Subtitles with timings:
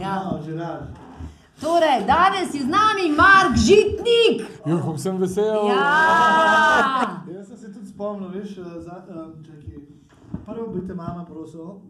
[0.00, 0.40] Ja.
[0.44, 0.82] Že rad.
[1.60, 4.42] Torej, danes je z nami Mark Žitnik.
[4.66, 5.66] Jo, kako sem vesel.
[5.70, 7.22] Ja.
[7.28, 9.71] Jaz sem se tudi spomnil, veš, eh, za, um, čakaj.
[10.44, 11.80] Prvo bi te mama prosil, um,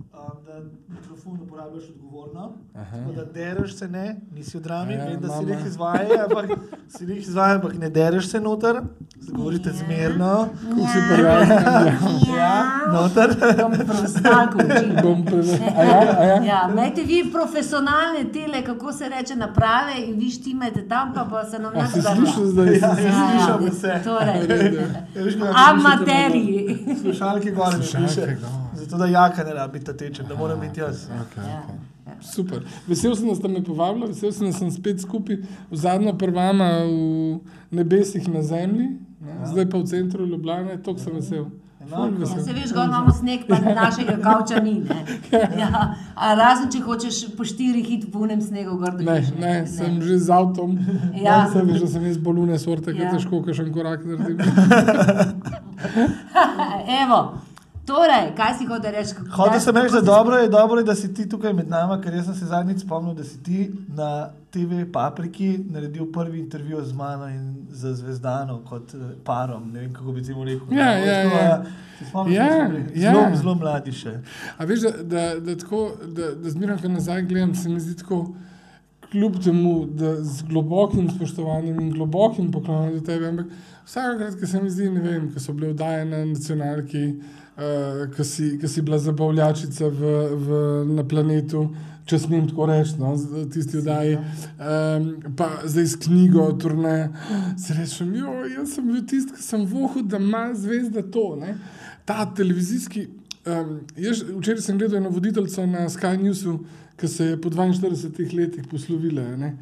[0.46, 0.60] da
[0.90, 2.52] mikrofon uporabljaš odgovorno.
[2.74, 5.50] Tako da dereš se ne, nisi v drami, Ja, vem, da si mama.
[5.50, 6.50] jih izvajaj, ampak
[6.88, 8.80] si jih izvajaj, ampak ne dereš se noter,
[9.28, 9.74] govorite Ja.
[9.76, 10.48] zmerno.
[10.60, 11.58] Kako si prijazen.
[12.36, 12.52] Ja,
[12.88, 13.28] noter.
[13.58, 15.02] Bom učil.
[15.02, 15.60] Bom preveč.
[15.72, 16.42] A ja, ja?
[16.44, 21.44] Ja, imejte vi profesionalne tele, kako se reče, naprave in vi štimajte tam, pa, pa
[21.44, 22.66] se nam ne si slišal zdaj?
[22.68, 24.00] Ja, Si- ja, si- slišal bi se.
[24.04, 24.82] Torej, Ja,
[25.14, 26.86] kako slišite amaterji.
[27.02, 28.36] Slušalke gor ne Slušalke piše.
[28.92, 31.06] Zato da jaka ne rabi ta tečem, da moram biti jaz.
[31.08, 31.62] Okay, Ja.
[31.62, 31.78] okay.
[32.22, 32.60] Super.
[32.86, 35.36] Vesel sem, da ste me povabili, vesel sem, da sem spet skupaj
[35.70, 37.40] v zadnjo prvama v
[37.72, 39.38] nebesih na zemlji, ne?
[39.46, 41.46] zdaj pa v centru Ljubljana, tako sem vesel.
[41.80, 42.10] Enako.
[42.16, 42.36] vesel.
[42.36, 44.74] Ja, se veš, gor imamo sneg, pa našega kavča ni.
[44.80, 44.98] ne.
[45.58, 45.82] Ja,
[46.14, 49.32] a razen, če hočeš po štirih hit po unem snegu gor Ne, dobiš.
[49.40, 50.76] ne, sem že z avtom.
[51.16, 51.46] Ja.
[51.48, 52.98] Sem veš, da sem jaz bolune sorte, Ja.
[53.04, 54.38] je težko, ker še en korak naredim.
[57.02, 57.34] Evo,
[57.86, 59.14] torej, kaj si hotel reči?
[59.36, 62.14] Hotel sem reči, da dobro je, dobro je, da si ti tukaj med nami, ker
[62.14, 66.92] jaz sem se zadnjič spomnil, da si ti na TV Papriki naredil prvi intervju z
[66.92, 69.70] mano in z Zvezdano kot eh, parom.
[69.72, 70.76] Ne vem, kako bi ti mu rekel.
[70.76, 71.64] Ja, ja, ja.
[71.98, 72.46] se spomniš, Ja,
[72.94, 73.12] ja.
[73.12, 74.18] Zelo, zelo mladi še.
[74.56, 77.96] A veš, da, da, da, tako, da, da zmeraj, ko nazaj gledam, se mi zdi
[78.04, 78.26] tako,
[79.12, 83.50] kljub temu, da z globokim spoštovanjem in globokim poklonom do tebe, ampak
[83.84, 87.41] vsakokrat, ko se mi zdi, ne vem, ko so bile vdaje na nacionalki, uh,
[88.16, 90.60] ko, si, ko si bila zabavljačica v, v,
[90.96, 91.68] na planetu.
[92.08, 93.12] Če smem tako reči, no,
[93.52, 94.16] tisti oddaji.
[94.58, 95.04] Um,
[95.38, 96.96] pa zdaj s knjigo, turne,
[97.60, 101.28] se rečem, jo, jaz sem bil tisti, ki sem vohal, da ima zvezda to.
[101.38, 101.54] Ne.
[102.08, 103.06] Ta televizijski.
[103.46, 106.56] Um, jaz, včeraj sem gledal eno voditeljico na Sky Newsu,
[106.98, 109.28] ki se je po 42 letih poslovila.
[109.38, 109.54] ne.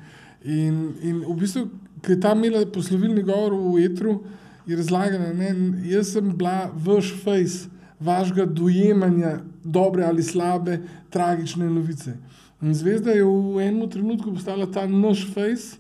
[0.45, 1.67] In, in v bistvu,
[2.01, 4.23] ki je tam imela poslovilni govor v etru,
[4.67, 5.53] je razlagala, da
[5.89, 7.69] jaz sem bila vaš face,
[8.01, 10.81] vašega dojemanja dobre ali slabe,
[11.11, 12.17] tragične novice.
[12.63, 15.77] In zvezda je v enem trenutku postala ta naš face.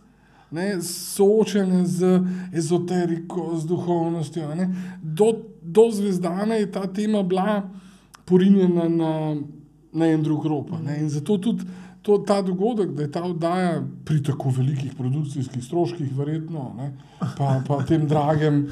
[0.50, 4.54] Ne, soočene z ezoteriko, z duhovnostjo.
[4.54, 4.66] ne.
[5.02, 5.32] Do,
[5.62, 7.62] do zvezdana je ta tema bila
[8.24, 9.36] porinjena na,
[9.92, 10.72] na en drug rob.
[10.98, 11.64] In zato tudi
[12.02, 16.92] to, ta dogodek, da je ta oddaja pri tako velikih produkcijskih stroških, verjetno, ne,
[17.36, 18.64] pa, pa tem dragem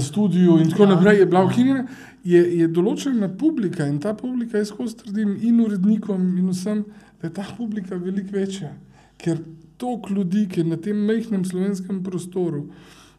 [0.00, 1.84] studiu in tako naprej, je bila ukinjena,
[2.24, 6.84] je, je določena publika in ta publika, jaz skozi trdim in urednikom in vsem,
[7.20, 8.72] da je ta publika veliko večja.
[9.18, 9.40] Ker
[9.78, 12.66] toliko ljudi, ki je na tem majhnem slovenskem prostoru,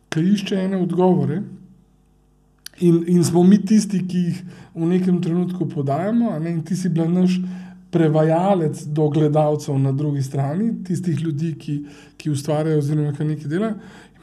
[0.09, 1.41] ki išče ene odgovore,
[2.79, 4.43] in, in smo mi tisti, ki jih
[4.75, 7.39] v nekem trenutku podajamo, ne, in ti si bil naš
[7.89, 11.75] prevajalec do gledalcev na drugi strani, tistih ljudi, ki,
[12.17, 13.75] ki ustvarjajo oziroma ki nekaj delajo.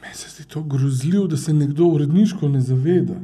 [0.07, 3.15] Meni se zdi to grozljivo, da se nekdo uredniško ne zaveda.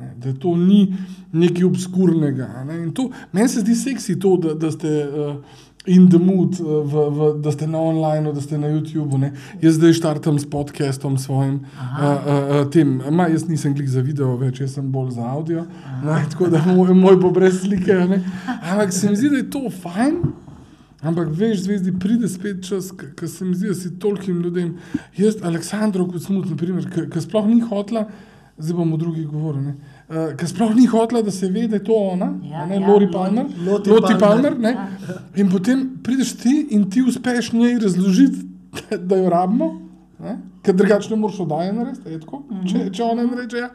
[0.00, 0.94] Ne, da to ni
[1.32, 2.64] nekaj obskurnega.
[2.68, 5.36] Ne, in to, meni se zdi seksi to, da, da ste uh,
[5.86, 9.18] in the mood, uh, v, v, da ste na online, da ste na YouTubu.
[9.18, 9.32] Ne.
[9.62, 11.54] Jaz zdaj štartam s podcastom svojim.
[11.54, 15.64] Uh, uh, tem, ma, jaz nisem klik za video, več jaz sem bolj za audio.
[16.04, 17.96] Ne, tako da moj, moj bo brez slike.
[18.12, 18.20] ne.
[18.60, 20.20] Ampak se mi zdi, da je to fajn.
[21.00, 24.74] Ampak veš, zvezdi pride spet čas, ko se mi zdi, da si tolkim ljudem.
[25.16, 28.04] Jaz, Aleksandro, kot smut, ki sploh ni hotla,
[28.60, 29.72] zdaj bomo drugi govorili.
[30.10, 32.86] Uh, Ker sploh ni hotla, da se ve, da je to ona, Ja, ne ja,
[32.86, 33.48] Lori Palmer.
[33.66, 34.52] Loti Loti Palmer.
[34.52, 34.76] Palmer ne?
[35.40, 38.44] In potem prideš ti in ti uspeš njej razložiti,
[39.08, 39.72] da, jo rabimo,
[40.20, 40.36] ne?
[40.62, 43.64] ker drugače ne moreš oddaje narediti, je tako, če, če ona ne reče.
[43.64, 43.70] Ja.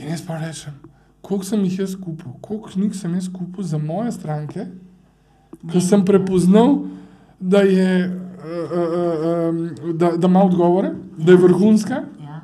[0.00, 0.80] In jaz pa rečem,
[1.20, 4.70] koliko sem jih jaz kupil, koliko knjig sem jaz kupil za moje stranke,
[5.72, 6.84] ker sem prepoznal,
[7.40, 8.94] da, je, uh, uh,
[9.54, 12.02] uh, da, da ima odgovore, da je vrhunska.
[12.22, 12.40] Ja.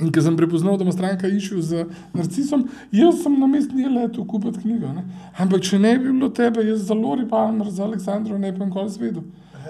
[0.00, 4.24] In ker sem prepoznal, da ima stranka išel z narcisom, jaz sem na mestni letu
[4.26, 4.92] kupiti knjigo.
[4.96, 5.04] Ne?
[5.38, 8.90] Ampak če ne bi bilo tebe, jaz za Lori Palmer, za Aleksandro ne bi nikoli
[8.90, 9.22] zvedel.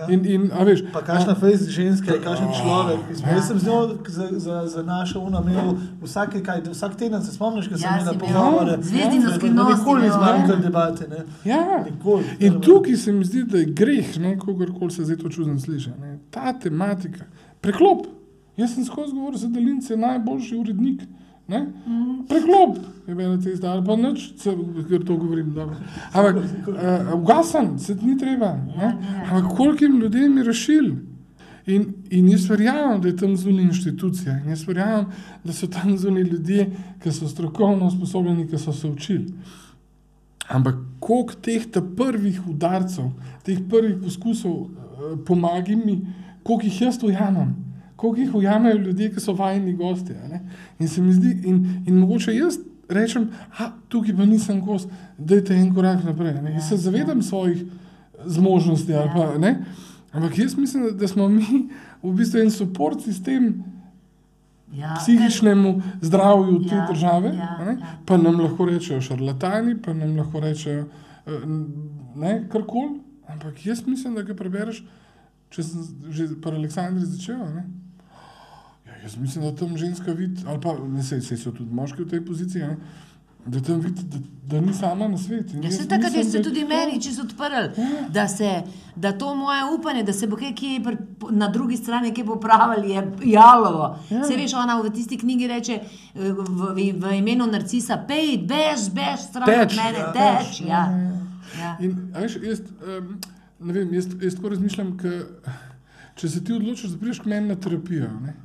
[0.08, 2.99] In, in, a veš, Pa kakšna fejs ženska, kakšen človek.
[3.11, 7.23] Mislim, Jaz sem z njo za, za, za našo uno imel vsake, kaj, vsak teden,
[7.23, 8.76] se spomniš, ko sem Ja, imel si imel pogovore.
[8.82, 10.12] zvezdino Ja, skrivnosti Nikoli ja.
[10.12, 11.08] imeli debate.
[11.08, 11.25] Ne?
[11.44, 11.85] ja.
[11.91, 12.25] Nikoli.
[12.41, 15.91] In tukaj se mi zdi, da je greh, kogarkoli se zdaj to čudno sliši.
[16.00, 16.19] Ne?
[16.31, 17.25] Ta tematika,
[17.61, 18.06] preklop.
[18.56, 21.02] Jaz sem skozi govoril, je Delince najboljši urednik.
[21.49, 21.67] Ne?
[22.29, 24.31] Preklop je bila tista, ali pa noč,
[24.88, 25.52] ker to govorim.
[25.55, 25.76] dobro.
[26.12, 28.55] Ampak uh, ugasen, se ni treba.
[28.76, 28.96] Ne?
[29.31, 30.94] Ampak kolikim ljudem je rešil.
[31.67, 35.06] In, in jaz verjamem, da je tam zunaj inštitucija, in jaz verjamem,
[35.44, 36.67] da so tam zunaj ljudje,
[37.00, 39.32] ki so strokovno usposobljeni, ki so se učili.
[40.49, 41.64] Ampak koliko teh
[41.96, 43.12] prvih udarcev,
[43.44, 46.00] teh prvih poskusov, eh, pomagaj mi,
[46.43, 47.55] koliko jih jaz ujamem,
[48.05, 50.12] koliko jih ujamejo ljudje, ki so vajeni gosti.
[50.79, 52.59] In se mi zdi, in, in mogoče jaz
[52.89, 56.35] rečem, da tukaj pa nisem gost, dajte en korak naprej.
[56.43, 56.53] Ne.
[56.59, 57.65] Jaz se zavedam svojih
[58.27, 58.95] zmožnosti.
[58.95, 59.65] ali Pa, ne.
[60.12, 61.69] Ampak jaz mislim, da, da smo mi
[62.03, 63.65] v bistvu en podporni sistem
[64.75, 67.77] Ja, psihičnemu zdravju te Ja, države, ja, ja.
[68.06, 70.89] pa nam lahko rečejo šarlatani, pa nam lahko rečejo
[71.27, 73.01] eh, karkoli.
[73.29, 74.83] Ampak jaz mislim, da ga prebereš,
[75.55, 77.39] če sem že pri Aleksandri začel.
[77.55, 77.65] Ne?
[79.05, 82.03] Ja, jaz mislim, da tam ženska vidi, ali pa ne sej, sej so tudi moški
[82.03, 82.77] v tej poziciji, a ne,
[83.47, 84.19] da tam vidi, da,
[84.49, 85.61] da ni sama na svetu.
[85.62, 88.62] Ja, se takrat ste tudi meni čisto odprli, da, se,
[88.97, 90.97] da to moje upanje, da se bo kaj, kaj pri,
[91.31, 93.99] na drugi strani kaj popravili, je jalovo.
[94.11, 94.25] Ja.
[94.25, 98.89] Se veš, ona v tisti knjigi reče eh, v, v, v imenu narcisa, pej, bež,
[98.95, 100.12] bež, stran od mene, ja.
[100.17, 100.62] teč.
[100.65, 100.87] Ja.
[101.61, 101.77] Ja.
[101.81, 103.21] In, a veš, jaz, um,
[103.61, 105.15] ne vem, jaz, jaz tako razmišljam, ka,
[106.17, 108.09] če se ti odločiš, da prideš k meni na terapijo.
[108.25, 108.39] Ne?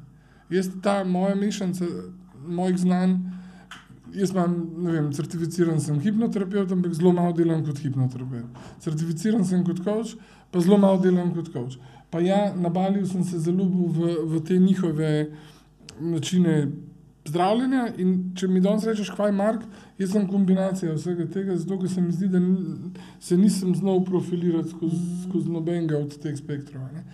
[0.50, 1.86] Jaz ta moja mešanica
[2.48, 3.16] mojih znanj,
[4.14, 8.60] jaz imam, ne vem, certificiran sem hipnoterapeut, ampak zelo malo delam kot hipnoterapeut.
[8.82, 10.16] Certificiran sem kot coach,
[10.52, 11.78] pa zelo malo delam kot coach.
[12.10, 15.12] Pa ja, na Baliju sem se zaljubil v, v te njihove
[16.00, 16.72] načine
[17.30, 17.86] zdravljenja.
[18.02, 19.66] In če mi danes rečeš, kaj je Mark,
[20.02, 22.42] jaz sem kombinacija vsega tega, zato ker se mi zdi, da
[23.22, 26.88] se nisem znal profilirati skozi, skozi nobenega od teh spektrov.
[26.94, 27.06] ne.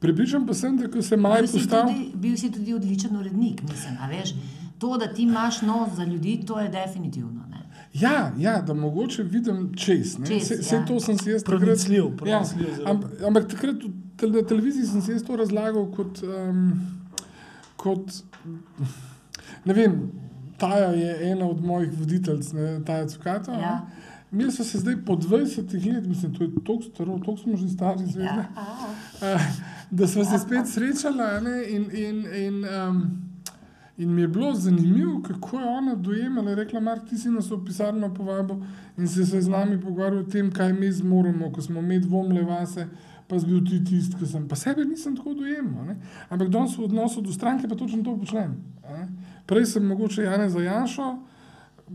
[0.00, 2.10] Pripričan pa sem, da ko se maj postavi.
[2.14, 3.96] bil si tudi odličen urednik, mislim.
[4.00, 4.34] a Veš,
[4.78, 7.44] to, da ti imaš nos za ljudi, to je definitivno.
[7.50, 7.60] Ne?
[7.94, 10.18] Ja, ja, da mogoče vidim čez.
[10.18, 10.26] ne.
[10.26, 10.84] Čez, Se, se ja.
[10.86, 11.60] to sem si jaz takrat.
[11.60, 12.42] Pronicljiv, Ja,
[12.86, 13.76] amp, ampak takrat
[14.22, 16.72] na televiziji sem si jaz to razlagal kot, um,
[17.76, 18.12] kot
[19.64, 20.10] ne vem,
[20.58, 23.52] Taja je ena od mojih voditeljic, ne, Taja Cukata.
[23.52, 23.86] Ja.
[24.32, 27.68] Mi smo se zdaj po 20 letih, mislim, to je tako staro, tako smo že
[27.68, 28.46] stari, zvezde, Ja.
[29.34, 29.40] uh,
[29.90, 33.10] da smo se spet srečali ne, in, in, in, um,
[33.98, 36.50] in mi je bilo zanimivo, kako je ona dojemala.
[36.50, 38.56] Je Rekla, Mark, ti si nas v pisarno povabil
[38.98, 42.42] in se, se z nami pogovarjal o tem, kaj mi zmoremo, ko smo imeli dvomle
[42.42, 42.86] vase.
[43.28, 44.48] Pa si bil ti tisti, ki sem.
[44.48, 45.84] Pa sebe nisem tako dojemal.
[45.84, 45.96] ne.
[46.28, 48.56] Ampak danes v odnosu do stranke pa točno to počnem.
[48.84, 49.08] ne.
[49.46, 51.18] Prej sem mogoče Jane Zajanšo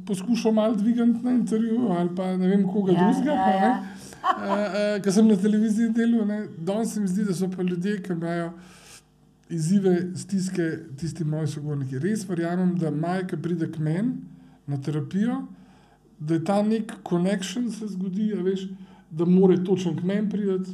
[0.07, 3.31] poskušal malo dvigati na intervju ali pa ne vem koga Ja, drugega.
[3.31, 3.65] ja, pa, ne.
[3.65, 3.83] ja.
[4.25, 6.47] Uh, Ker sem na televiziji delal, ne.
[6.57, 8.51] danes se mi zdi, da so pa ljudje, ki imajo
[9.49, 10.65] izzive, stiske,
[10.97, 11.99] tisti moji sogovorniki.
[11.99, 14.15] Res verjamem, da majka pride k meni
[14.67, 15.43] na terapijo,
[16.19, 18.63] da je ta nek connection se zgodi, a veš,
[19.11, 20.73] da more točen k meni priti,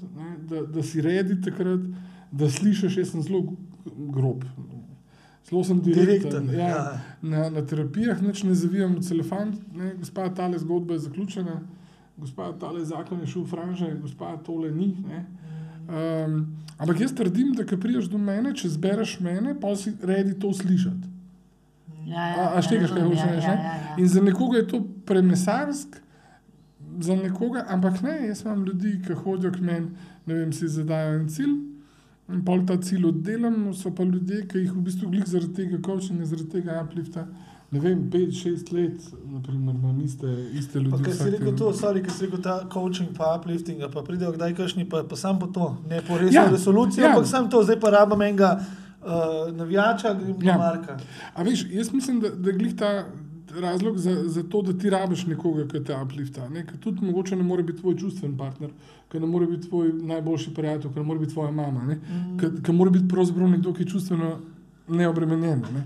[0.49, 1.81] da, da si redi takrat,
[2.31, 3.43] da slišiš, jaz sem zelo
[4.15, 4.45] grob.
[5.49, 6.29] Zelo sem direkten.
[6.29, 7.01] Direkten, ja, ja.
[7.21, 11.61] Na, na terapijah nič ne zavijam v telefon, ne, gospa, tale zgodba je zaključena,
[12.17, 14.93] gospa, tale zakon je šel v franže, gospa, tole ni.
[15.07, 15.25] Ne.
[15.91, 16.45] Um,
[16.77, 20.53] ampak jaz trdim, da ko priješ do mene, če zbereš mene, pa si redi to
[20.53, 21.09] slišati.
[22.05, 23.47] Ja, A, a štekaš, kaj razumem, hočeš reči?
[23.47, 23.65] ja, ne?
[23.65, 23.97] ja, ja.
[23.97, 25.99] In za nekoga je to premesarsk,
[26.99, 29.91] za nekoga, ampak ne, jaz imam ljudi, ki hodijo k meni,
[30.25, 31.70] ne vem, si zadajo en cilj.
[32.33, 35.79] In pol ta cilj oddelam, so pa ljudje, ki jih v bistvu glih zaradi tega
[35.85, 37.25] coachinga, zaradi tega uplifta,
[37.71, 40.27] ne vem, 5-6 let, naprimer, imam iste,
[40.59, 41.03] iste ljudi.
[41.05, 41.57] ker si rekel teden.
[41.57, 45.15] to, sorry, ker si rekel ta coaching, pa uplifting, pa pridejo kdaj kašni, pa, pa
[45.15, 47.13] sam po to, ne po resno Ja, resolucijo, ja.
[47.13, 50.53] ampak sam to, zdaj pa rabim enega uh, navijača, grem do Ja.
[50.53, 50.57] ja.
[50.57, 50.97] Marka.
[51.33, 52.91] A veš, jaz mislim, da, da glih ta
[53.59, 56.49] razlog za, za to, da ti rabiš nekoga, ki te uplifta.
[56.49, 56.65] Ne?
[56.65, 58.69] Ker tudi mogoče ne more biti tvoj čustven partner,
[59.11, 62.63] ki ne more biti tvoj najboljši prijatelj, ki ne more biti tvoja mama, mm.
[62.63, 64.37] ki mora biti pravzaprav nekdo, ki je čustveno
[64.87, 65.65] neobremenjen.
[65.73, 65.83] Ne?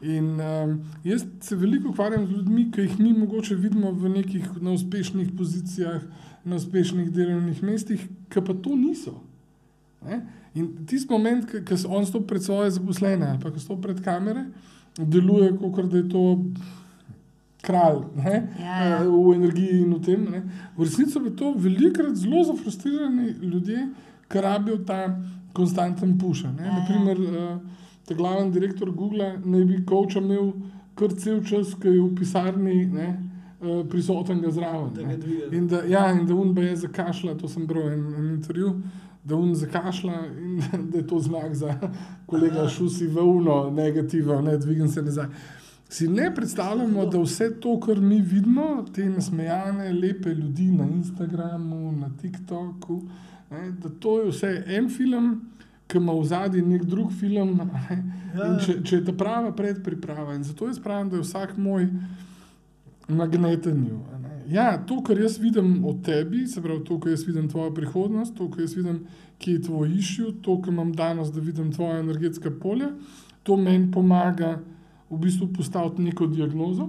[0.00, 4.46] In um, jaz se veliko ukvarjam z ljudmi, ki jih mi mogoče vidimo v nekih
[4.62, 6.02] na uspešnih pozicijah,
[6.44, 9.16] na uspešnih delovnih mestih, ki pa to niso.
[10.06, 10.20] Ne?
[10.54, 14.44] In tisti moment, se on stopi pred svoje zaposlene ali pa ko stopi pred kamere,
[14.98, 16.22] deluje kot da je to
[17.68, 18.34] kralj ne?
[18.60, 18.98] Ja, ja.
[19.02, 20.24] Eh, v energiji in v tem.
[20.32, 20.42] Ne?
[20.76, 23.86] V resnici pa to velikokrat zelo zafrustrirani ljudje,
[24.28, 25.02] ki rabijo ta
[25.52, 26.54] konstanten puša.
[26.58, 26.80] Ja, ja.
[26.80, 30.52] Naprimer, uh, ta glaven direktor Google naj bi koča imel
[30.98, 32.84] kar cel čas, ki je v pisarni.
[32.92, 33.08] Ne?
[33.62, 34.94] eh, Prisoten ga zraven.
[34.94, 35.16] Da ne.
[35.16, 35.56] ga.
[35.56, 38.74] In da, ja, in da un je zakašla, to sem bral en, en intervju,
[39.24, 41.74] da un zakašla in da je to znak za
[42.26, 45.26] kolega šusi v uno, negativno, ne dvigam se nazaj.
[45.88, 51.92] Si ne predstavljamo, da vse to, kar mi vidimo, te nasmejane, lepe ljudi na Instagramu,
[51.92, 53.02] na TikToku,
[53.50, 55.30] ne, da to je vse en film,
[55.88, 57.56] ki ima v zadnji nek drug film.
[57.56, 58.02] Ne,
[58.36, 58.46] Ja.
[58.46, 60.34] in če, če je ta prava predpriprava.
[60.36, 61.86] In zato jaz pravim, da je vsak moj
[63.08, 63.86] magneten.
[63.88, 64.42] ju, a ne.
[64.52, 68.34] ja, to, kar jaz vidim od tebi, se pravi, to, kar jaz vidim tvojo prihodnost,
[68.36, 69.06] to, kar jaz vidim,
[69.38, 72.88] kje je tvoj išil, to, kar imam danes, da vidim tvoje energetske polje,
[73.42, 74.58] to meni pomaga
[75.10, 76.88] v bistvu postaviti neko diagnozo,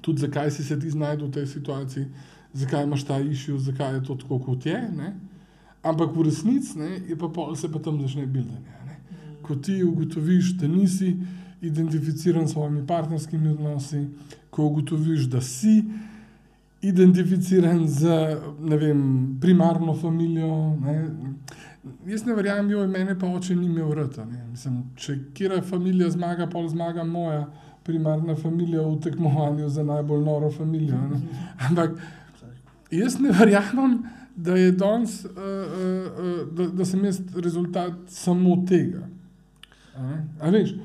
[0.00, 2.06] tudi zakaj si se ti znašel v tej situaciji,
[2.52, 4.80] zakaj imaš ta išil, zakaj je to tako, kot je.
[4.96, 5.14] Ne?
[5.82, 8.74] Ampak v resnici je pa pol, se pa tam začne bildanje.
[9.42, 11.14] Ko ti ugotoviš, da nisi
[11.62, 14.06] identificiran s svojimi partnerskimi odnosi,
[14.50, 15.84] ko ugotoviš, da si
[16.82, 18.02] identificiran z
[18.58, 20.76] vem, primarno familijo.
[20.82, 21.10] Ne?
[22.06, 24.24] Jaz ne verjamem, da mene pa oče ni imel rata.
[24.50, 27.46] Mislim, če kera familija zmaga, pol zmaga moja
[27.86, 30.98] primarna familija v tekmovanju za najbolj noro familijo.
[31.10, 31.20] Ne?
[31.68, 31.98] Ampak
[32.90, 33.98] jaz ne verjamem,
[34.36, 39.06] da, danes, uh, uh, da, da sem jaz rezultat samo tega.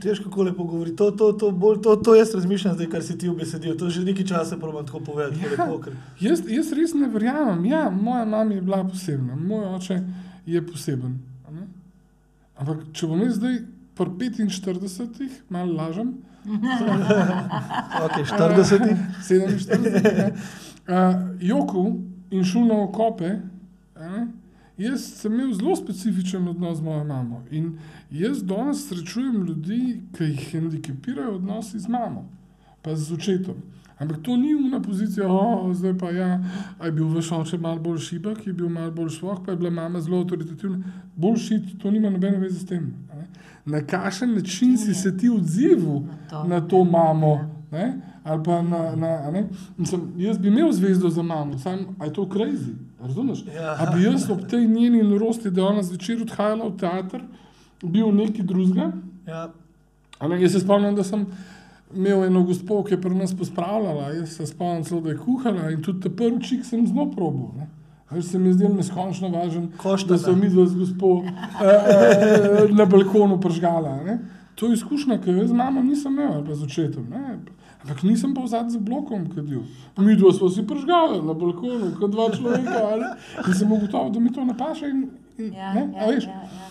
[0.01, 0.95] Težko kako lepo govori.
[0.95, 3.75] To, to, to, bolj, to, to jaz razmišljam zdaj, kar si ti obesedil.
[3.77, 5.41] To že nekaj časa probam tako povedati.
[5.43, 5.97] Ja, lepo, ker...
[6.19, 7.65] jaz, jaz res ne verjamem.
[7.65, 9.99] Ja, moja mama je bila posebna, moj oče
[10.45, 11.19] je poseben.
[12.61, 13.61] Ampak če bom jaz zdaj
[13.97, 16.13] pri 45, malo lažem.
[18.05, 18.95] ok, 40.
[19.27, 20.31] 47.
[20.89, 22.01] Uh, Joku
[22.33, 23.39] in šel na okope.
[23.95, 24.29] Uh,
[24.81, 27.43] Jaz sem imel zelo specifičen odnos z mojo mamo.
[27.51, 27.77] In
[28.11, 32.23] jaz danes srečujem ljudi, ki jih hendikepirajo odnosi z mamo,
[32.81, 33.59] pa z očetom.
[34.01, 36.39] Ampak to ni ena pozicija, da zdaj pa ja,
[36.83, 39.69] je bil vaš oče malo bolj šibek, je bil malo bolj šloh, pa je bila
[39.69, 40.79] mama zelo avtoritativna.
[41.15, 42.93] Bolj šit, to nima nobene veze s tem.
[43.13, 43.27] Ne?
[43.65, 46.01] Na kakšen način si se ti odzival
[46.47, 47.35] na to mamo?
[47.71, 48.01] Ne?
[48.23, 49.43] Ali pa na, na,
[49.77, 52.73] Mislim, jaz bi imel zvezdo za mamo, samo je to crazy.
[53.01, 53.45] Razumeš?
[53.55, 53.75] Ja.
[53.79, 57.21] A bi jaz ob tej njeni norosti, da je ona zvečer odhajala v teater,
[57.83, 58.91] bil neki drugega?
[59.27, 59.49] Ja.
[60.41, 61.25] Jaz se spomnim, da sem
[61.95, 65.69] imel eno gospod, ki je pri nas pospravljala, jaz se spomnim, celo, da je kuhala
[65.71, 67.49] in tudi te prvi čik sem zelo probil.
[67.57, 67.67] Ne?
[68.11, 72.73] Ker se mi zdi neskončno važen, Košta, da so mi dva z gospod eh, eh,
[72.75, 73.95] na balkonu pržgala.
[74.03, 74.19] Ne?
[74.55, 77.07] To je izkušnja, ki jo z mamo nisem imel, ali pa z očetom.
[77.09, 77.39] Ne?
[77.81, 79.63] Ampak nisem pa vzad z blokom kadil.
[79.97, 82.77] Mi dva smo si pržgali na balkonu, kot dva človeka.
[82.93, 83.09] Ali?
[83.47, 84.91] In sem ugotovil, da mi to napaša.
[84.91, 85.07] In,
[85.37, 86.69] in, Ja, ne, ja, veš, ja, ja.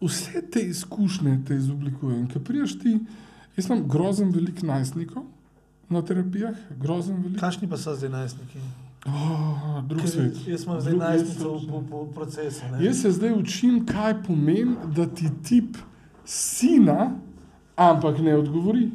[0.00, 2.26] Vse te izkušnje te izoblikujejo.
[2.32, 2.98] Ko priješ ti,
[3.58, 5.22] jaz imam grozen velik najstnikov
[5.88, 7.40] na terapijah, grozen velik.
[7.40, 8.58] Kakšni pa so zdaj najstniki?
[9.06, 9.12] Oh,
[9.82, 10.40] drug Ker svet.
[10.46, 12.62] Jaz sem zdaj najstnico jaz- v, procesu.
[12.70, 12.84] ne.
[12.84, 15.76] Jaz se zdaj učim, kaj pomeni, da ti tip
[16.26, 17.10] sina,
[17.76, 18.90] ampak ne odgovori.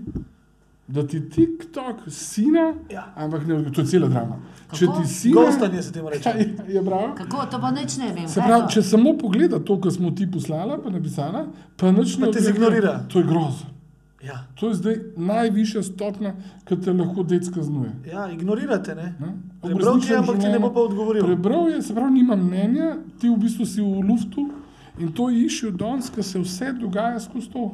[0.85, 3.13] Da ti TikTok sina, Ja.
[3.15, 3.75] ampak ne odgovori.
[3.75, 4.35] To je cela drama.
[4.67, 4.77] Kako?
[4.77, 5.33] Če ti sina.
[5.35, 6.29] Ghostanje se temu reče.
[6.29, 7.15] je, je bravo.
[7.15, 8.27] Kako to pa nič ne vem.
[8.27, 11.45] Se pravi, če samo pogleda to, kar smo ti poslali, pa napisala,
[11.77, 12.99] pa nič ne Pa te zignorira.
[13.07, 13.72] To je grozno.
[14.23, 14.47] Ja.
[14.55, 16.33] To je zdaj najvišja stopnja,
[16.65, 17.91] ki te lahko dec kaznuje.
[18.11, 18.95] ja, ignorirate.
[18.95, 19.15] Ne?
[19.19, 19.33] Ne?
[19.61, 21.25] Prebral je, ampak ti ne bo pa odgovoril.
[21.25, 24.47] Prebral je, se pravi, nima mnenja, ti v bistvu si v luftu
[24.99, 27.71] in to iščejo danes, ker se vse dogaja skozi to.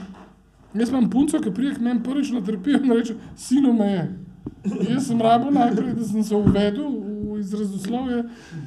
[0.74, 4.08] Jaz imam punco, ki prije k meni prvič na terapijo in reče: Sino me je.
[4.90, 6.90] Jaz sem rabo najprej, da sem se uvedel
[7.30, 8.24] v izrazoslovje,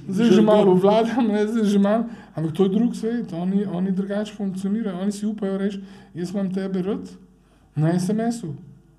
[0.09, 3.93] zdaj že malo vladam, ne, zdaj že malo, ampak to je drug svet, oni, oni
[3.93, 5.83] drugače funkcionirajo, oni si upajo reči:
[6.15, 7.11] Jaz imam tebe rad
[7.75, 8.55] na SMS-u.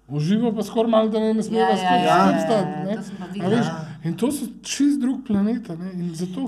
[0.08, 2.72] Uživo pa skoraj malo, da ne, ne smemo Ja, ja, skupaj ja, skupaj ja, stati.
[2.72, 2.96] ja, ne.
[2.96, 3.50] to sem pa A videla.
[3.50, 3.88] veš, Ja.
[4.03, 5.70] In to so čist drug planet.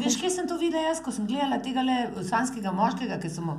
[0.03, 1.81] Veš, kje sem to videla jaz, ko sem gledala tega
[2.23, 3.53] slanskega moškega, ki so mu,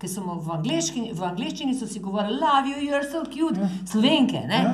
[0.00, 3.68] ki so v, angleški, v angleščini so si govorili, love you, you're so cute, ja.
[3.86, 4.40] slovenke.
[4.48, 4.62] Ne?
[4.64, 4.72] Ja.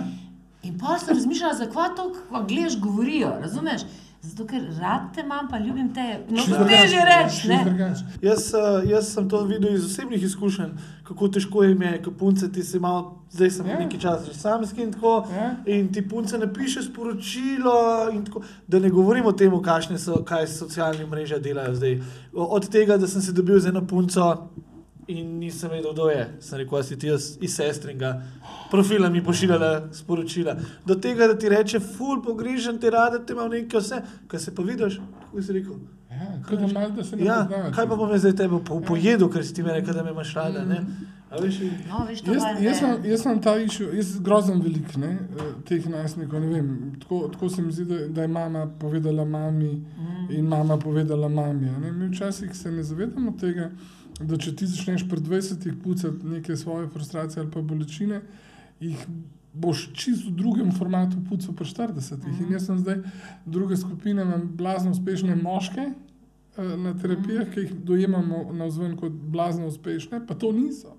[0.62, 2.07] In pa sem razmišljala, zakaj to
[2.38, 3.83] angliš govorijo, razumeš?
[4.23, 6.25] Zato, ker rad te imam, pa ljubim te.
[6.29, 7.49] No, to teže reči.
[7.49, 7.95] ne.
[8.23, 10.73] Jaz, eh, jaz sem to videl iz osebnih izkušenj,
[11.07, 13.73] kako težko jim je, ko punce ti se malo, zdaj sem Ja.
[13.73, 13.85] yeah.
[13.85, 15.27] nekaj časa že samski in tako.
[15.33, 15.57] Ja.
[15.67, 20.47] In ti punce napiše sporočilo, in tako, da ne govorimo o tem, kakšne so, kaj
[20.47, 22.01] socialne mreže delajo zdaj.
[22.35, 24.49] Od tega, da sem se dobil z eno punco
[25.09, 28.23] in nisem vedel, kdo je, sem rekel, "A si ti jaz iz sestringa.
[28.71, 30.57] Profila mi pošiljala sporočila.
[30.87, 33.97] Do tega, da ti reče, ful, pogrižen ti rada, te imam nekaj vse,
[34.27, 35.73] kaj se pa vidiš, kako si rekel.
[36.11, 37.75] Ja, kot da malo, da se ne Ja, poznavate.
[37.75, 40.11] kaj pa bom jaz zdaj tebe po, pojedel, ker si ti mi rekel, da me
[40.11, 40.65] imaš rada.
[40.65, 40.85] Ne?
[41.31, 44.97] A veš, No, veš, to Jaz, jaz, sem, jaz sem ta išel, jaz grozno velik
[44.97, 46.41] ne, eh, teh najstnikov.
[46.41, 46.69] ne vem,
[47.00, 50.31] Tako, tako se mi zdi, da, da je mama povedala mami Mm.
[50.31, 51.69] in mama povedala mami.
[51.69, 51.93] a Ne.
[51.93, 53.71] Mi včasih se ne zavedamo tega,
[54.21, 58.23] da če ti začneš pred 20 pucati neke svoje frustracije ali pa bolečine,
[58.81, 59.07] jih
[59.55, 62.27] boš čisto v drugem formatu pucal pri 40.
[62.27, 62.45] Mhm.
[62.45, 63.03] In jaz sem zdaj
[63.47, 65.93] druga skupina, imam blazno uspešne moške.
[66.59, 70.97] eh, Na terapijah, ki jih dojemamo na vzven kot blazno uspešne, pa to niso.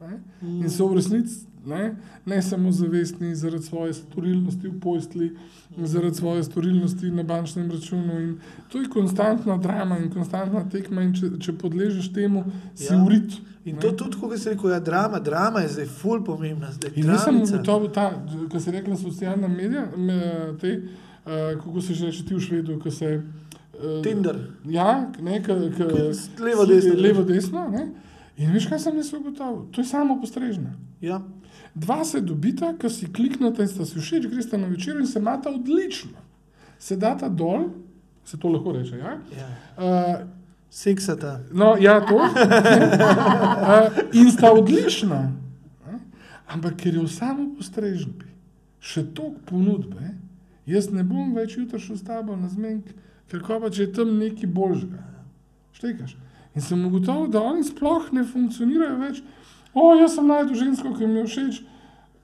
[0.00, 0.20] Ne?
[0.42, 5.30] In so v resnici ne, ne samo zavestni zaradi svoje storilnosti v postli,
[5.78, 8.20] zaradi svoje storilnosti na bančnem računu.
[8.20, 12.44] In to je konstantna drama in konstantna tekma, in če, če podležeš temu,
[12.74, 13.02] si Ja.
[13.02, 13.32] urit.
[13.64, 16.68] In to tudi, kot si rekel, ja, drama, drama je zdaj ful pomembna.
[16.70, 18.10] Zdaj, In nisem ugotovil, ta,
[18.50, 20.20] kar se reče, socialna medija, me,
[20.60, 23.22] te, uh, kako se že reče ti v Švedu, ko se.
[23.74, 24.36] Uh, Tinder.
[24.66, 25.48] Ja, ne, K-
[26.38, 26.92] levo, desno.
[26.96, 27.68] Levo, desno.
[27.68, 27.88] Ne?
[28.36, 29.64] In veš, kaj sem jaz ugotovil?
[29.70, 30.74] To je samo postrežna.
[31.00, 31.22] Ja.
[31.74, 35.18] Dva se dobita, ki si kliknete in sta si všeč, greste na večer in se
[35.18, 36.22] imata odlično.
[36.78, 37.68] Se data dol,
[38.24, 38.98] se to lahko reče.
[38.98, 39.18] Ja?
[39.38, 39.48] Ja.
[39.76, 40.26] Uh,
[40.70, 41.40] Seksata.
[41.52, 42.16] no, ja, to.
[42.16, 42.28] uh,
[44.20, 45.32] in sta odlična.
[45.86, 45.98] Ne?
[46.46, 48.30] Ampak ker je v samo postrežbi
[48.84, 50.12] še toliko ponudbe,
[50.68, 52.92] jaz ne bom več jutri šel s tabo na zmenek,
[53.32, 55.00] ker ko pa če je tam nekaj božga.
[55.74, 56.16] Štekaš.
[56.54, 59.22] In sem ugotovil, da oni sploh ne funkcionirajo več.
[59.74, 61.62] O, jaz sem najdel žensko, ki mi je všeč,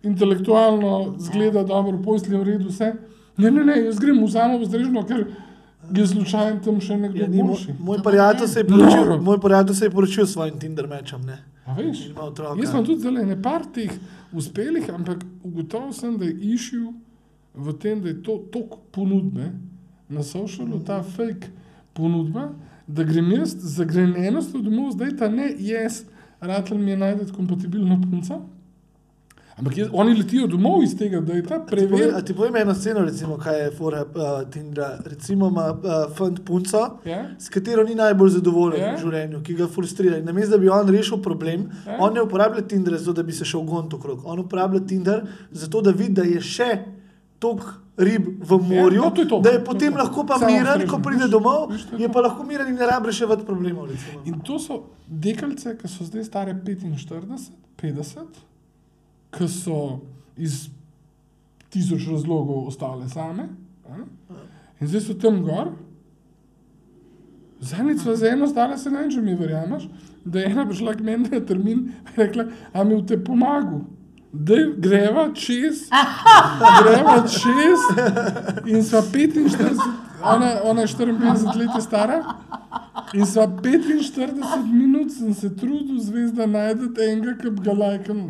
[0.05, 2.93] intelektualno zgleda dobro, posli v redu, vse.
[3.37, 5.27] Ne, ne, ne, jaz grem v samo vzdržno, ker
[5.91, 7.75] je slučajno tam še nekdo Ja, ni, moj, boljši.
[7.81, 9.21] moj prijatelj se je poročil, Noro.
[9.21, 11.21] moj prijatelj se je poročil s svojim Tinder mečem.
[11.23, 11.39] Ne?
[11.67, 12.05] A veš?
[12.13, 13.91] Jaz sem tudi zelo nepar teh
[14.33, 16.93] uspelih, ampak ugotovil sem, da je išil
[17.55, 19.51] v tem, da je to tok ponudbe
[20.09, 21.51] na socialu, ta fake
[21.95, 22.51] ponudba,
[22.87, 26.05] da grem jaz za grenenost domov, zdaj ta ne jaz,
[26.41, 28.41] rad mi je najti kompatibilno punco.
[29.57, 31.67] Ampak jaz, oni letijo domov iz tega, da je ta A
[32.21, 34.99] ti Ti povem eno sceno, recimo, kaj je fora uh, Tindra.
[35.05, 37.27] Recimo ima uh, fant punco, Ja?
[37.39, 38.95] s katero ni najbolj zadovoljen Ja.
[38.95, 40.17] v življenju, ki ga frustrira.
[40.17, 41.97] In namesto, da bi on rešil problem, Ja.
[42.01, 44.23] on ne uporablja Tindra zato, da bi se šel gon okrog.
[44.25, 46.79] On uporablja Tinder zato, da vidi, da je še
[47.41, 47.67] toliko
[47.99, 49.41] rib v morju, no, to je to.
[49.41, 49.99] da je To je potem to.
[49.99, 50.89] lahko pa Samo miren, strežno.
[50.89, 53.87] ko pride domov, viš, je je pa lahko miren in ne rabi reševati problemov.
[53.87, 54.23] recimo.
[54.25, 58.41] In to so deklice, ki so zdaj stare 45, 50,
[59.31, 60.01] ki so
[60.39, 60.69] iz
[61.69, 63.49] tisoč razlogov ostale same.
[64.81, 65.73] In zdaj so tam gor.
[67.61, 69.83] Zadnjič smo za eno stale se ne vem, če mi verjameš,
[70.25, 73.83] da je ena prišla k meni na termin in rekla, a mi v te pomagu.
[74.33, 75.89] Da greva čez,
[76.83, 77.81] greva čez,
[78.67, 79.81] in sva 45,
[80.23, 82.21] ona, ona je 54 let stara,
[83.13, 88.23] in sva 45 minut sem se trudil, zvezda, najdete enega, ki bi ga lajkal.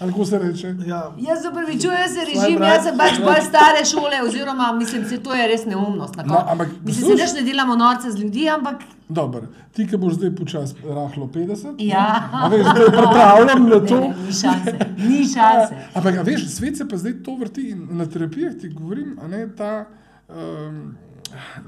[0.00, 0.74] Ali kako se reče?
[0.86, 1.12] Ja.
[1.18, 5.34] Jaz se upravičujem, se režim, jaz sem pač bolj stare šole, oziroma mislim, se to
[5.34, 6.16] je res neumnost.
[6.16, 8.76] na No, ampak mislim, poslušaj- da ne delamo norce z ljudi, ampak
[9.08, 12.06] Dobro, ti, ki boš zdaj počasi rahlo 50, Ja.
[12.32, 14.00] a veš, da je pripravljen na to.
[14.00, 14.72] ne, ni šanse.
[14.98, 15.74] Ni šanse.
[15.94, 19.28] Ampak, a veš, svet se pa zdaj to vrti in na terapijah ti govorim, a
[19.28, 19.84] ne ta,
[20.28, 20.96] um,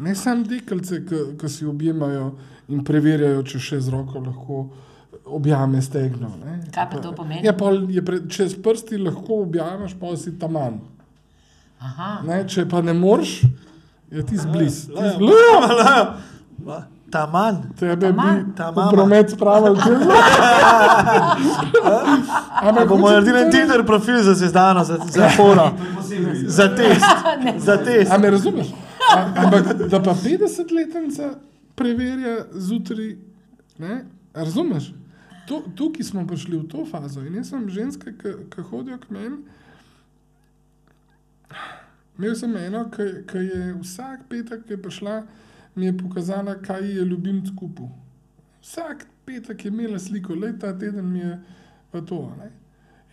[0.00, 1.02] ne samo deklice,
[1.36, 2.32] ki si objemajo
[2.68, 4.66] in preverjajo, če še z roko lahko
[5.26, 6.30] objame stegno.
[6.44, 6.60] Ne.
[6.74, 7.46] Kaj pa to pomeni?
[7.46, 10.78] Ja, pol je pre, če s prsti lahko objameš, pa si tam manj.
[11.80, 12.42] Aha.
[12.48, 13.40] Če pa ne moreš,
[14.10, 14.86] je ti zbliz.
[14.88, 15.10] Lajo.
[15.10, 16.84] Ti zbliz.
[17.10, 17.62] Taman.
[17.78, 18.44] Tebe Taman.
[18.44, 18.90] bi Ta mama.
[18.90, 20.00] promet spravili čez.
[22.62, 25.70] Ampak Bomo naredili en Tinder profil za sezdano, za, za foro,
[26.58, 27.04] za test.
[27.66, 28.10] Za test.
[28.12, 28.66] A me razumeš?
[29.14, 31.30] A, ampak da pa 50-letnica
[31.74, 33.16] preverja zjutraj,
[34.34, 34.92] razumeš?
[35.46, 38.12] To, tukaj smo prišli v to fazo in jaz sem ženska,
[38.50, 39.36] ki hodijo k meni.
[42.18, 45.16] Imel sem eno, ki je vsak petek, ki je prišla,
[45.76, 47.90] mi je pokazala, kaj je ljubim skupaj.
[48.62, 51.38] Vsak petek je imela sliko, le ta teden mi je
[51.90, 52.32] pa to.
[52.38, 52.50] Ne?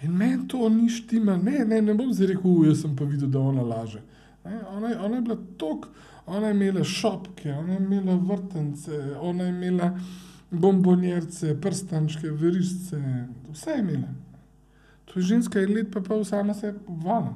[0.04, 3.06] In meni to ni štima, ne, ne, ne bom zdaj rekel, "U, jaz sem pa
[3.06, 4.02] videl, da ona laže.
[4.46, 5.88] Ne, ona, ona je bila tok,
[6.26, 10.00] ona je imela šopke, ona je imela vrtence, ona je imela
[10.54, 13.00] bombonjerce, prstančke, verišče,
[13.52, 14.08] vse je imela.
[15.06, 17.34] To je ženska je let pa pol sama sebi obvala.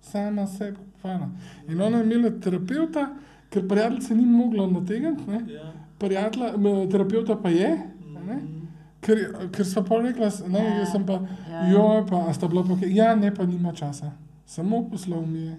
[0.00, 1.30] Sama sebi obvala.
[1.68, 3.08] In ona je imela terapeuta,
[3.50, 5.40] ker prijateljice ni mogla nategniti, ne.
[5.98, 6.52] Prijatelja,
[6.90, 7.78] terapeuta pa je,
[8.26, 8.40] ne.
[9.02, 9.18] Ker,
[9.52, 11.18] ker so pa rekla, ne, Ja, jaz sem pa,
[11.50, 11.68] ja.
[11.72, 14.12] jo, pa a sta bila pa, ja, ne, pa nima časa,
[14.46, 15.56] samo poslal mi je.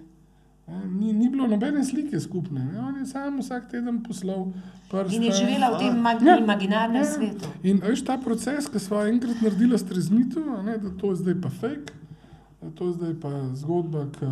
[0.66, 2.78] Ne, Ni, ni bilo nobene slike skupne, ne.
[2.80, 4.46] on je sam vsak teden poslal
[4.90, 5.14] prste.
[5.14, 6.38] In je živela v tem mag Ja.
[6.38, 7.04] imaginarnem Ja.
[7.06, 7.48] svetu.
[7.62, 11.36] In veš ta proces, ki smo enkrat naredili streznitev, a ne, da to je zdaj
[11.36, 11.92] pa fake,
[12.62, 14.24] da to je zdaj pa zgodba, ki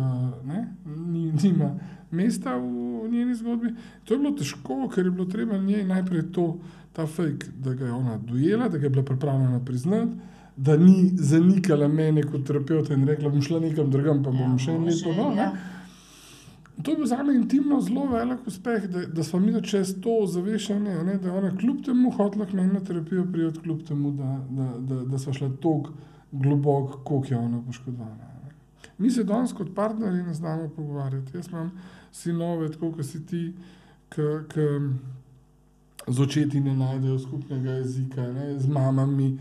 [0.45, 1.69] ne, ni, nima
[2.11, 2.65] mesta v,
[2.99, 3.69] v njeni zgodbi.
[4.03, 6.57] To je bilo težko, ker je bilo treba njej najprej to,
[6.91, 10.11] ta fake, da ga je ona dojela, da ga je bila pripravljena priznati.
[10.57, 14.71] Da ni zanikala mene kot terapeuta in rekla, bom šla nekam drugam, pa bom še
[14.71, 15.41] en let še, ponovila.
[15.43, 15.51] ja.
[16.81, 20.25] To je bil za me intimno zelo velik uspeh, da, da smo mi čez to
[20.27, 24.11] zavešanje, ne, da je ona kljub temu hotela k meni na terapijo prijeti, kljub temu,
[24.11, 25.93] da, da, da, da smo šla tako
[26.31, 28.33] globoko, koliko je ona poškodovana.
[28.97, 31.37] Mi se danes kot partnerji ne znamo pogovarjati.
[31.37, 31.71] Jaz imam
[32.11, 33.53] sinove, tako kot si ti,
[34.09, 34.21] ki
[36.07, 39.37] z očeti ne najdejo skupnega jezika, ne, z mamami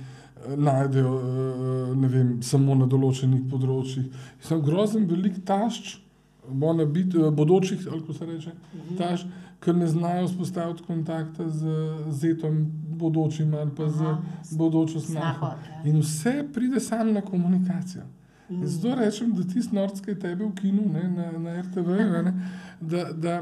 [0.47, 4.09] eh, najdejo eh, ne vem, samo na določenih področjih.
[4.41, 5.99] Sem grozen velik tašč,
[6.49, 8.51] bona biti, eh, bodočih, ali kako se reče,
[8.99, 9.27] tašč,
[9.61, 11.67] ker ne znajo spostaviti kontakta z
[12.11, 15.39] zetom bodočim ali pa z Aha, bodočo snaho.
[15.39, 15.83] Snaho, ja.
[15.85, 18.03] In vse pride sam na komunikacijo.
[18.49, 21.89] In zato rečem, da ti snorc, ki je tebe v kinu, ne, na, na RTV,
[21.89, 22.33] ne,
[22.81, 23.37] da, da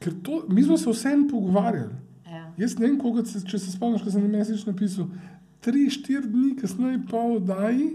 [0.00, 1.94] ker to, mi smo se vsem pogovarjali.
[2.26, 2.52] Ja.
[2.58, 5.08] Jaz ne vem, koliko se, če se spomniš, ko sem na mesič napisal.
[5.64, 7.88] Tri, štiri dni kasneje, pa v oddaji,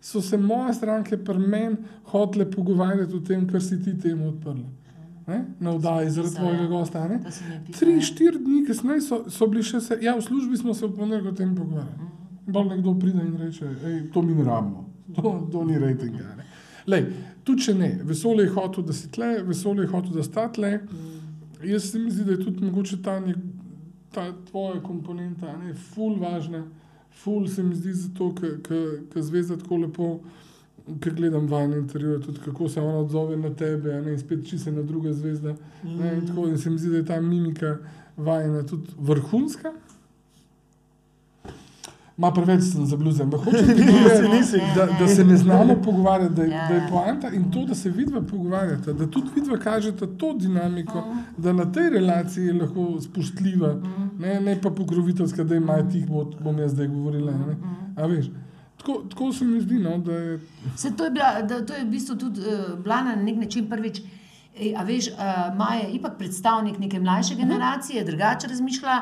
[0.00, 4.62] so se moje stranke pri meni hotele pogovarjati o tem, kar si ti temu odprl.
[5.26, 5.44] Ne?
[5.60, 7.08] Na oddaji zaradi tvojega gosta.
[7.08, 7.20] Ne?
[7.78, 10.96] Tri, štiri dni kasneje so, so bili še se, ja, v službi smo se v
[10.96, 12.08] ponedeljek o tem pogovarjali.
[12.50, 16.34] Bolj nekdo pride in reče, ej, to mi ne rabimo, to, to ni rejtinga.
[16.36, 16.48] ne."
[16.90, 17.06] Lej,
[17.44, 20.72] tudi če ne, vesolje je hotel, da si tle, vesolje je hotel, da sta tle.
[21.62, 23.36] Jaz se mi zdi, da je tudi mogoče ta, nek,
[24.14, 26.64] ta tvoja komponenta, ne, ful važna,
[27.12, 30.20] ful se mi zdi zato, ker zvezda tako lepo,
[31.00, 34.70] ker gledam vajne intervjuje, tudi kako se ona odzove na tebe, ne, in spet čisto
[34.70, 35.54] na druga zvezda.
[35.84, 37.78] Ne, in, tako, in se mi zdi, da je ta mimika
[38.16, 39.72] vajna tudi vrhunska.
[42.20, 44.58] Ma preveč zabluzen, ampak hočem Nisi, povedati, nisi.
[44.76, 46.88] da, da se ne znamo pogovarjati, da je, Ja, da je ja.
[46.90, 51.04] poanta in to, da se vidva pogovarjata, da tudi vidva kažeta to dinamiko,
[51.36, 53.70] da na tej relaciji je lahko spoštljiva,
[54.18, 57.32] ne, ne pa pokroviteljska, da ima tih, bo, bom jaz zdaj govorila.
[57.32, 57.56] Ne.
[57.96, 58.28] A veš,
[58.76, 60.40] tako, tako se mi zdi, no, da je
[60.76, 63.68] Se to, je bila, da, to je v bistvu tudi uh, bila na nek način
[63.70, 64.02] prvič.
[64.60, 65.16] Ej, A veš, uh,
[65.56, 69.00] Maja je ipak predstavnik neke mlajše generacije, drugače razmišlja.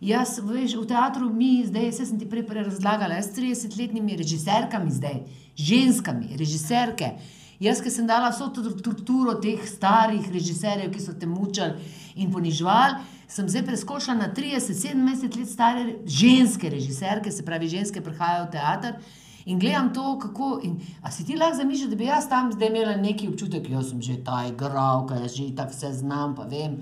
[0.00, 4.88] Jaz, veš, v teatru mi zdaj, vse sem ti prej razlagala, jaz s 30-letnimi režiserkami
[4.96, 5.18] zdaj,
[5.60, 7.18] ženskami, režiserke.
[7.60, 11.76] Jaz, ki sem dala vso to strukturo teh starih režiserjev, ki so te mučali
[12.16, 12.96] in ponižvali,
[13.28, 18.96] sem zdaj preskočila na 30-27 let stare ženske režiserke, se pravi, ženske prihajajo v teater.
[19.44, 20.60] In gledam to, kako.
[20.64, 23.92] In, a si ti lahko zamisliš, da bi jaz tam zdaj imela neki občutek, jaz
[23.92, 26.80] sem že ta igralka, jaz že tako vse znam, pa vem.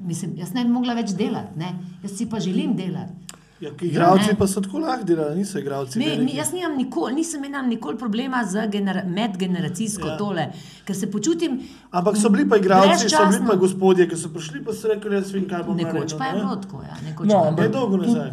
[0.00, 1.72] Mislim, jaz ne bi mogla več delati, ne?
[2.02, 3.12] jaz si pa želim delati.
[3.60, 4.36] Ja, igravci ne.
[4.38, 5.98] pa so tako lahko delali, niso igravci.
[5.98, 6.24] Ne, veliki.
[6.24, 10.16] ni, jaz nimam nikoli, nisem imela nikoli problema z genera medgeneracijsko Ja.
[10.16, 10.46] tole,
[10.84, 11.58] ker se počutim.
[11.90, 15.14] Ampak so bili pa igravci, so bili pa gospodje, ki so prišli, pa so rekli,
[15.14, 16.40] jaz vem, kaj bom Nekoč pa je ne.
[16.40, 16.82] bilo tako.
[16.82, 18.30] Ja, nekoč No, pa je ampak Ne dolgo nazaj.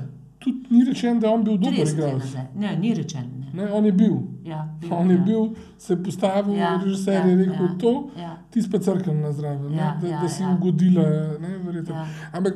[0.48, 2.24] Tudi ni rečeno, da je on bil dober 30 let igralec.
[2.24, 2.46] nazaj.
[2.56, 3.28] Ne, ni rečeno.
[3.34, 3.52] Ne.
[3.56, 4.14] Ne, on je bil.
[4.46, 5.24] Ja, bil, On je ja.
[5.24, 5.46] bil,
[5.78, 8.38] se je postavil, Ja, režiser ja, je rekel ja, to, ja.
[8.50, 10.52] ti pa crkven na zraven, Ja, ne, da, ja, da si ja.
[10.52, 11.04] ugodila.
[11.40, 11.96] Ne, verjetno.
[11.96, 12.06] Ja.
[12.32, 12.54] Ampak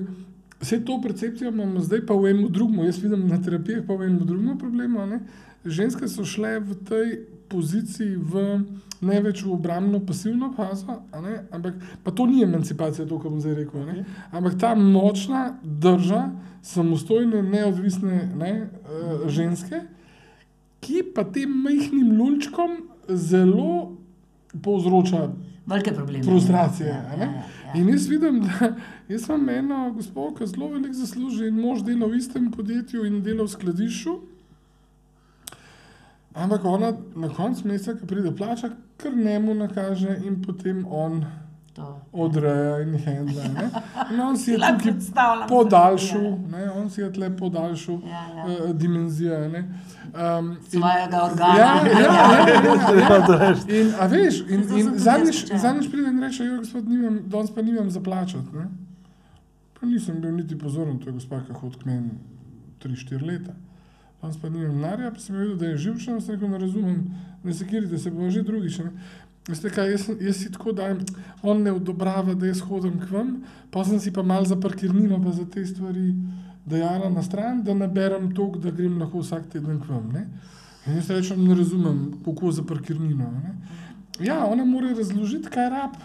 [0.62, 4.01] vse to percepcijo imamo zdaj pa v enem drugem, jaz vidim na terapijah pa v
[4.04, 5.06] enem drugem problemu.
[5.06, 5.19] Ne.
[5.65, 7.08] Ženske so šle v tej
[7.52, 8.46] poziciji v
[9.02, 11.00] ne več v obrambno pasivno fazo,
[11.52, 13.86] ampak pa to ni emancipacija, to, kar bom zdaj rekel.
[13.88, 16.28] Ne, ampak ta močna drža,
[16.62, 19.82] samostojne, neodvisne ne, uh, ženske,
[20.82, 22.78] ki pa tem majhnim lulčkom
[23.10, 23.98] zelo
[24.62, 25.32] povzroča
[25.66, 26.24] Velike probleme.
[26.24, 26.90] frustracije.
[26.90, 27.74] Ja, ja, ja.
[27.76, 28.74] In jaz vidim, da
[29.10, 33.22] jaz imam eno gospod, ki zelo veliko zasluži in mož dela v istem podjetju in
[33.24, 34.18] dela v skladišču.
[36.34, 41.26] Ampak ona na koncu meseca, ki pride plača, kar njemu nakaže in potem on
[41.74, 42.02] To.
[42.13, 43.44] odreja in handla.
[43.48, 43.70] ne.
[44.12, 44.94] In on si je tukaj
[45.48, 48.63] podaljšal, ne, on si je tle podaljšal Ja, ja.
[48.63, 49.48] uh, dimenzijo.
[49.50, 49.62] ne.
[50.39, 51.58] Um, Svojega organa.
[51.58, 52.58] Ja, ja, ja, ja,
[52.89, 53.56] ja, ja.
[53.80, 55.46] In, a veš, in, in zadnjič,
[55.91, 58.56] pride in reče, jo, gospod, nimam, danes pa nimam za plačati.
[58.56, 58.67] Ne?
[59.80, 62.10] Pa nisem bil niti pozoren, to je gospa, ki hodi k meni
[62.84, 63.56] 3-4 leta.
[64.21, 66.99] Danes pa nimam denarja, pa sem videl, da je živčen, sem rekel, ne razumem,
[67.43, 68.77] ne sekirite se, bo že drugič.
[68.86, 68.91] Ne?
[69.47, 70.99] Veste kaj, jaz, jaz si tako dajem,
[71.41, 73.31] on ne odobrava, da jaz hodim k vam,
[73.73, 76.13] pa sem si pa mal za parkirnino, pa za te stvari
[76.69, 80.12] dejala na stran, da naberem tok, da grem lahko vsak teden k vam.
[80.13, 80.27] Ne?
[80.86, 83.31] In jaz rečem, ne razumem, kako za parkirnino.
[83.41, 83.55] Ne?
[84.21, 85.97] Ja, ona mora razložiti, kaj rab.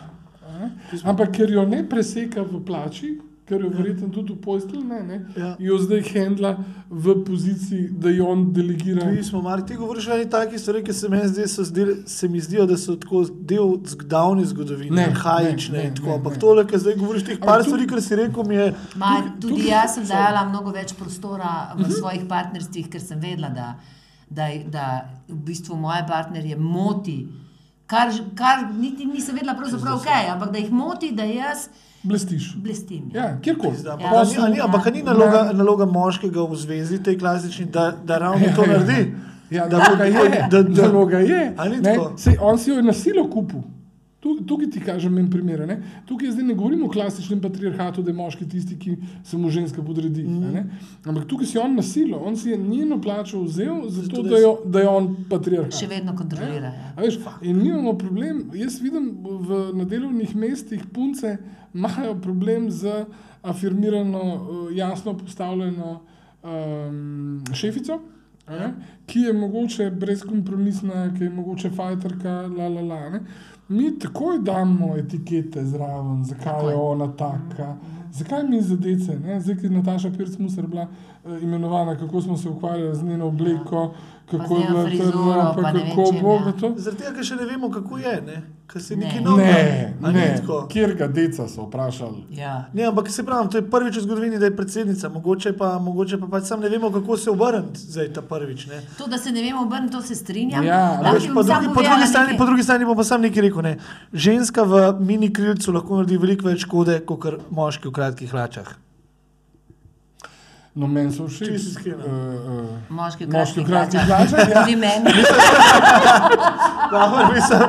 [0.47, 0.71] ne.
[1.05, 5.17] Ampak ker jo ne preseka v plači, ker jo verjetno tudi v postelji ne, ne,
[5.37, 5.53] Ja.
[5.61, 6.51] jo zdaj handla
[6.91, 9.05] v poziciji, da jo on delegira.
[9.07, 11.93] Mi smo, Mari, ti govoriš o eni taki stvari, ki se, meni zdi, so zdel,
[12.07, 16.15] se mi zdijo, da so tako del davne zgodovine, Ne, arhaične ne, in tako.
[16.15, 18.67] Ampak tole, ki zdaj govoriš, teh par stvari, kar si rekel, mi je.
[18.97, 23.49] Ma, tudi tukaj- jaz sem dajala mnogo več prostora v svojih partnerstvih, ker sem vedela,
[23.51, 23.69] da,
[24.29, 24.87] da, da
[25.29, 27.21] v bistvu moje partnerje moti.
[27.87, 31.69] Kar, kar niti nisem vedela, pravzaprav kaj, ampak da jih moti, da jaz
[32.07, 32.55] Blestiš.
[32.57, 33.11] blestim.
[33.13, 33.77] Ja, kjerkoli.
[33.85, 33.97] Ja.
[34.03, 34.65] pa ni- a ni- Ja.
[34.65, 38.69] Ampak a ni naloga, naloga moškega v zvezi, tej klasični, da, da ravno to Ja,
[38.69, 38.79] ja.
[38.79, 39.15] naredi.
[39.51, 41.55] Ja, Da da, bo- da, je, da- da, da- da ga je.
[41.57, 42.13] A ni Ne, tako?
[42.17, 43.61] sej, on si jo je na silo kupil.
[44.27, 45.63] Tu- Tukaj ti kažem en primer.
[45.69, 45.77] Ne?
[46.07, 49.83] Tukaj zdaj ne govorimo o klasičnem patriarhatu, da je moški tisti, ki se mu ženska
[49.83, 50.25] podredi.
[50.27, 50.65] Mm.
[51.05, 54.39] Ampak tukaj si on na silo, on si je njeno plačo vzel, zato, Zato, da
[54.39, 55.77] jo, da je on patriarhat.
[55.79, 56.73] Še vedno kontrolira.
[56.75, 56.91] Ja.
[56.99, 61.37] Veš, in mi imamo problem, jaz vidim v, na delovnih mestih punce
[61.75, 63.05] imajo problem z
[63.43, 66.01] afirmirano, eh, jasno postavljeno
[66.43, 68.01] um, šefico,
[68.47, 68.69] a ne,
[69.07, 73.01] ki je mogoče brezkompromisna, ki je mogoče fajterka, la la la.
[73.11, 73.21] Ne.
[73.69, 76.73] Mi takoj damo etikete zraven, zakaj Takoj.
[76.73, 77.77] je ona taka.
[78.13, 79.41] Zakaj mi zadece, ne?
[79.41, 80.87] zdaj, ki je Nataša Pirc-Musar bila
[81.25, 83.91] uh, imenovana, kako smo se ukvarjali z njeno obleko,
[84.31, 86.53] kako je bila frizuro, pa pa ne vem kako čem, bo ja.
[86.61, 86.75] to.
[86.77, 88.43] Zaradi tega, ker še ne vemo, kako je, ne?
[88.67, 89.07] ker se Ne.
[89.07, 89.53] nekaj novega.
[90.01, 90.67] Ne, ne, tako?
[90.69, 92.25] kjer ga deca so vprašali.
[92.31, 92.65] Ja.
[92.73, 96.19] Ne, ampak se pravi, to je prvič v zgodovini, da je predsednica, mogoče pa, mogoče
[96.19, 98.67] pa pač sam ne vemo, kako se obrniti zdaj ta prvič.
[98.67, 98.81] Ne?
[98.99, 100.65] To, da se ne vemo obrniti, to se strinjam.
[100.65, 103.63] Ja, samo drugi, po, drugi strani, po drugi strani bom pa sam nekaj rekel.
[103.63, 103.77] Ne.
[104.13, 108.86] Ženska v mini krilcu lahko naredi veliko več škode, kot moški v kratkih hlačah.
[110.77, 111.73] No, meni so všeč.
[111.87, 114.05] Uh, uh, Moški Moški hlačah.
[114.05, 114.61] hlačah, ja.
[114.61, 115.09] Tudi meni.
[116.93, 117.63] Dobro, mislim,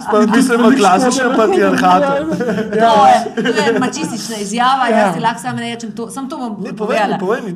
[0.00, 2.12] Sploh mislim v klasičnem patriarhatu.
[2.78, 4.98] Ja, To je, to je mačistična izjava, Ja.
[4.98, 6.10] jaz ti lahko samo rečem to.
[6.10, 7.18] Sam to bom Ne, povej mi, povedala.
[7.18, 7.50] povej mi,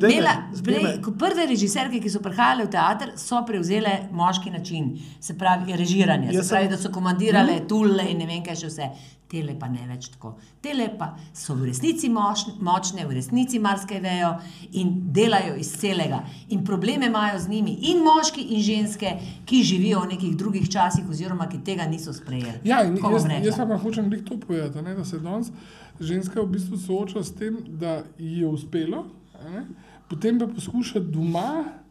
[0.53, 1.01] zbij prej, me.
[1.01, 6.29] ko Prve režiserke, ki so prihajale v teater, so prevzele moški način, se pravi režiranje.
[6.33, 8.89] Se pravi, da so komandirale tule in ne vem kaj še vse.
[9.31, 10.35] Tele pa ne več tako.
[10.61, 14.31] Tele pa so v resnici moč, močne, v resnici marsikaj vejo
[14.77, 16.21] in delajo iz celega.
[16.53, 19.15] In probleme imajo z njimi in moški in ženske,
[19.49, 22.61] ki živijo v nekih drugih časih oziroma ki tega niso sprejeli.
[22.63, 25.51] Ja, in Tako bom jaz, jaz pa hočem glih to povedati, ne, da se danes
[25.99, 29.05] ženska v bistvu sooča s tem, da ji je uspelo,
[29.43, 29.65] ne,
[30.09, 31.82] potem pa poskuša doma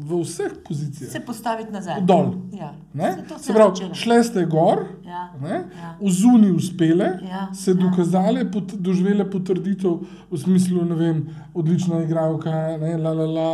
[0.00, 1.10] v vseh pozicijah.
[1.12, 2.00] Se postaviti nazaj.
[2.02, 2.30] Dol.
[2.52, 2.72] Ja.
[2.94, 3.12] Ne?
[3.12, 3.94] Se se pravi, začelo.
[3.94, 5.28] šle ste gor, Ja.
[5.40, 5.64] ne?
[5.76, 5.94] Ja.
[6.00, 7.48] v zuni uspele, Ja.
[7.54, 11.20] se dokazale, pot, doživele potrditev v smislu, ne vem,
[11.54, 13.50] odlična igralka, ne, la, la, la,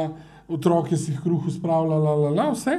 [0.49, 2.79] otroke si jih kruh uspravlja, la, la, la, vse.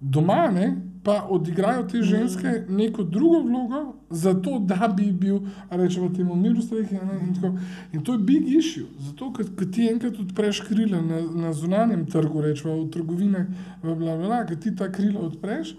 [0.00, 5.38] Doma ne, pa odigrajo te ženske neko drugo vlogo, zato da bi bil,
[5.70, 6.96] rečemo temu, miru strehi.
[6.96, 7.52] In, tako.
[7.92, 12.04] in to je big issue, zato ker ker ti enkrat odpreš krila na, na zunanjem
[12.06, 13.46] trgu, rečemo v trgovinah,
[14.48, 15.74] ker ti ta krila odpreš.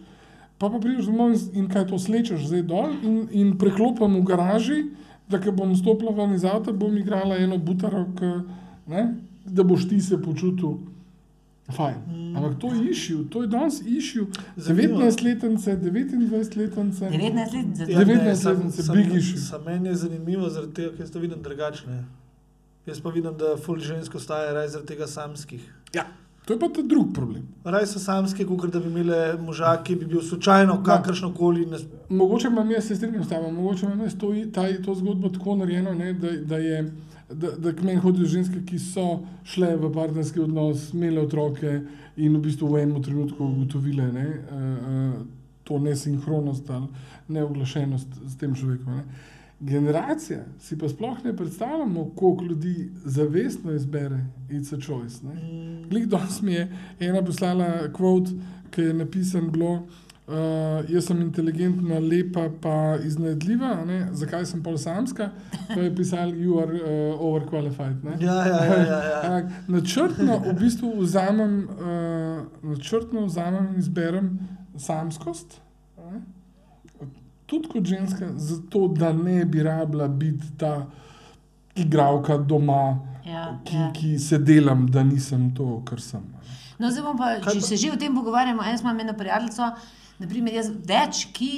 [0.57, 4.25] Pa pa prideš domov in, in kaj to slečeš zdaj dol in, in preklopim v
[4.25, 4.84] garaži,
[5.29, 8.29] da ko bom stopila ven iz avta, bom igrala eno butaro, k,
[8.89, 9.07] ne,
[9.45, 10.77] da boš ti se počutil
[11.71, 11.95] fajn.
[12.07, 12.36] Mm.
[12.36, 14.25] Ampak to je išil, to je danes išil.
[14.57, 14.99] Zanimivo.
[15.01, 17.05] 19-letence, 29-letence.
[17.05, 17.99] 19 let za Ja.
[17.99, 19.38] 19 sam- let se sam- big issue.
[19.39, 22.03] Sam meni je zanimivo, zaradi tega, ker jaz to vidim drugačne.
[22.86, 25.62] Jaz pa vidim, da ful žensko staje raje zaradi tega samskih.
[25.93, 26.03] Ja.
[26.45, 27.43] To je pa ta drug problem.
[27.63, 31.65] Raje so samske, kot da bi imele moža, ki bi bil slučajno kakršno koli.
[31.65, 31.77] Ne...
[32.10, 35.55] Mogoče imam jaz se strinjam s tabo, mogoče imam jaz to, ta, to zgodbo tako
[35.55, 36.91] narejeno, ne, da, da, je,
[37.34, 41.82] da, da k meni hodijo ženske, ki so šle v partnerski odnos, imele otroke
[42.15, 45.28] in v bistvu v enem trenutku ugotovile ne, uh, uh,
[45.63, 46.88] to nesinhronost ali
[47.28, 48.98] neoglašenost s tem človekom.
[48.98, 49.04] Ne.
[49.62, 55.22] Generacija si pa sploh ne predstavljamo, koliko ljudi zavestno izbere It's a Choice.
[55.26, 55.36] Ne.
[55.89, 58.30] Glik danes mi je ena poslala kvot,
[58.72, 59.86] ki je napisan bilo.
[60.27, 60.36] Uh,
[60.88, 63.71] jaz sem inteligentna, lepa, pa iznajdljiva.
[63.86, 63.97] Ne?
[64.13, 65.31] Zakaj sem pol samska?
[65.67, 68.03] To je pisal, you are uh, overqualified.
[68.03, 68.13] Ne?
[68.19, 68.77] Ja, ja, ja.
[68.77, 68.99] ja,
[69.34, 69.41] ja.
[69.67, 74.29] Načrtno v bistvu vzamem, uh, načrtno vzamem in izberem
[74.77, 75.57] samskost,
[75.97, 76.21] a ne?
[77.45, 80.86] tudi kot ženska, zato da ne bi rabila biti ta
[81.75, 83.91] igralka doma, Ja, ki, ja.
[83.93, 86.21] ki se delam, da nisem to, kar sem.
[86.23, 86.39] ne.
[86.79, 89.67] No, zdaj bom pa, če pa- se že o tem pogovarjamo, jaz imam eno prijateljico,
[90.21, 91.51] naprimer, jaz, več, ki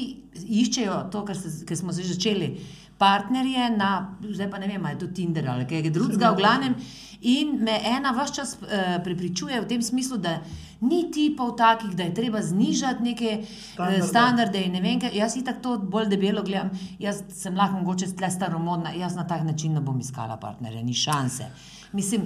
[0.64, 2.54] iščejo to, kar, se, kar smo že začeli,
[2.98, 6.76] partnerje na, zdaj pa ne vem, ali je to Tinder ali kaj drugega, v glavnem.
[7.24, 10.42] In me ena vse čas uh, prepričuje v tem smislu, da
[10.84, 14.08] ni tipov takih, da je treba znižati neke standarde, Standarde.
[14.08, 15.16] standarde in ne vem, kaj.
[15.16, 16.74] Jaz itak to bolj debelo gledam.
[17.00, 20.94] Jaz sem lahko mogoče tle staromodna, jaz na tak način ne bom iskala partnerja, ni
[20.94, 21.48] šanse.
[21.94, 22.22] Mislim,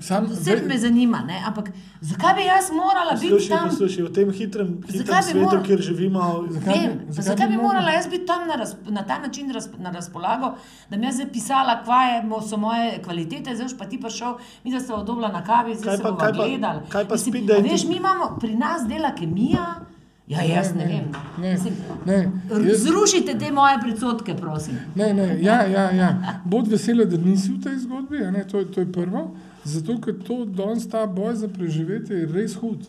[0.00, 1.42] Sam- vse zdaj- me zanima, ne?
[1.46, 1.70] ampak
[2.02, 3.68] zakaj bi jaz morala biti Poslušaj, tam?
[3.68, 7.24] poslušaj, v tem hitrem, hitrem bi svetu, moral- kjer živimo, Zakaj bi- Vem, zakaj zakaj,
[7.24, 10.54] zakaj bi bi morala jaz biti tam na, raz, na ta način raz, na razpolago,
[10.90, 14.34] da mi jaz zdaj pisala, kaj je, mo- so moje kvalitete, zdaj pa ti prišel,
[14.64, 16.80] mi da ste odobla na kavi, zdaj Kaj se pa- bomo kaj pa- gledali.
[16.88, 17.72] kaj pa Mislim, speed a dating?
[17.72, 19.66] Veš, mi imamo, pri nas dela kemija,
[20.28, 21.06] Ja, jaz ne, vem.
[21.38, 21.74] Ne, Mislim,
[22.06, 22.16] ne,
[22.62, 24.74] jaz, Zrušite te moje predsotke, prosim.
[24.94, 26.08] ne, ne, ja, ja, ja.
[26.44, 29.30] Bod vesela, da nisi v tej zgodbi, ne, to, je- to je prvo.
[29.64, 32.84] Zato, ker to danes ta boj za preživetje je res hud.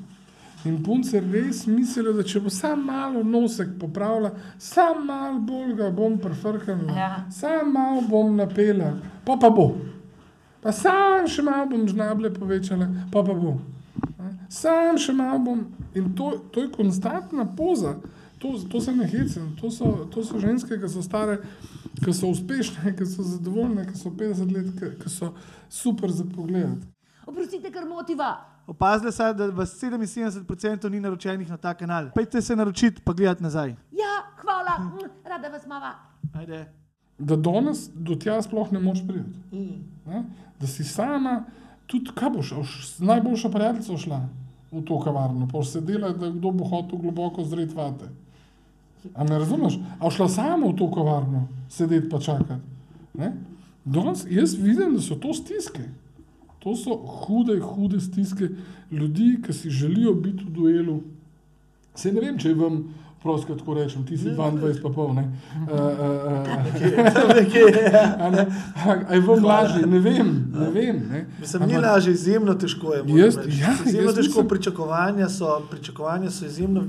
[0.66, 5.90] In punce res mislijo, da če bo samo malo nosek popravila, samo malo bolj ga
[5.92, 7.26] bom prefrkala, Ja.
[7.32, 8.92] samo malo bom napela,
[9.26, 9.70] pa pa bo.
[10.62, 13.56] Pa sam še malo bom žnable povečala, pa pa bo.
[14.50, 15.66] Sam še malo bom.
[15.96, 17.96] In to, to je konstantna poza.
[18.40, 19.56] To, to se ne hecam.
[19.62, 21.42] To so, to so ženske, ki so stare,
[22.00, 25.34] ki so uspešne, ki so zadovoljne, ki so 50 let, ki, ki so
[25.70, 26.80] super za pogled.
[27.28, 28.32] Oprostite, kar motiva.
[28.70, 32.12] Opazili ste, da vas 77% ni naročenih na ta kanal.
[32.16, 33.76] Pejte se naročiti, pa gledati nazaj.
[33.92, 35.96] Ja, hvala, mm, rada vas mava.
[36.34, 36.68] Ajde.
[37.20, 39.66] Da danes do tja sploh ne moreš priti.
[40.06, 40.24] Ne?
[40.60, 41.44] Da si sama,
[41.90, 44.20] tudi kaj boš, boš z najboljšo prijateljico šla
[44.72, 48.10] v to kavarno, pa boš sedela, da kdo bo hotel globoko zreti vate.
[49.16, 49.80] A me razumeš?
[50.00, 52.62] A šla sama v to kavarno, sedeti pa čakati.
[53.18, 53.34] Ne?
[53.86, 55.88] Danes jaz vidim, da so to stiske.
[56.60, 58.50] To so hude, hude stiske
[58.92, 61.00] ljudi, ki si želijo biti v duelu.
[61.96, 62.84] Se ne vem, če je vam,
[63.20, 65.14] prosto tako rečem, ti si 22, pa pol.
[65.14, 65.24] Ne?
[65.62, 65.80] Uh, uh,
[66.80, 67.30] uh,
[68.20, 68.46] a ne?
[68.78, 69.86] A a je vam lažje?
[69.86, 70.96] Ne vem, ne vem.
[71.06, 71.26] Ne?
[71.40, 73.04] Mislim, ni lažje, izjemno težko je.
[73.04, 76.84] Jaz- ja, izjemno težko pričakovanja so, pričakovanja so izjemno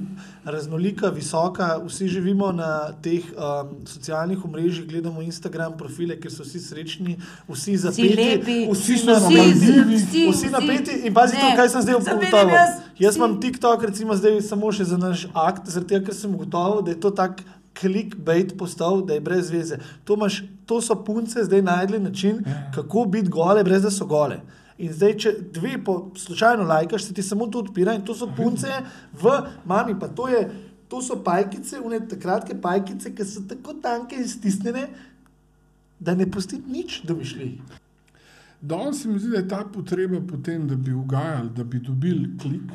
[0.45, 1.81] raznolika, visoka.
[1.87, 3.41] Vsi živimo na teh um,
[3.85, 7.17] socialnih omrežjih, gledamo Instagram profile, kjer so vsi srečni,
[7.49, 9.97] vsi zapeti, lepi, vsi, so Vsi, napeti.
[9.97, 12.57] vsi, Vsi napeti in pazi to, Ne, kaj sem zdaj ugotovil.
[12.99, 16.85] jaz, imam TikTok, recimo zdaj samo še za naš akt, zaradi tega, ker sem ugotovil,
[16.85, 17.43] da je to tak
[17.81, 19.79] clickbait postal, da je brez veze.
[20.05, 24.41] To, imaš, to so punce zdaj najdli način, kako biti gole, brez da so gole.
[24.81, 28.29] In zdaj, če dve po slučajno lajkaš, se ti samo to odpira in to so
[28.37, 28.69] punce
[29.13, 30.49] v mami, pa to je.
[30.91, 34.89] To so pajkice, une kratke pajkice, ki so tako tanke in stisnjene,
[36.01, 37.53] da ne pusti nič domišljij.
[38.61, 41.79] Danes se mi zdi, da je ta potreba po tem, da bi ugajali, da bi
[41.79, 42.73] dobili klik.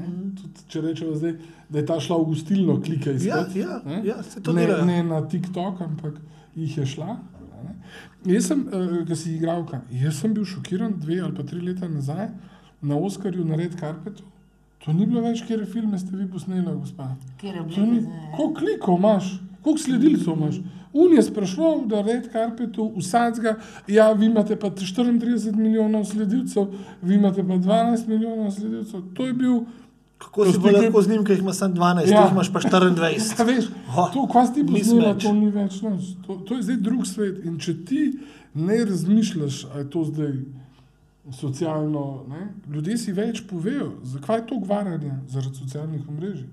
[0.00, 0.06] Ne?
[0.32, 1.34] Tudi, če rečemo zdaj,
[1.68, 3.58] da je ta šla v gostilno klike Ja, iskati.
[3.58, 4.00] ja, ne?
[4.04, 4.84] ja, se to ne, dela.
[4.84, 6.20] ne na TikTok, ampak
[6.54, 7.16] jih je šla.
[7.58, 7.74] ne.
[8.26, 11.88] Jaz sem, uh, ki si igralka, jaz sem bil šokiran dve ali pa tri leta
[11.88, 12.28] nazaj
[12.82, 14.22] na Oscarju na Red Carpetu.
[14.78, 17.08] To ni bilo več, kjer filme ste vi posneli, gospa.
[17.42, 18.06] Ni-
[18.36, 20.60] Koliko klikov imaš, koliko sledilcev imaš?
[20.94, 23.56] Un je sprašval, da red karpetu vsakega,
[23.86, 25.12] ja, vi imate pa 34
[25.54, 26.70] milijonov sledilcev,
[27.02, 29.02] vi imate pa 12 milijonov sledilcev.
[29.14, 29.58] To je bil,
[30.18, 32.28] Kako si pa stike- lahko z njim, ki jih ima samo 12, Ja.
[32.32, 33.34] imaš pa 24.
[33.38, 33.64] a veš,
[34.12, 35.22] to, si ti mismatch.
[35.22, 36.02] to ni več noč.
[36.26, 37.44] To, to je zdaj drug svet.
[37.44, 38.18] In če ti
[38.54, 40.32] ne razmišljaš, ali je to zdaj
[41.32, 42.42] socialno, ne?
[42.72, 46.48] ljudje si več povejo, zakaj je to gvaranje zaradi socialnih omrežij.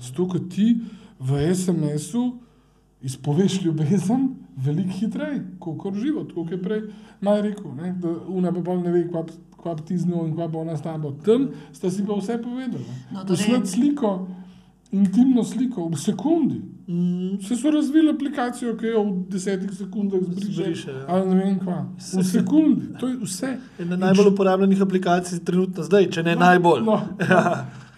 [0.00, 0.80] Zato, ker ti
[1.20, 2.38] v SMS-u
[3.02, 6.82] izpoveš ljubezen veliko hitreje, kot je prej
[7.20, 7.94] Maj rekel, ne?
[8.00, 9.24] da una pa bolj ne ve, kva,
[9.66, 11.10] kva bi ti z njo in kva bo ona s tabo.
[11.20, 12.86] Tam sta si pa vse povedala.
[13.10, 14.14] No, torej- Posnet sliko,
[14.92, 16.62] intimno sliko v sekundi.
[16.86, 20.92] Mm, Vse so razvili aplikacijo, ki jo v desetih sekundah zbriše.
[21.00, 21.24] Ja.
[21.24, 21.80] Ne vem kva.
[21.98, 23.50] V sekundi, to je vse.
[23.80, 26.84] ena najbolj uporabljenih aplikacij trenutno zdaj, če ne najbolj.
[26.86, 27.00] No.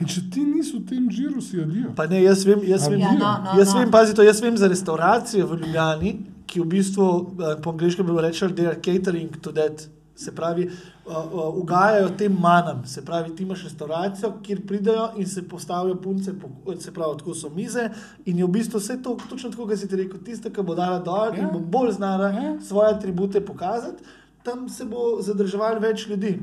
[0.00, 1.90] In če ti nisi v tem žiru, si adijo.
[1.92, 3.81] Pa ne, jaz vem, jaz vem, Ja, no, no, jaz no.
[3.81, 6.12] vem, pazi to, jaz vem za restauracijo v Ljubljani,
[6.46, 7.04] ki v bistvu
[7.35, 9.88] eh, po angliško bi rečeli, da je catering to that.
[10.18, 12.81] Se pravi, uh, uh, ugajajo tem manam.
[12.85, 16.33] Se pravi, ti imaš restauracijo, kjer pridejo in se postavijo punce,
[16.78, 17.85] se pravi, tako so mize.
[18.24, 20.74] In je v bistvu vse to, točno tako, kot si ti rekel, tista, ki bo
[20.74, 21.38] dala dol Ja.
[21.38, 22.57] in bo bolj znala Ja.
[22.61, 24.02] svoje atribute pokazati,
[24.42, 26.35] tam se bo zadrževalo več ljudi.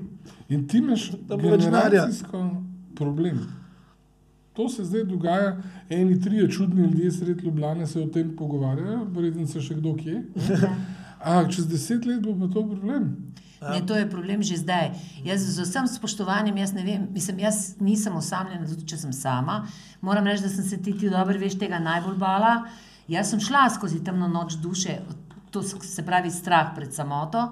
[0.50, 1.90] In ti imaš Da bo več denarja.
[1.92, 2.46] generacijsko
[2.96, 3.44] problem.
[4.54, 5.58] To se zdaj dogaja,
[5.90, 10.22] eni trije čudni ljudje sred Ljubljana se o tem pogovarjajo, verjetno se še kdo kje.
[11.26, 13.34] Ampak čez deset let bo pa to problem.
[13.66, 14.94] Ne, to je problem že zdaj.
[15.26, 19.64] Jaz z vsem spoštovanjem, jaz ne vem, mislim, jaz nisem osamljena, tudi če sem sama.
[20.06, 22.54] Moram reči, da sem se ti, ti dobro veš, tega najbolj bala.
[23.10, 25.00] Jaz sem šla skozi temno noč duše,
[25.50, 27.48] to se pravi strah pred samoto,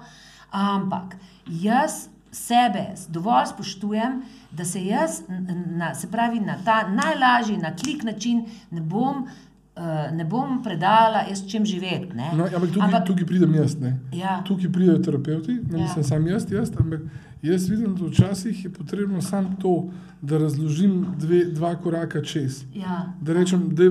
[0.51, 1.15] ampak
[1.47, 8.03] jaz sebe dovolj spoštujem, da se jaz, na, se pravi, na ta najlažji, na klik
[8.03, 9.27] način ne bom.
[9.75, 9.81] Uh,
[10.13, 12.13] ne bom predala, jaz čem živeti.
[12.15, 12.27] ne.
[12.37, 13.73] No, ampak tukaj, Ampak- tukaj pridem jaz.
[13.79, 13.99] Ne?
[14.11, 14.43] Ja.
[14.45, 15.83] Tukaj pridejo terapeuti, ne Ja.
[15.83, 16.99] mislim sam jaz, jaz, ampak
[17.41, 19.89] jaz vidim, da včasih je potrebno samo to,
[20.21, 22.65] da razložim dve, dva koraka čez.
[22.73, 23.13] Ja.
[23.21, 23.83] Da rečem, da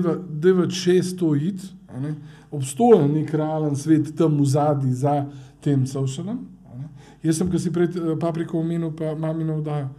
[0.49, 1.59] je čez to id.
[2.01, 2.15] ne.
[2.51, 5.25] Obstoja nek realen svet tam v zadnji za
[5.61, 6.47] tem socialom.
[7.23, 9.89] Jaz sem, ki si pred eh, papriko omenil, pa mamino vdajo.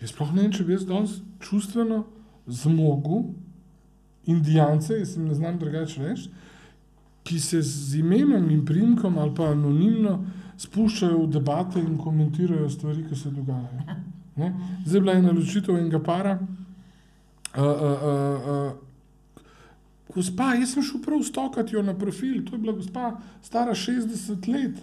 [0.00, 2.04] Jaz sploh ne vem, če bi jaz danes čustveno
[2.46, 3.24] zmogel
[4.26, 6.30] indijance, jaz jim ne znam drugače reči,
[7.22, 10.18] ki se z imenom in primkom ali pa anonimno
[10.60, 13.98] spuščajo v debate in komentirajo stvari, ki se dogajajo.
[14.36, 14.52] Ne?
[14.86, 16.38] Zdaj je bila ena ločitev enega para.
[17.50, 19.44] Uh, uh, uh, uh,
[20.14, 24.48] gospa, jaz sem šel prav stokati jo na profil, to je bila gospa stara 60
[24.48, 24.78] let,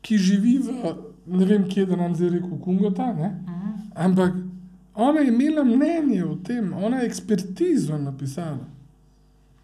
[0.00, 0.94] ki živi v
[1.28, 3.32] ne vem kje, da nam zdaj rekel Kungota, ne?
[3.94, 4.34] ampak
[4.98, 8.66] ona je imela mnenje o tem, ona je ekspertizo napisala.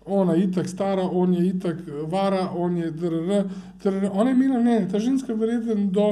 [0.06, 1.76] Ona je itak stara, on je itak
[2.06, 3.44] vara, on je drr,
[3.82, 6.08] drr, ona je imela mnenje, ta ženska verjetno do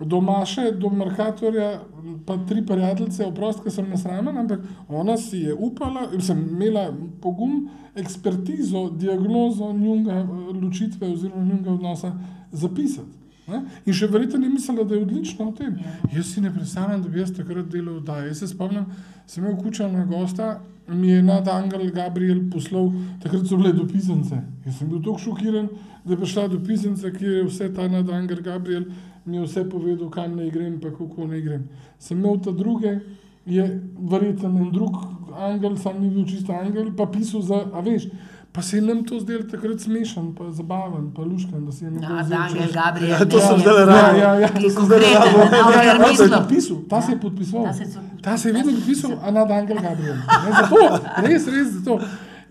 [0.00, 1.80] do Maše, do Merkatorja,
[2.26, 6.86] pa tri prijateljice, oprosti, ker sem nasramen, ampak ona si je upala, sem imela
[7.20, 10.26] pogum, ekspertizo, diagnozo njunga
[10.62, 12.12] ločitve oziroma njunga odnosa
[12.52, 13.20] zapisati.
[13.50, 13.62] Ne?
[13.84, 15.78] In še verjetno ni mislila, da je odlična v tem.
[16.14, 18.30] Jaz si ne predstavljam, da bi jaz takrat delal oddaje.
[18.30, 18.86] Jaz se spomnim,
[19.26, 22.90] sem imel kučana gosta, mi je nad Angel Gabriel poslal,
[23.22, 24.40] takrat so bile dopisance.
[24.66, 25.68] Jaz sem bil tako šokiran,
[26.04, 28.88] da je prišla dopisnica, kjer je vse ta nad Angel Gabriel
[29.24, 31.68] mi je vse povedal, kam naj grem, pa kako naj grem.
[31.98, 32.98] Sem imel ta druge,
[33.46, 33.66] je
[34.10, 34.96] verjeten en drug
[35.36, 38.08] angel, sam ni bil čisto angel, pa pisal za, a veš,
[38.52, 41.90] pa se je nam to zdelo takrat smešen, pa zabaven, pa luškan, da si je
[41.90, 43.10] nekdo No, vzel Daniel Gabriel.
[43.10, 44.18] Ja, to sem je- zdajle Ja, rado.
[44.18, 44.48] ja, ja.
[44.48, 45.38] To je sem rado.
[45.38, 46.30] na Ja, kar Ta se je mislim.
[46.32, 47.64] podpisal, ta se je podpisal.
[47.64, 50.14] Ta se je se je vedno podpisal, a nad Angel Gabriel.
[50.14, 50.76] Ne, zato,
[51.18, 52.00] res, res zato.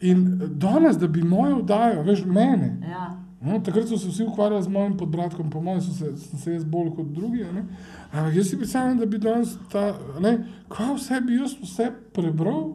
[0.02, 0.18] In
[0.52, 3.16] danes, da bi mojo oddajo, veš, mene, Ja.
[3.42, 6.54] No, takrat so se vsi ukvarjali z mojim podbratkom, po mojem, so se, sem se
[6.54, 7.44] jaz bolj kot drugi.
[7.44, 7.64] a ne.
[8.12, 9.84] Ampak jaz si predstavljam, da bi danes ta,
[10.20, 10.34] ne,
[10.70, 12.74] kaj vse bi jaz vse prebral,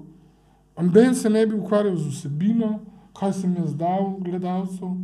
[0.76, 2.80] amben se ne bi ukvarjal z vsebino,
[3.18, 4.96] kaj sem jaz dal gledalcu,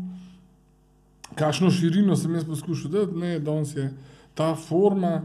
[1.35, 3.19] kakšno širino sem jaz poskušal dati.
[3.19, 3.93] Ne, danes je
[4.35, 5.21] ta forma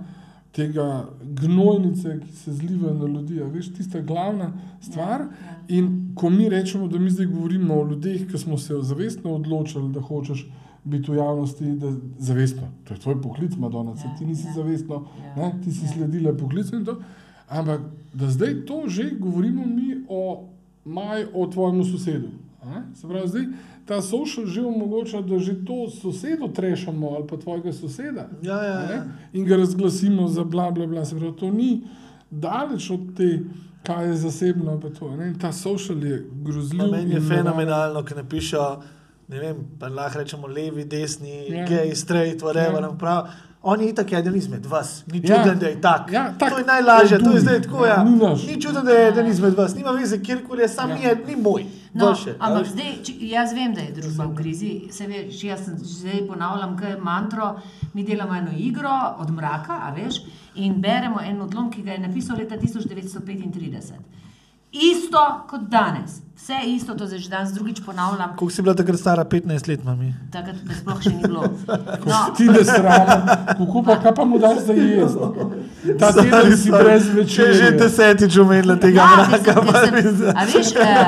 [0.55, 1.09] tega
[1.41, 5.25] gnojnice, ki se zliva na ljudi, veš, tista glavna stvar.
[5.67, 9.91] In ko mi rečemo, da mi zdaj govorimo o ljudeh, ki smo se zavestno odločili,
[9.91, 10.45] da hočeš
[10.83, 14.49] biti v javnosti, da zavestno, to je tvoj poklic, Madonna, ja, ti nisi ja.
[14.49, 15.89] ja, zavestno, Ja, ja, ne, ti si ja.
[15.89, 15.93] ja.
[15.93, 16.99] sledila poklicu in to.
[17.49, 17.81] Ampak
[18.13, 20.47] da zdaj to že govorimo mi o
[20.85, 22.29] maj, o tvojem sosedu.
[22.65, 22.83] Ne.
[22.95, 23.45] Se pravi, zdaj
[23.85, 28.27] ta social že omogoča, da že to sosedo trešamo ali pa tvojega soseda.
[28.41, 29.03] Ja, ja, ne, ja.
[29.33, 31.05] In ga razglasimo za bla, bla, bla.
[31.05, 31.81] Se pravi, to ni
[32.31, 33.39] daleč od te,
[33.83, 34.79] kaj je zasebno.
[34.79, 35.33] pa To, ne.
[35.41, 36.91] Ta social je grozljiv.
[36.91, 38.81] Meni je fenomenalno, ker napišejo,
[39.27, 41.55] ne vem, pa lahko rečemo levi, desni, Ja.
[41.55, 41.69] yeah.
[41.69, 42.81] gay, straight, whatever.
[42.81, 42.89] Ja.
[43.01, 43.27] Yeah.
[43.67, 45.37] On je itak eden izmed vas, ni Ja.
[45.43, 46.11] čuden, da je tak.
[46.11, 46.49] Ja, tak.
[46.51, 47.85] To je najlažje, to je zdaj tako.
[47.85, 48.03] Ja.
[48.03, 48.47] Ni naš.
[48.47, 50.95] Ni čuden, da je eden izmed vas, nima veze, kjerkoli je, sam Ja.
[50.95, 51.15] ja.
[51.15, 51.65] ni, ni moj.
[51.95, 52.71] No, Boljše, ampak veš.
[52.73, 54.71] zdaj, če, jaz vem, da je družba v krizi.
[54.91, 57.45] Se veš, jaz sem zdaj ponavljam, kaj je mantro.
[57.93, 60.19] Mi delamo eno igro od mraka, a veš,
[60.59, 63.95] in beremo en odlom, ki ga je napisal leta 1935.
[64.75, 65.17] Isto
[65.47, 69.23] kot danes, vse isto, to zdaj že danes drugič ponavljam, Koliko si bila takrat stara,
[69.25, 70.13] 15 let, mami?
[70.29, 71.43] takrat me sploh še ni bilo.
[72.05, 73.07] No, Ti ne sram,
[73.49, 75.19] kako pa, kaj pa mu daš za jesti?
[75.99, 77.53] Ta teden si brez Če večerje.
[77.55, 80.99] že desetič omenila tega Ja, mraka, sem- sem- a veš, eh,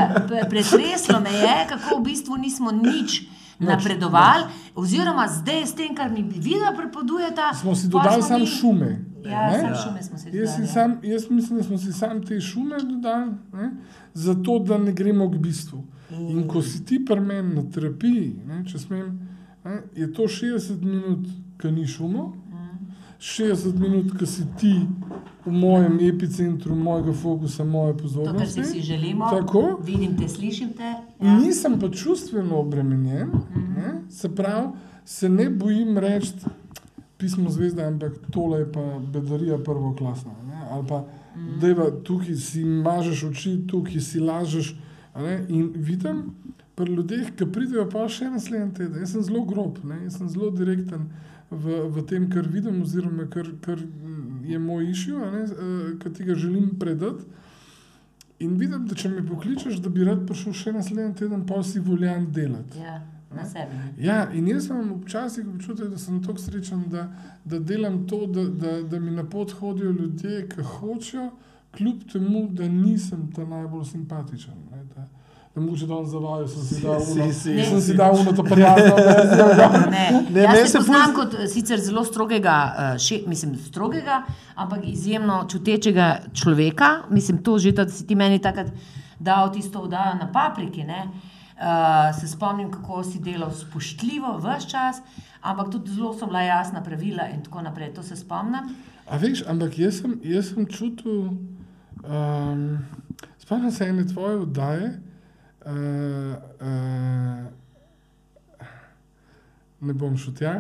[0.46, 3.28] pretreslo me je, kako v bistvu nismo nič
[3.60, 4.44] napredovali,
[4.76, 7.54] oziroma zdaj s tem, kar mi videa prepodujeta.
[7.54, 8.92] Smo si dodali samo mi- šume.
[9.26, 9.60] Ja, ne?
[9.62, 10.62] samo šume smo si Jaz, dodali.
[10.62, 10.68] ja.
[10.68, 13.72] sam, jaz mislim, da smo si sam te šume dodali, ne?
[14.14, 15.84] zato da ne gremo k bistvu.
[16.12, 19.10] In ko si ti pri meni na terapiji, ne, če smem,
[19.66, 21.28] ne, je to 60 minut,
[21.58, 22.34] ki ni šumo,
[23.20, 24.74] 60 minut, ki si ti
[25.46, 28.64] v mojem epicentru, mojega fokusa, moje To, kar pozornosti.
[28.64, 29.30] si želimo.
[29.30, 29.80] Tako.
[29.84, 30.94] Vidim te, slišim te.
[31.22, 31.38] Ja.
[31.40, 33.32] Nisem pa čustveno obremenjen,
[33.78, 33.94] ne?
[34.10, 34.68] se pravi,
[35.06, 36.34] se ne bojim reči
[37.18, 40.32] pismo zvezda, ampak tole je pa bedarija prvoklasna.
[40.48, 40.62] Ne?
[40.72, 41.06] Ali pa
[41.62, 44.76] deva, tukaj si mažeš oči, tukaj si lažeš.
[45.16, 46.24] ne, In vidim
[46.76, 49.00] pri ljudeh, ki pridejo pa še naslednji teden.
[49.02, 50.04] Jaz sem zelo grob, ne?
[50.04, 51.10] jaz sem zelo direkten
[51.52, 53.80] v, v tem, kar vidim, oziroma kar, kar
[54.44, 55.20] je moj išil,
[56.02, 57.24] ki ti ga želim predati.
[58.40, 61.82] In vidim, da če me pokličeš, da bi rad prišel še naslednji teden, pa si
[61.82, 62.78] voljan delati.
[62.84, 63.00] Ja,
[63.34, 63.80] na sebi.
[64.04, 67.08] Ja, in jaz imam občasih občutek, da sem tako srečen, da,
[67.46, 71.32] da delam to, da, da, da mi na pot hodijo ljudje, ki hočejo,
[71.78, 74.62] kljub temu, da nisem ta najbolj simpatičen.
[74.72, 75.08] Ne, da
[75.60, 77.82] mogoče danes zavajal, sem si dal Si, uno, si, sem si.
[77.82, 78.96] si dal uno to prijazno.
[78.98, 79.48] verzijo.
[79.90, 83.56] Ne, Ne, jaz meni se poznam ful- kot eh, sicer zelo strogega, eh, še, mislim,
[83.58, 84.24] strogega,
[84.56, 86.86] ampak izjemno čutečega človeka.
[87.10, 88.68] Mislim, to že, da si ti meni takrat
[89.20, 90.84] dal tisto vdajo na papriki.
[90.84, 91.08] Ne?
[91.58, 91.64] Uh,
[92.14, 95.00] se spomnim, kako si delal spoštljivo, vse čas,
[95.42, 97.94] ampak tudi zelo so bila jasna pravila in tako naprej.
[97.94, 98.76] To se spomnim.
[99.08, 101.32] A veš, ampak jaz sem, jaz sem čutil,
[102.04, 102.78] um,
[103.40, 105.02] spomnim se ene tvoje oddaje.
[105.68, 105.74] Uh,
[106.62, 107.44] uh,
[109.80, 110.54] ne bom šel tja,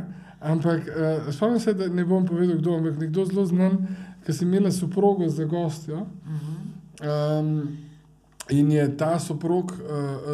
[0.43, 3.77] ampak uh, spomnim se, da ne bom povedal, kdo, ampak nekdo zelo znan,
[4.25, 6.03] ki si imela soprogo za gostjo.
[6.99, 7.77] Um,
[8.49, 9.79] in je ta soprog uh,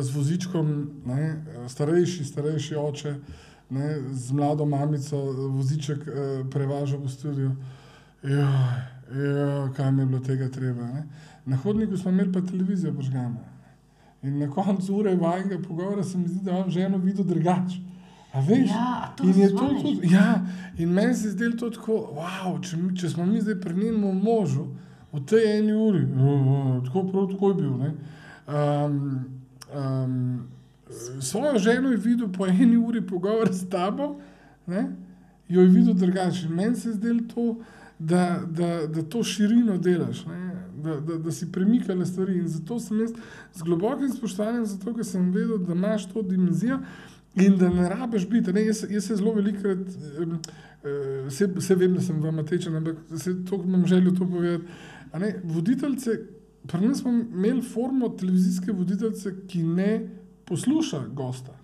[0.01, 0.73] z vozičkom,
[1.05, 3.15] ne, starejši, starejši oče,
[3.69, 5.21] ne, z mlado mamico,
[5.53, 7.51] voziček uh, prevažal v studio.
[8.23, 8.49] Ja,
[9.13, 10.81] ja, kaj mi je bilo tega treba.
[10.81, 11.07] Ne.
[11.45, 13.52] Na hodniku smo imeli pa televizijo požgano.
[14.23, 17.79] In na koncu ure vajnega pogovora se mi zdi, da imam ženo videl drugače.
[18.33, 18.69] A veš?
[18.69, 19.81] Ja, a to in je to zvoniš?
[19.81, 20.13] tudi.
[20.13, 20.45] Ja,
[20.77, 24.65] in meni se zdi to tako, wow, če, če smo mi zdaj pri njenem možu,
[25.13, 27.75] v tej eni uri, uh, tako prav tako je bil.
[27.77, 27.91] ne.
[28.47, 29.25] Um,
[29.75, 30.47] um,
[31.21, 34.15] svojo ženo je videl po eni uri pogovor s tabo,
[34.65, 34.87] ne?
[35.49, 36.49] jo je videl drugače.
[36.49, 37.55] Meni se je zdelo to,
[37.99, 40.62] da, da, da to širino delaš, ne?
[40.83, 42.37] Da, da, da si premikala stvari.
[42.39, 43.15] In zato sem jaz
[43.53, 46.79] z globokim spoštovanjem, zato ker sem vedel, da imaš to dimenzijo.
[47.35, 48.53] In da ne rabiš biti.
[48.53, 52.75] Ne, jaz, jaz se zelo velikokrat, um, uh, vse, vse vem, da sem vam tečen,
[52.77, 54.67] ampak se to imam željo to povedati.
[55.19, 56.19] Ne, voditeljce,
[56.67, 59.89] pri nas smo imeli formo televizijske voditeljce, ki ne
[60.45, 61.57] posluša gosta.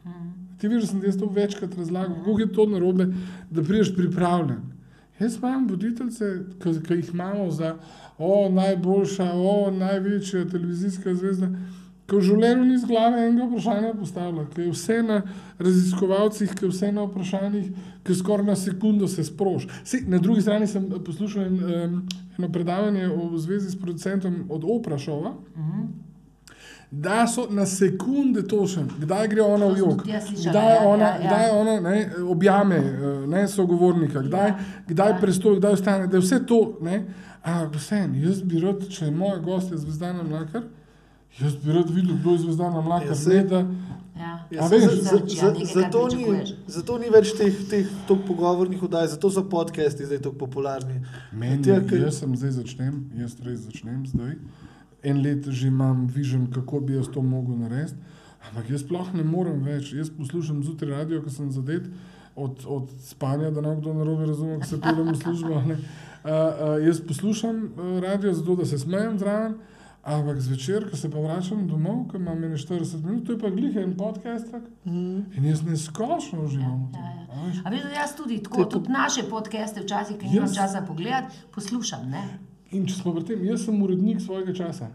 [0.59, 3.07] Ti veš, da sem jaz to večkrat razlagal, kako je to narobe,
[3.49, 4.78] da prideš pripravljen.
[5.19, 6.25] Jaz imam voditeljce,
[6.63, 7.75] ki jih imamo za
[8.17, 11.49] o, najboljša, o, največja televizijska zvezda,
[12.07, 15.19] ki v življenju ni z glave enega vprašanja postavila, ki je vse na
[15.59, 17.67] raziskovalcih, ki je vse na vprašanjih,
[18.03, 19.67] ki skoraj na sekundo se sproži.
[19.83, 21.99] Saj, Na drugi strani sem poslušal en, um,
[22.37, 25.35] eno predavanje o- v zvezi s producentom od Oprašova.
[26.91, 31.19] Da so na sekunde točen, kdaj gre ona v jog, kdaj ja, ona, ja, ja.
[31.21, 32.87] kdaj ona ne, objame eh,
[33.27, 35.17] ne, sogovornika, kdaj, Ja, kdaj ja.
[35.17, 36.57] prestoji, kdaj ostane, da je vse to.
[36.81, 37.03] Ne,
[37.43, 40.63] ampak vseeno, jaz bi rad, če je moja gostja Zvezdana Mlakar,
[41.37, 43.07] jaz bi rad videl, kdo je Zvezdana Mlakar.
[43.07, 43.65] Ja, Ja, ne, da,
[44.19, 44.33] Ja.
[44.51, 46.41] Ja, veš, za- za- ja, zato ni-.
[46.67, 50.97] Zato ni več teh, teh tok pogovornih oddaj, zato so podcasti zdaj tako popularni.
[51.33, 54.33] Meni, Tja, ker- jaz sem zdaj začnem, jaz res začnem zdaj.
[55.03, 57.95] En let že imam vižen, kako bi jaz to mogel narediti,
[58.49, 59.93] ampak jaz sploh ne morem več.
[59.93, 61.87] Jaz poslušam zjutraj radio, ko sem zadet
[62.35, 65.61] od, od spanja, da ne kdo narobe razumel, ko se peljem v službo.
[65.67, 65.73] ne.
[65.73, 69.55] Uh, uh, jaz poslušam uh, radio zato, da se smejem zraven,
[70.03, 73.49] ampak zvečer, ko se pa vračam domov, ko imam ene 40 minut, to je pa
[73.49, 74.53] glih en podcast.
[74.85, 75.31] Mm.
[75.37, 76.91] In jaz neskončno uživam.
[76.93, 77.63] Ja, tem, ja.
[77.63, 77.83] a veš.
[77.83, 82.09] Da jaz tudi, tako, tudi naše podcaste, včasih, ki nimam Jaz- časa pogledati, poslušam.
[82.09, 82.23] Ne?
[82.71, 84.89] In če smo pri tem, jaz sem urednik svojega časa.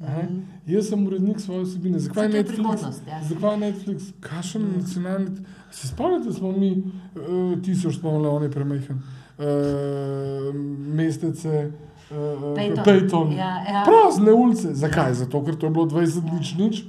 [0.00, 0.22] Aha.
[0.22, 0.40] Mhm.
[0.66, 1.98] Jaz sem urednik svoje vsebine.
[1.98, 2.82] Zakaj je Netflix?
[3.06, 3.20] ja.
[3.28, 4.12] Zakaj Netflix?
[4.20, 4.78] Kakšen mm.
[4.80, 5.30] nacionalni.
[5.70, 9.02] Se spomnite, da smo mi uh, tisoč spomnili, on je premehen.
[9.38, 10.54] Uh,
[10.94, 11.70] mestece,
[12.10, 12.16] uh,
[12.56, 12.84] Peyton.
[12.84, 13.32] Peyton.
[13.32, 13.84] Ja, ja.
[13.86, 14.74] Prazne ulice.
[14.74, 15.14] Zakaj?
[15.14, 16.84] Zato, ker to je bilo 20 nič nič.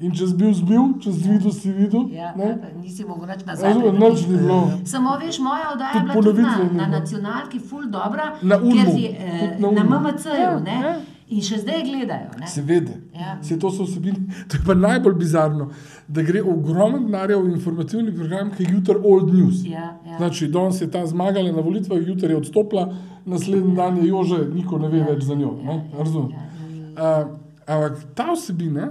[0.00, 2.08] In če si bil zbil, če si videl, si videl.
[2.12, 2.44] Ja, ne?
[2.48, 3.68] ja, pa nisi mogel nič nazaj.
[3.72, 4.60] Razumem, nič ni bilo.
[4.84, 9.10] Samo veš, moja oddaja je bila tudi na, na nacionalki ful dobra, Na Ulmu, je,
[9.18, 9.84] eh, na na.
[9.84, 10.94] MMC-ju Ja, ne, ja.
[11.28, 12.30] in še zdaj gledajo.
[12.40, 12.46] Ne.
[12.46, 12.96] Seveda.
[13.14, 13.36] Ja.
[13.40, 14.18] Vse to so vsebine.
[14.48, 15.70] To je pa najbolj bizarno,
[16.08, 19.62] da gre ogromno denarja v informativni program, ki je jutri old news.
[19.64, 20.18] Ja, ja.
[20.18, 22.88] Znači, danes je ta zmagala na volitvah, jutri je odstopila,
[23.24, 25.54] naslednji dan je jože, niko ne ve Ja, več za njo.
[25.62, 25.80] ja, ne?
[25.92, 26.30] ja, Razumem.
[26.30, 27.24] ja, ja, ja.
[27.24, 28.90] Uh, ampak ta vsebina,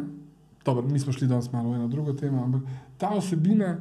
[0.66, 2.62] dobro, mi smo šli danes malo eno drugo temo, ampak
[2.98, 3.78] ta vsebina,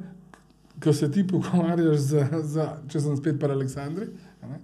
[0.83, 4.07] ko se ti pogovarjaš, za, za, če sem spet pri Aleksandri,
[4.43, 4.61] ne,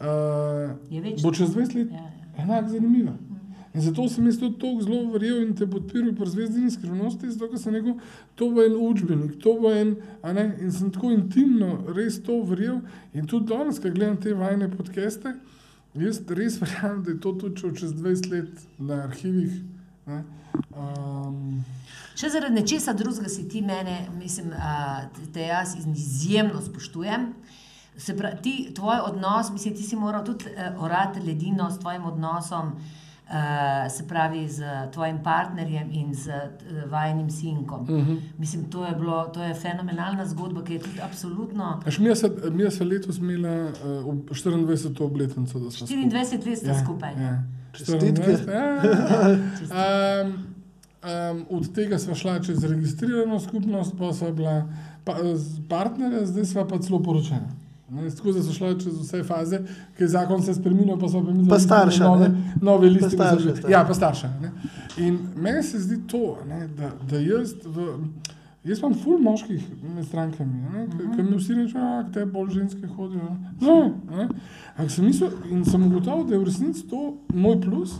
[0.00, 2.44] uh, bo čez 20 let Ja, ja.
[2.44, 3.14] enako zanimiva.
[3.74, 7.48] In zato sem jaz tudi tako zelo verjel in te podpiral pri zvezdini skrivnosti, zato
[7.52, 8.00] ker sem rekel,
[8.34, 9.92] to bo en učbenik, to bo en,
[10.26, 12.80] ne, in sem tako intimno res to verjel.
[13.14, 15.36] In tudi danes, ko gledam te vajne podcaste,
[15.94, 19.60] jaz res verjamem, da je to tudi čez 20 let na arhivih.
[20.10, 20.24] Ne,
[20.76, 21.64] um,
[22.20, 24.52] Še zaradi nečesa drugega si ti mene, mislim,
[25.32, 27.30] te jaz izjemno spoštujem.
[28.00, 32.04] Se pravi, ti, tvoj odnos, mislim, ti si moral tudi uh, orati ledino s tvojim
[32.10, 37.82] odnosom, uh, se pravi, z tvojim partnerjem in z uh, vajenim sinkom.
[37.82, 38.18] Uh -huh.
[38.38, 41.80] Mislim, to je, bilo, to je fenomenalna zgodba, ki je tudi absolutno.
[41.86, 43.70] Až mi se, mi se letos imela
[44.04, 45.04] uh, 24.
[45.04, 47.12] obletnico, da smo 24 let sta skupaj.
[47.12, 47.42] Ja.
[47.72, 48.36] Čestitke.
[48.46, 49.50] 24.
[49.70, 50.32] Um,
[51.02, 54.68] um, od tega smo šla čez registrirano skupnost, pa so bila
[55.04, 55.16] pa,
[55.68, 57.56] partnerja, zdaj smo pa celo poročena.
[57.90, 59.60] Ne, da so šla čez vse faze,
[59.98, 62.54] je zakon se spremenil, pa so pa mi Pa starša, nove, ne?
[62.62, 63.16] nove liste.
[63.16, 63.68] Pa starša.
[63.68, 64.28] Ja, pa starša.
[64.42, 64.52] Ne?
[64.96, 67.86] In meni se zdi to, ne, da, da jaz, v,
[68.64, 69.62] jaz imam ful moških
[69.94, 70.62] med strankami,
[71.16, 73.30] ki- mi vsi rečejo, da te bolj ženske hodijo.
[73.60, 74.28] Ne.
[74.76, 77.00] Ampak sem mislil in sem ugotovil, da je v resnici to
[77.34, 77.98] moj plus.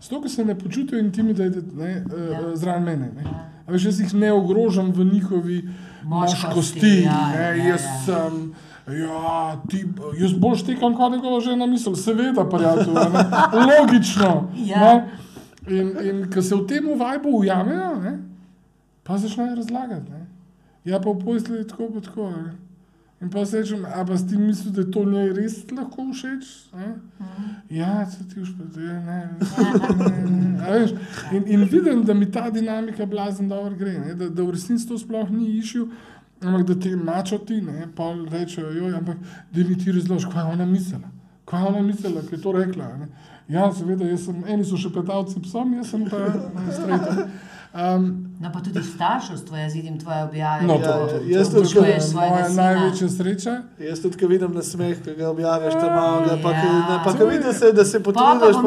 [0.00, 2.40] Zato, ker se ne počutijo intimidated ne, Ja.
[2.40, 2.56] ja.
[2.56, 3.10] zraven mene.
[3.14, 3.22] Ne.
[3.22, 3.48] Ja.
[3.68, 5.62] Veš, jaz jih ne ogrožam v njihovi
[6.04, 7.02] Moškosti, moškosti.
[7.02, 7.98] ja, ne, ja, jaz ja.
[8.04, 8.52] sem.
[8.88, 9.84] Ja, ti,
[10.18, 12.94] jaz bolj štekam, kot njegova žena misli, seveda, prijatelj,
[13.70, 14.48] logično.
[14.56, 14.94] Ja.
[14.94, 15.08] Ne.
[15.70, 18.18] In, in ko se v tem vajbu ujamejo, ne,
[19.02, 20.10] pa začnejo razlagati.
[20.10, 20.26] Ne.
[20.84, 22.30] Ja, pa v posli je tako, pa tako.
[22.30, 22.52] Ne.
[23.22, 26.46] In pa se rečem, a pa si ti misliš, da to njej res lahko všeč?
[26.74, 26.88] Ne?
[27.70, 30.70] Ja, se ti ja, ne, ne, ne, ne.
[30.70, 30.90] Veš,
[31.32, 34.14] In, in vidim, da mi ta dinamika blazno dobro gre, ne?
[34.14, 35.86] da, da v resnici to sploh ni išil.
[36.42, 39.16] Ampak da ti mačoti, ne, pa rečejo, joj, ampak
[39.52, 41.10] da mi ti razložiš, kaj je ona mislila.
[41.44, 42.88] Kaj je ona mislila, ki je to rekla.
[42.96, 43.08] Ne.
[43.48, 46.26] Ja, seveda, jaz sem, eni so še petavci psom, jaz sem pa
[46.74, 47.28] strejta.
[47.74, 50.62] Um, No, pa tudi starševstvo, jaz vidim tvoje objave.
[50.62, 52.62] no, to, to, jaz to, to, tudi to občuješ je svojega moja sina.
[52.64, 53.54] največja sreča.
[53.80, 56.64] Jaz tudi, vidim na smeh, ki ga objaviš tam malo, pa, Ja.
[56.64, 57.00] ja.
[57.04, 58.58] pa ko vidiš, se, da se Pa pa pa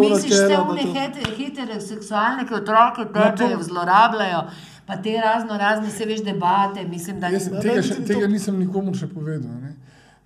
[0.65, 4.41] one to- hete- heteroseksualne, ki otroke No, to- tepejo, zlorabljajo,
[4.85, 8.27] pa te razno razne, se veš, debate, mislim, da Jaz, Ja, tega, še, tudi tega
[8.27, 9.51] nisem nikomu še povedal.
[9.59, 9.75] Ne.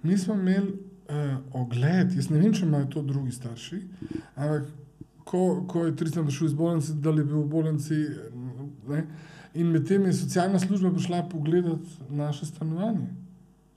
[0.03, 0.71] Mi smo imeli
[1.09, 1.15] uh,
[1.53, 3.81] ogled, jaz ne vem, če imajo to drugi starši,
[4.37, 4.63] ampak
[5.25, 7.97] ko, ko je Tristan prišel iz bolnice, da je bil v bolnici.
[8.89, 9.03] Ne,
[9.53, 13.07] in medtem je socialna služba prišla pogledat naše stanovanje.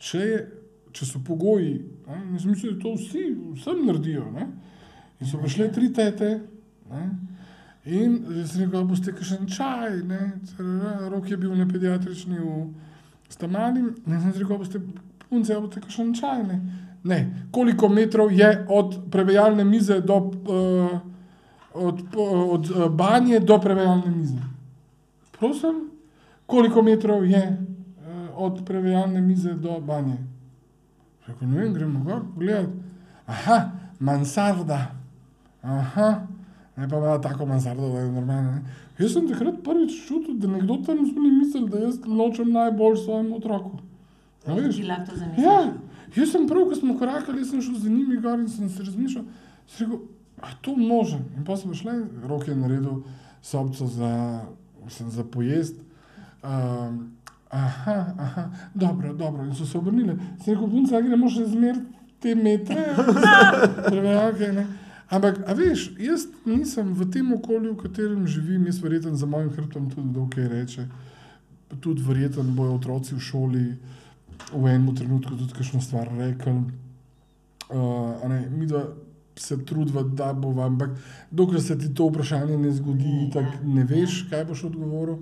[0.03, 0.39] Če, je,
[0.93, 1.75] če so pogoji,
[2.07, 3.27] ne, in jaz mislim, da to vsi,
[3.59, 4.27] vsem naredijo.
[4.35, 4.49] Ne.
[5.21, 6.33] In so prišle tri tete.
[6.91, 7.05] Ne,
[7.85, 10.21] In jaz sem rekel, boste kakšen čaj, ne,
[11.11, 12.69] rok je bil na pediatrični v
[13.33, 14.79] Stamani, ne sem rekel, boste
[15.25, 16.61] punce, boste kakšen čaj, ne.
[17.03, 17.19] Ne,
[17.51, 20.93] koliko metrov je od prevajalne mize do, uh,
[21.75, 24.39] od, po- od uh, banje do prevajalne mize?
[25.43, 25.91] Prosim,
[26.47, 30.21] koliko metrov je uh, od prevajalne mize do banje?
[31.27, 32.71] Rekel, ne vem, gremo gor pogledat.
[33.27, 33.57] Aha,
[33.99, 34.79] mansarda.
[35.63, 36.27] Aha,
[36.77, 38.53] ne pa ima tako mansardo, da je normalno.
[38.53, 38.63] Ne?
[38.99, 43.37] Jaz sem takrat prvič čutil, da nekdo tam zunaj misli, da jaz nočem najbolj svojemu
[43.37, 43.83] otroku.
[44.47, 44.77] A veš?
[44.77, 45.45] ti lahko zamisliš.
[45.45, 45.59] Ja,
[46.23, 49.27] jaz sem prav, ko smo korakali, sem šel z njimi gor in sem se razmišljal,
[49.67, 50.07] sem rekel,
[50.39, 51.27] a to možen.
[51.35, 51.99] In pa smo šli,
[52.31, 53.03] rok je naredil
[53.43, 54.13] sobco za,
[54.85, 55.77] mislim, za pojest.
[56.43, 57.13] Um,
[57.51, 59.45] aha, aha, dobro, dobro.
[59.45, 60.17] In so se obrnili.
[60.45, 61.81] Sem rekel, punca, gremo še zmer
[62.23, 62.87] te metre,
[63.91, 64.67] prevajalke, ne.
[65.13, 69.51] Ampak, a veš, jaz nisem v tem okolju, v katerem živim, jaz verjetno za mojim
[69.53, 70.87] hrbtom tudi kdo kaj reče.
[71.81, 73.67] Tudi verjetno bojo otroci v šoli
[74.51, 76.53] v enem trenutku tudi kakšno stvar rekli.
[77.73, 78.89] Uh, ne, mi da
[79.37, 80.91] se trudiva, da bo vam, ampak
[81.31, 85.19] dokler se ti to vprašanje ne zgodi, Ne, tako ja, ne veš, kaj boš odgovoril.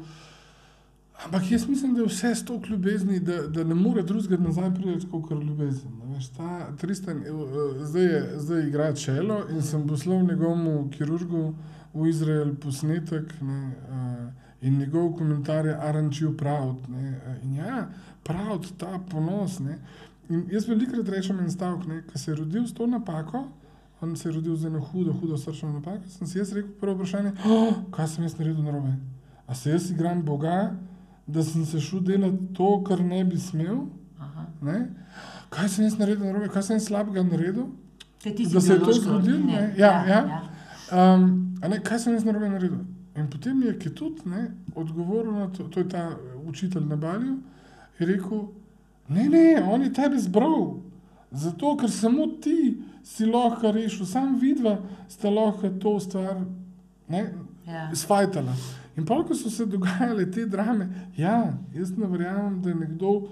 [1.24, 4.74] Ampak jaz mislim, da je vse s to ljubezni, da, da ne more drugega nazaj
[4.74, 5.92] priti kot ljubezen.
[6.02, 10.90] a Veš, ta Tristan eh, eh, zdaj, je, zdaj igra čelo in sem poslal njegovemu
[10.90, 11.54] kirurgu
[11.94, 15.76] v Izrael posnetek ne, uh, in njegov komentar je?
[16.88, 17.88] Ne, eh, in ja,
[18.22, 19.58] proud, ta ponos.
[19.58, 19.78] Ne.
[20.28, 23.48] In jaz velikrat rečem en stavek, ki se je rodil s to napako.
[24.02, 26.08] On se je rodil z eno hudo, hudo srčno napako.
[26.08, 28.94] Sem si jaz rekel prvo vprašanje, oh, kaj sem jaz naredil narobe.
[29.46, 30.76] A se jaz igram Boga,
[31.26, 33.82] da sem se šel delati to, kar ne bi smel?
[35.50, 37.66] Kaj sem jaz naredil narobe, kaj sem jaz slabega naredil?
[38.52, 39.74] Da se je to zgodilo, ne?
[39.78, 40.22] Ja, ja.
[40.92, 42.80] Um, a ne, kaj sem jaz narobe naredil?
[43.16, 46.10] In potem je Ketut ne, odgovoril na to, to je ta
[46.46, 47.38] učitelj na Balju,
[47.98, 48.46] je rekel,
[49.08, 50.80] ne, ne, on je tebe zbral,
[51.32, 54.78] zato ker samo ti si lahko rešil, sam vidva
[55.08, 56.42] sta lahko to stvar
[57.08, 57.32] ne,
[57.66, 57.90] Ja.
[57.92, 58.54] izfajtala.
[58.96, 63.28] In pa, ko so se dogajale te drame, ja, jaz ne verjamem, da je nekdo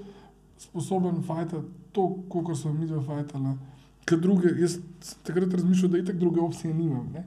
[0.58, 3.56] sposoben fajtati to, kot so mi dva fajtala.
[4.08, 4.78] Ker druge, jaz
[5.22, 7.10] takrat razmišljal, da itek druge opcije nimam.
[7.12, 7.24] Ne?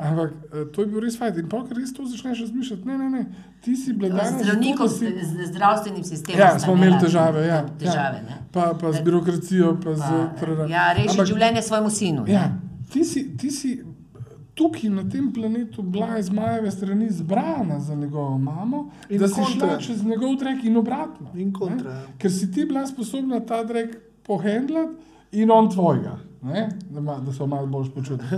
[0.00, 1.38] Ampak eh, to je bil res fajn.
[1.38, 3.22] In pa, ker res to začneš razmišljati, ne, ne, ne,
[3.60, 4.24] ti si bledana.
[4.30, 6.40] Z zdravnikom, si- z z zdravstvenim sistemom.
[6.40, 8.22] Ja, smo imeli težave, ja, Težave, ja.
[8.24, 8.38] ne.
[8.52, 10.00] Pa, pa z birokracijo, pa z.
[10.00, 10.66] Pa, trara.
[10.68, 12.24] ja, rešiti Ampak- življenje svojemu sinu.
[12.24, 12.32] ne.
[12.32, 12.46] Ja,
[12.88, 13.74] ti si, ti si
[14.54, 19.34] tukaj na tem planetu bila iz Majeve strani zbrana za njegovo mamo, In da si
[19.36, 19.68] kontra.
[19.68, 21.30] šla čez njegov drek in obratno.
[21.34, 21.96] In kontra, ne.
[21.98, 22.06] ja.
[22.18, 24.94] Ker si ti bila sposobna ta drek pohendlati
[25.32, 26.16] in on tvojega.
[26.42, 26.68] Ne?
[26.90, 28.28] Da, ma, da se malo bolj počutiš.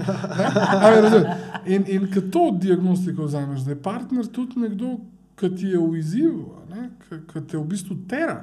[1.66, 4.96] In, in ko to diagnostiko vzameš, da je partner tudi nekdo,
[5.34, 8.42] ki ti je v izzivu, a ne, ki, te v bistvu tera.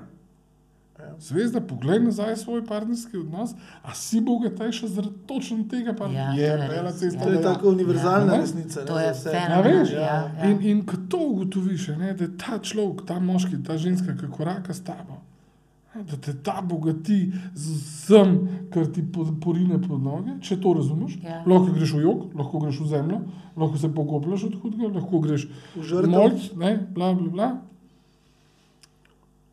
[1.20, 6.50] Zvezda, poglej nazaj svoj partnerski odnos, a si bogatejša zaradi točno tega, pa Ja, je
[6.70, 7.24] bela cesta.
[7.24, 7.42] To je Ja.
[7.44, 8.40] tako univerzalna Ja.
[8.40, 8.80] resnica.
[8.80, 9.30] ne, To je vse.
[9.30, 9.80] A fenomenalno.
[9.80, 9.92] veš?
[9.92, 10.00] Ja,
[10.34, 10.46] ja.
[10.46, 14.28] In, in ko to ugotoviš, ne, da je ta človek, ta moški, ta ženska, ki
[14.30, 15.19] koraka s tabo,
[15.96, 17.16] da te ta bogati
[17.54, 18.36] z vsem,
[18.70, 21.18] kar ti po- porine pod noge, če to razumeš.
[21.24, 21.40] Ja.
[21.44, 23.20] Lahko greš v jog, lahko greš v zemljo,
[23.56, 26.10] lahko se pokopljaš od hudega, lahko greš V žrtev.
[26.10, 27.50] molc, ne, bla, bla, bla.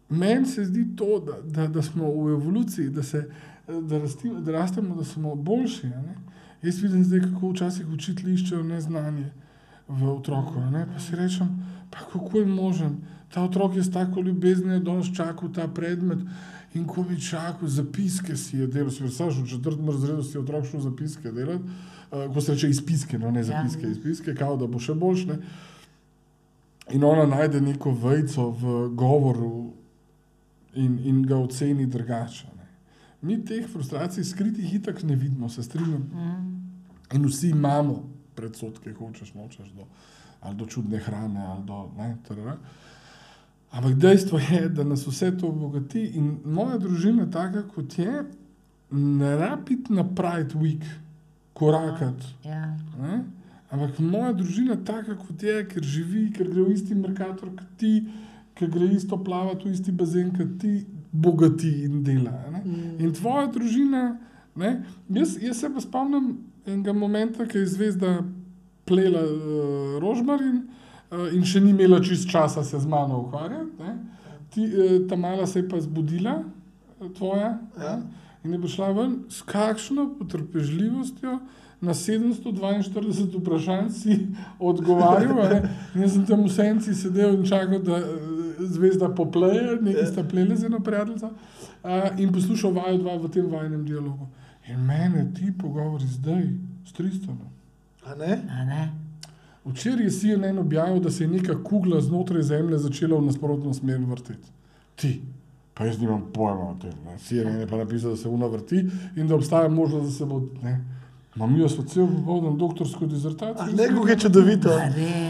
[0.08, 3.24] Meni se zdi to, da, da, da smo v evoluciji, da, se,
[3.82, 5.86] da, rasti, da rastemo, da smo boljši.
[5.88, 6.14] a Ne?
[6.62, 9.30] Jaz vidim zdaj, kako včasih učitelji iščejo neznanje
[9.88, 10.58] v otroku.
[10.58, 10.86] a Ne?
[10.86, 11.48] Pa si rečem,
[11.90, 12.96] pa kako je možen.
[13.34, 16.18] Ta otrok je s tako ljubeznijo danes čakal ta predmet
[16.74, 20.40] in ko bi čakal, zapiske si je delal, si vsaš v četrtem razredu si je
[20.40, 23.90] otrok šel zapiske delati, uh, ko se reče izpiske, no ne zapiske, Ja.
[23.90, 25.38] izpiske, kao da bo še boljše.
[26.92, 29.72] In ona najde neko vejco v govoru
[30.74, 32.46] in, in ga oceni drugače.
[32.56, 32.66] ne.
[33.22, 36.02] Mi teh frustracij skritih itak ne vidimo, se strinjam.
[36.12, 36.52] Mm.
[37.16, 38.04] In vsi imamo
[38.34, 39.86] predsodke, hočeš, nočeš, do,
[40.40, 41.90] ali do čudne hrane, ali do.
[41.98, 42.56] Ne, tarara.
[43.70, 48.24] Ampak dejstvo je, da nas vse to obogati in moja družina, taka kot je,
[48.90, 50.84] ne rabi na Pride Week
[51.52, 52.26] korakati.
[52.44, 52.76] Ja.
[53.00, 53.24] Ne?
[53.70, 58.06] Ampak moja družina, taka kot je, ker živi, ker gre v isti merkator kot ti,
[58.56, 60.78] ker gre isto plavati v isti bazen kot ti,
[61.12, 62.32] bogati in dela.
[62.52, 62.62] Ne?
[63.02, 64.04] In tvoja družina,
[64.56, 64.72] ne?
[65.12, 66.36] Jaz, jaz se pa spomnim
[66.66, 68.12] enega momenta, ki je zvezda
[68.86, 70.62] plela uh, rožmarin
[71.10, 73.72] in še ni imela čist časa se z mano ukvarjati.
[73.78, 73.96] ne.
[74.50, 76.42] Ti, uh, ta mala se je pa zbudila,
[77.00, 77.58] eh, tvoja.
[77.78, 77.96] Ja.
[77.96, 78.02] ne.
[78.44, 81.38] In je prišla ven s kakšno potrpežljivostjo.
[81.80, 84.14] Na 742 vprašanj si
[84.70, 85.58] odgovarjal, a ne.
[85.94, 90.24] in jaz sem tam v senci sedel in čakal, da eh, zvezda popleje, nekaj sta
[90.24, 91.30] plele z eno prijateljico,
[91.84, 94.28] a, in poslušal vaju dva v tem vajnem dialogu.
[94.68, 96.48] In mene ti pogovori zdaj,
[96.86, 97.52] s Tristanom.
[98.06, 98.40] A ne?
[98.50, 99.05] A ne?
[99.66, 104.00] Včeraj je CNN objavil, da se je neka kugla znotraj Zemlje začela v nasprotno smer
[104.00, 104.48] vrteti.
[104.96, 105.20] Ti,
[105.74, 106.92] pa jaz nimam pojma o tem.
[107.18, 108.84] CNN je pa napisal, da se una vrti
[109.16, 110.40] in da obstaja možnost, da se bo.
[110.62, 110.95] Ne.
[111.36, 113.76] Imam jaz cel popoldan doktorsko A dizertacijo.
[113.76, 114.70] ne, kako je čudovito.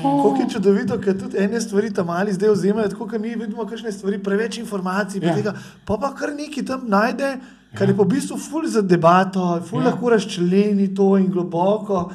[0.03, 3.65] Kako je čudovito, ker tudi ene stvari tam mali zdaj vzemajo, tako kot mi vidimo,
[3.65, 5.29] kakšne stvari, preveč informacij, Ja.
[5.29, 5.35] ja.
[5.35, 5.55] tega,
[5.85, 7.39] pa pa kar neki tam najde,
[7.75, 9.85] kar je pa v bistvu ful za debato, ful Ja.
[9.85, 9.91] ja.
[9.91, 12.11] lahko razčleni to in globoko.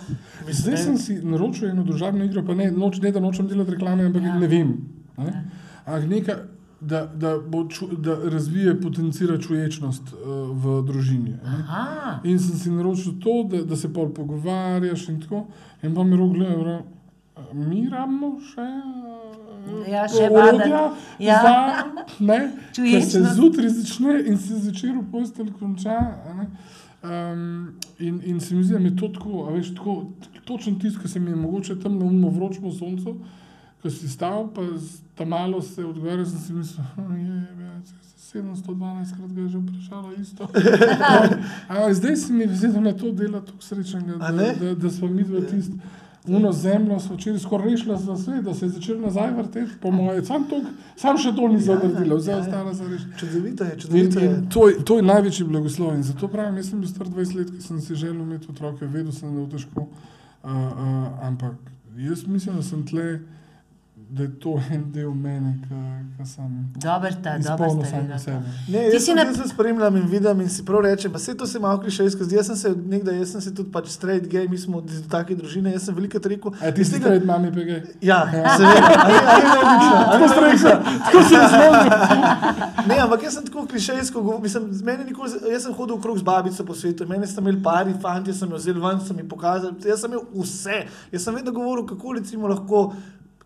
[0.50, 4.06] Zdaj sem si naročil eno družabno igro, pa ne, noč, ne da nočem delati reklame,
[4.06, 4.28] ampak Ja.
[4.30, 4.40] ja.
[4.40, 4.72] ne vem.
[5.18, 5.44] Ne?
[5.86, 6.36] Ampak neka,
[6.82, 7.36] da, da,
[7.70, 10.20] ču, da razvije, potencira čuječnost uh,
[10.58, 11.36] v družini.
[12.24, 15.46] In sem si naročil to, da, da se pol pogovarjaš in tako.
[15.84, 16.82] In pa mi rok gleda,
[17.54, 18.62] mi rabimo še.
[18.62, 21.24] eh, Ja, še orodja vadati.
[21.24, 21.40] Ja.
[21.42, 21.56] za,
[22.20, 22.40] ne,
[22.76, 26.00] Ker se zjutraj začne in se zvečer v postelj konča.
[26.38, 26.48] ne.
[27.04, 29.96] Um, in, in se mi zdi, da je to tako, veš, tako,
[30.46, 33.16] točen tisk, ki se mi je mogoče tam na umno vročemo soncu,
[33.82, 34.62] ko si stal, pa
[35.16, 37.72] ta malo se odgovarjal, sem si mislil, "Hm, je, je,
[38.32, 38.64] 712
[39.12, 40.48] krat ga je že vprašala isto.
[41.70, 45.08] Ampak zdaj se mi zdi, da me to dela tako srečnega, da, da, da smo
[45.10, 45.74] mi dva tisti.
[46.28, 49.92] Uno zemljo smo včeraj skoraj rešili za svet, da se je začel nazaj vrteti, po
[49.92, 50.64] mojem, sam, tok,
[50.96, 53.18] sam še to nisem naredil, vse ostalo za rešiti.
[53.18, 54.26] Čudovito je, In, čudovito je.
[54.28, 55.96] in to, je- to je največji blagoslov.
[55.96, 58.86] In zato pravim, jaz sem bil star 20 let, ki sem si želel imeti otroke,
[58.88, 59.82] vedel sem, da je to težko.
[59.82, 59.90] Uh,
[60.46, 60.62] uh,
[61.24, 61.56] ampak
[62.00, 63.20] jaz mislim, da sem tle,
[64.12, 67.84] da je to en del mene, ki sem Dober ta, sta sam
[68.18, 68.40] sebe.
[68.68, 71.18] Ne, Ti jaz, si sem, na- se spremljam in vidim in si prav rečem, pa
[71.18, 72.36] vse to se malo klišejsko zdi.
[72.36, 75.34] Jaz sem se nekdaj, jaz sem se tudi pač straight gay, mi smo iz take
[75.34, 76.52] družine, jaz sem veliko rekel.
[76.60, 77.70] A ti si tega- straight mami PG?
[78.02, 80.74] Ja, seveda, ali, ali ne odlično, ali ne odlično.
[81.02, 81.92] Tako sem zmotil.
[82.86, 86.24] Ne, ampak jaz sem tako klišejsko, mislim, z meni nikoli, jaz sem hodil okrog z
[86.24, 89.76] babico po svetu, meni so imeli pari, fanti so me vzeli ven, so mi pokazali,
[89.86, 90.82] jaz sem imel vse.
[91.12, 92.92] Jaz sem vedno govoril, kako recimo lahko,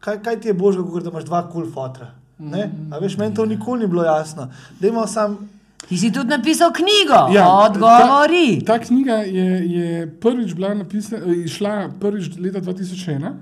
[0.06, 2.12] kaj, kaj ti je božga, kako da imaš dva kul cool fotra.
[2.40, 2.70] Ne?
[2.92, 4.50] A veš, meni to nikoli ni bilo jasno.
[4.80, 5.38] Dajmo sam,
[5.86, 8.60] Ti si tudi napisal knjigo, Ja, odgovori.
[8.66, 13.34] Ta, ta knjiga je, je prvič bila napisana, išla prvič leta 2001.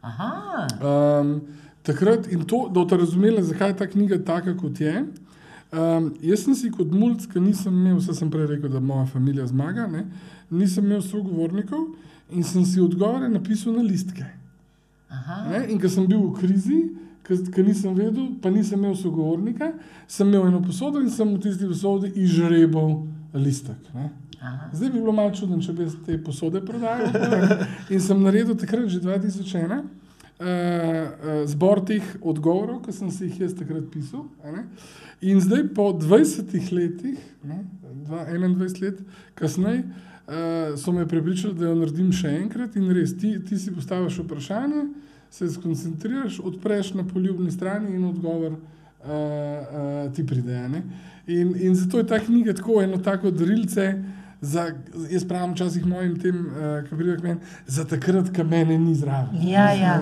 [0.00, 1.40] Aha, Um,
[1.82, 5.04] takrat in to, da boste razumeli, zakaj je ta knjiga taka, kot je.
[5.72, 9.08] Um, jaz sem si kot mulj, ki nisem imel, vse sem prej rekel, da moja
[9.14, 10.04] družina zmaga, ne,
[10.50, 11.88] nisem imel sogovornikov
[12.30, 14.26] in sem si odgovore napisal na listke.
[15.50, 16.80] Ne, in ker sem bil v krizi,
[17.26, 19.72] ker nisem vedel, pa nisem imel sogovornika,
[20.10, 23.02] sem imel eno posodo in sem v tisti posodi izžrebal
[23.34, 23.78] listek.
[23.94, 24.10] Ne.
[24.40, 24.70] aha.
[24.72, 27.10] Zdaj bi bilo malo čudno, če bi te posode prodajal.
[27.14, 27.66] ne.
[27.90, 29.82] In sem naredil takrat, že 2001, uh,
[30.40, 34.26] uh, zbor teh odgovorov, ki sem si jih jaz takrat pisal.
[34.46, 34.66] ne.
[35.20, 37.64] In zdaj, po 20 letih, ne,
[38.06, 39.02] dva- 21 let
[39.36, 39.84] kasneje,
[40.30, 42.76] uh, so me prepričali, da jo naredim še enkrat.
[42.76, 44.86] In res, ti, ti si postaviš vprašanje,
[45.30, 50.68] se skoncentriraš, odpreš na poljubni strani in odgovor uh, uh, ti pridejo.
[50.68, 50.82] ne.
[51.26, 53.92] In, in zato je ta knjiga tako eno tako darilce.
[54.40, 54.72] Za,
[55.10, 58.94] jaz pravim včasih mojim tem, uh, ki pridejo k meni, za takrat, ko mene ni
[58.96, 59.36] zraven.
[59.44, 59.98] Ja, ja.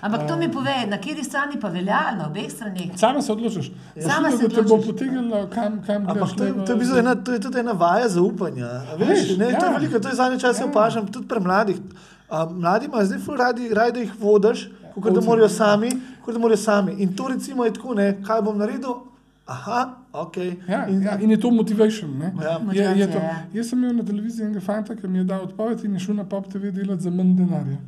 [0.00, 2.92] Ampak to mi pove, na kateri strani pa velja, na obeh straneh.
[2.96, 3.72] Sama se odločiš.
[3.98, 4.86] Sama se da te bo odločiš.
[4.92, 6.36] potegnilo, kam, kam Ampak greš.
[6.36, 8.70] to je, to, je v bistvu ena, to je tudi ena vaja zaupanja.
[8.92, 9.74] a Veš, ne, to je ja.
[9.78, 10.66] veliko, to je zadnji čas, ja.
[10.70, 11.82] opažam tudi pri mladih.
[12.30, 15.90] A, mladi imajo zdaj ful radi, radi, da jih vodiš, kot da morajo sami,
[16.24, 16.94] kot da morajo sami.
[17.02, 19.09] In to recimo je tako, ne, kaj bom naredil,
[19.50, 19.80] aha,
[20.12, 20.36] ok.
[20.68, 22.18] Ja, in, ja, in je to motivation.
[22.18, 22.32] Ne?
[22.40, 22.50] Ja.
[22.50, 23.18] Je, je Motivacija, to.
[23.18, 23.38] ja.
[23.52, 26.14] Jaz sem imel na televiziji enega fanta, ki mi je dal odpoved in je šel
[26.20, 27.78] na Pop TV delati za manj denarja.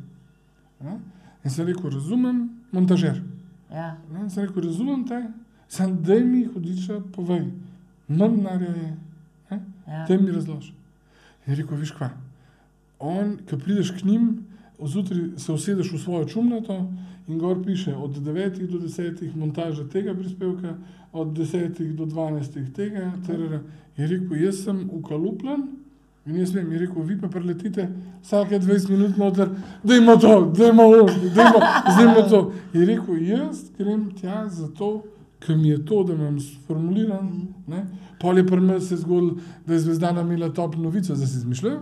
[0.83, 0.97] Ja?
[1.43, 3.21] In sem rekel, razumem, montažer.
[3.71, 3.95] Ja.
[4.13, 4.27] Ja?
[4.29, 5.21] Sem rekel, razumem te,
[5.71, 7.47] sem daj mi hudiča, povej,
[8.07, 8.91] manj denarja je.
[9.51, 9.59] Ja?
[9.87, 10.05] Ja.
[10.07, 10.73] Te mi razloži.
[11.45, 12.11] In je rekel, viš kva.
[12.99, 14.29] On, ko prideš k njim,
[14.81, 16.91] zjutraj se usedeš v svojo čumnato
[17.27, 20.75] in gor piše od 9 do 10 montaža tega prispevka,
[21.11, 23.11] od 10 do 12 tega.
[23.27, 23.61] Terera.
[23.97, 25.67] Je rekel, jaz sem ukalupljen.
[26.25, 27.89] In jaz vem, je rekel, vi pa preletite
[28.21, 29.49] vsake 20 minut noter,
[29.83, 31.05] da ima to, da ima to,
[31.95, 32.51] da ima to.
[32.73, 35.03] Je rekel, jaz grem tja zato,
[35.43, 37.27] ker mi je to, da imam sformuliran.
[37.67, 37.83] Ne?
[38.21, 39.35] Pol je pri nas se zgodilo,
[39.67, 41.81] da je zvezdana imela top novico, da si izmišljal.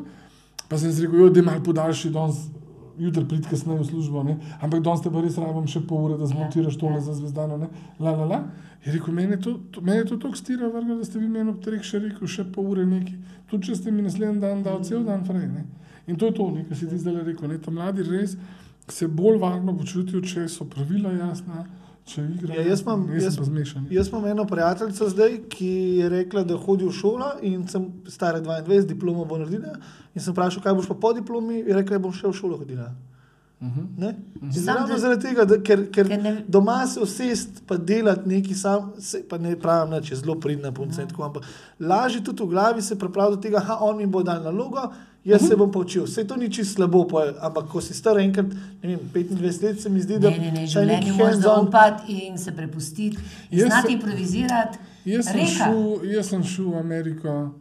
[0.67, 2.41] Pa sem si rekel, jo, da je malo podaljši danes,
[3.01, 4.37] jutri prid kasneje v službo, ne?
[4.61, 7.57] ampak danes te pa res rabim še pol ure, da zmontiraš tole za zvezdano.
[7.57, 7.69] Ne?
[7.99, 8.39] La, la, la.
[8.85, 11.29] Je rekel, meni je to, to, meni je to tako stira, vrga, da ste vi
[11.29, 13.17] meni ob treh še rekel, še pol ure neki.
[13.49, 15.45] Tudi če ste mi naslednji dan dal cel dan frej.
[15.49, 15.65] Ne?
[16.09, 17.49] In to je to, kar si ti zdaj rekel.
[17.51, 17.59] Ne?
[17.61, 18.37] Ta mladi res
[18.91, 21.65] se bolj varno počutijo, če so pravila jasna,
[22.05, 22.61] če igrajo.
[22.61, 23.23] Ja, jaz imam- jaz
[23.91, 28.41] jaz- imam eno prijateljico zdaj, ki je rekla, da hodi v šolo in sem stara
[28.41, 29.75] 22, diplomo bo naredila.
[30.15, 32.57] In sem vprašal, kaj boš pa po diplomi, je rekla, da bom še v šolo
[32.57, 32.91] hodila.
[33.61, 33.81] Mhm.
[33.97, 34.15] Ne?
[34.41, 37.77] In Sam Ravno da- zaradi tega, da, ker, ker, Ker ne- doma se usest, pa
[37.77, 41.43] delati neki sam, se, pa ne pravim, da je zelo pridna punca in tako, ampak
[41.79, 44.81] lažje tudi v glavi se pripraviti do tega, da on mi bo dal nalogo,
[45.23, 46.03] jaz se bom poučil.
[46.03, 48.45] Vse to ni čisto slabo, pol, ampak ko si star enkrat,
[48.81, 51.33] ne vem, 25 let, se mi zdi, da Ne, ne, ne, vsaj neki življenju moraš
[51.33, 53.17] hands-on- zaupati in se prepustiti,
[53.51, 54.77] in Jaz znati improvizirati.
[55.05, 57.51] Jaz sem, šel, jaz sem šel v Ameriko,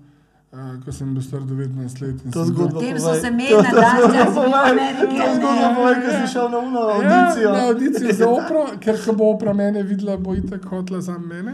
[0.53, 2.25] uh, ko sem bil star 19 let.
[2.25, 3.21] in To zgodbo Tem so povej.
[3.21, 4.77] se To- imeli na to dan, zgodbo da si bil v povej.
[5.11, 7.49] To zgodbo povej, ko si šel na uno audicijo.
[7.49, 11.19] Ja, na audicijo za opro, ker ko bo opra mene videla, bo itak hotla za
[11.19, 11.53] mene.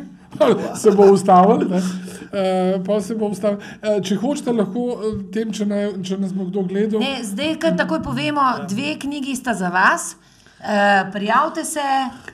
[0.76, 1.76] Se bo ustavil, ne.
[1.76, 3.56] Uh, pa se bo ustavil.
[3.78, 4.82] Uh, če hočete, lahko
[5.32, 7.00] tem, če, ne, če nas bo kdo gledal.
[7.00, 10.16] Ne, zdaj, kar takoj povemo, dve knjigi sta za vas.
[10.58, 10.66] Uh,
[11.12, 11.80] prijavite se,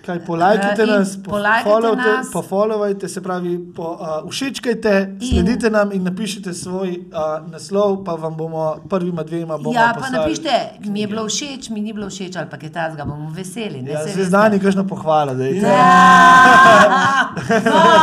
[0.00, 2.30] Kaj, polajkajte Eh, in nas, po- polajkajte followte, nas.
[2.32, 4.92] pa followajte, se pravi, po, uh, všečkajte,
[5.22, 7.02] sledite nam in napišite svoj uh,
[7.46, 10.54] naslov, pa vam bomo prvima dvema bomo ja, pa poslali napišite,
[10.84, 13.82] mi je bilo všeč, mi ni bilo všeč, ali pa kaj takega, bomo veseli.
[13.82, 14.24] Ne, Ja, zdaj veste.
[14.24, 15.34] znani, kakšno pohvala.
[15.34, 15.56] dajte.
[15.58, 17.32] Ja,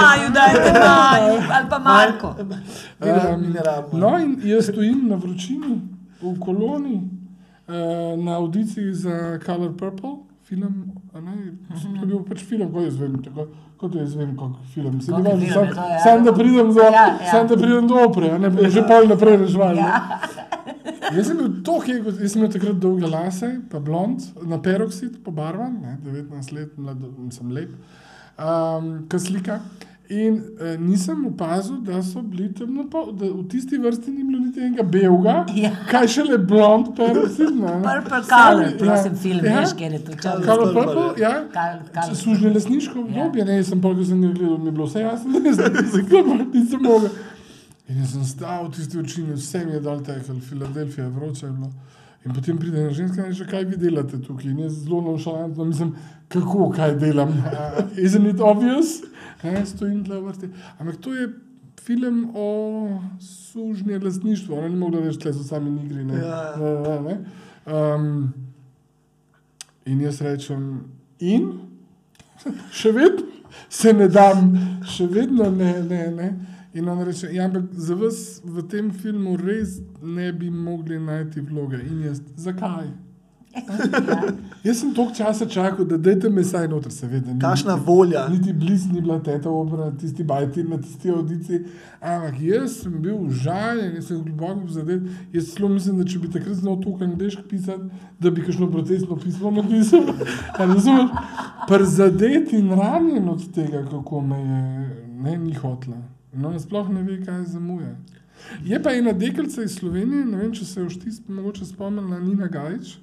[0.02, 2.36] Maju, dajte Maju, ali pa Marko.
[3.00, 4.00] Mi ne- mi ne rabimo.
[4.02, 5.82] No, in jaz stojim na vročini
[6.22, 7.19] v koloni uh,
[8.18, 10.16] na audiciji za Color Purple.
[10.44, 13.44] Film, to je bil pač film, ko jaz vem, tako,
[13.78, 14.96] kot jaz vem, kako film.
[15.02, 16.00] Se ne vem, sam, ja.
[16.04, 17.32] sam da pridem do, Ja, ja.
[17.32, 19.78] sam da pridem do opre, ne, že pol naprej rešvali.
[19.78, 19.86] ne.
[19.86, 20.20] Ja.
[21.14, 25.78] Jaz sem bil to, jaz sem imel takrat dolge lase, pa blond, na peroksid, pobarvan,
[25.82, 27.70] ne, 19 let, mlad, sem lep,
[28.42, 29.60] um, kot slika.
[30.12, 32.84] In uh, nisem opazil, da so bili temno,
[33.14, 35.70] da v tisti vrsti ni bilo niti enega belga, Ja.
[35.86, 37.52] kaj šele blond peroksid.
[37.56, 37.74] ne.
[37.78, 39.60] Purple Sami- Color, prosim, film, ja.
[39.60, 40.40] veš, ker je to čas.
[40.46, 41.34] Color Purple, Purple, ja.
[41.54, 42.16] Color, Color.
[42.16, 45.00] Služne lasniško obdobje, ne, jaz sem pa, ko sem ga gledal, mi je bilo vse
[45.02, 47.10] jasno, ne, zakaj pa nisem mogel.
[47.88, 51.52] In jaz sem stal v tisti učini, vse mi je dal tekel, Filadelfija, vroče je
[51.52, 51.70] bilo.
[52.26, 54.50] In potem pride ena ženska in reče, kaj vi delate tukaj.
[54.52, 55.94] In jaz zelo nonšalantno mislim,
[56.28, 57.30] kako, kaj delam.
[57.40, 59.02] Uh, isn't it obvious?
[59.44, 60.50] Ne, stojim tle v vrsti.
[60.80, 61.30] Ampak to je
[61.80, 62.48] film o
[63.20, 66.04] sužnje lastništvu, ona ni mogla reči, tle so sami igri.
[66.04, 66.42] Ne, Ja.
[66.60, 67.16] ne, ne, ne.
[67.66, 68.34] Um,
[69.86, 70.84] in jaz rečem,
[71.20, 71.48] in
[72.80, 73.26] še vedno
[73.70, 74.52] se ne dam,
[74.86, 75.72] še vedno ne.
[75.84, 76.30] ne, ne.
[76.74, 81.42] In on reče, ja, ampak za vas v tem filmu res ne bi mogli najti
[81.42, 81.82] vloge.
[81.82, 82.92] In jaz, zakaj?
[84.64, 87.34] Jaz sem toliko časa čakal, da dajte me saj noter, seveda.
[87.42, 88.28] Kakšna volja.
[88.30, 91.64] Niti blizu ni bila teta obra, tisti bajti na tisti audiciji.
[92.00, 95.10] Ampak jaz sem bil užaljen, jaz sem globoko zadet.
[95.34, 97.90] Jaz celo mislim, da če bi takrat znal tukaj angliško pisati,
[98.20, 100.06] da bi kakšno protestno pismo napisal.
[100.60, 101.10] A Razumeš?
[101.68, 104.64] Prizadeti in ranjen od tega, kako me je
[105.24, 105.98] ne, ni hotla.
[106.36, 107.96] Ona sploh ne ve, kaj zamuja.
[108.64, 112.48] Je pa ena deklica iz Slovenije, ne vem, če se je vštis, mogoče spomnila Nina
[112.48, 112.98] Gajič.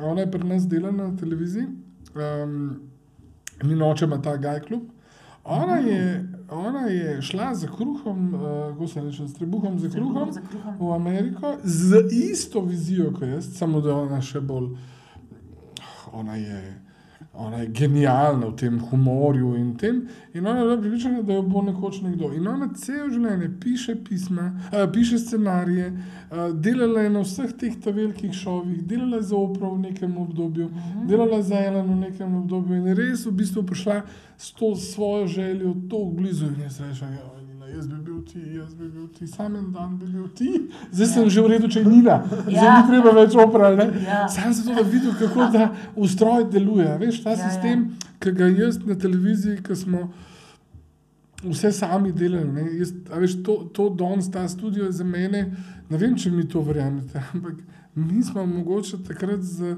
[0.00, 1.66] Ona je pri nas delala na televiziji,
[2.16, 2.80] um,
[3.62, 4.88] mi noče ima ta Gaj klub.
[5.44, 8.40] Ona je, ona je šla za kruhom, uh,
[8.72, 10.76] kako se reče, s trebuhom za kruhom Za kruhom.
[10.80, 14.72] v Ameriko z isto vizijo kot jaz, samo da ona še bolj.
[16.12, 16.80] Ona je,
[17.34, 20.08] ona je genialna v tem humorju in tem.
[20.34, 22.32] In ona je bila pripričana, da jo bo nekoč nekdo.
[22.32, 27.78] In ona cel življenje piše pisma, uh, piše scenarije, uh, delala je na vseh teh
[27.86, 31.06] velikih šovih, delala je za opro v nekem obdobju, uh -huh.
[31.08, 34.02] delala za Ellen v nekem obdobju in je res v bistvu prišla
[34.36, 37.08] s to svojo željo tako blizu in jaz rečem,
[37.62, 40.28] ja, Nina, jaz bi bil ti, jaz bi bil ti, sam en dan bi bil
[40.28, 40.68] ti.
[40.92, 42.80] Zdaj sem že v redu, če je Nina, zdaj Ja.
[42.80, 43.70] ni treba več opra.
[43.76, 43.86] ne.
[44.06, 44.28] Ja.
[44.28, 46.98] Sam sem to videl, kako ta ustroj deluje.
[46.98, 47.50] Veš, ta Ja, ja, ja.
[47.50, 47.86] sistem,
[48.20, 50.12] ki ga jaz na televiziji, ki smo
[51.44, 52.48] vse sami delali.
[52.48, 55.52] Ne, jaz, veš, to, to danes, ta studio je za mene,
[55.90, 57.54] ne vem, če mi to verjamete, ampak
[57.94, 59.76] mi smo mogoče takrat z.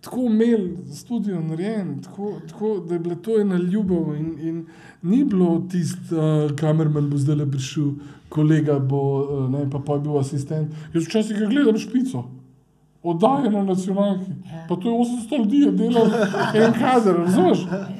[0.00, 4.66] Tako imeli studio narejen, tako, tako, da je bila to ena ljubezen, in, in
[5.02, 7.90] ni bilo tisto, uh, kamerman bo zdaj le prišel,
[8.28, 10.74] kolega bo, uh, ne, pa, pa je bil asistent.
[10.94, 12.24] Jaz včasih ga gledam špico,
[13.02, 14.30] oddaje na nacionalki.
[14.44, 14.66] Ja.
[14.68, 16.06] Pa to je 800 ljudi, je delal
[16.54, 17.58] en kader, razumeš?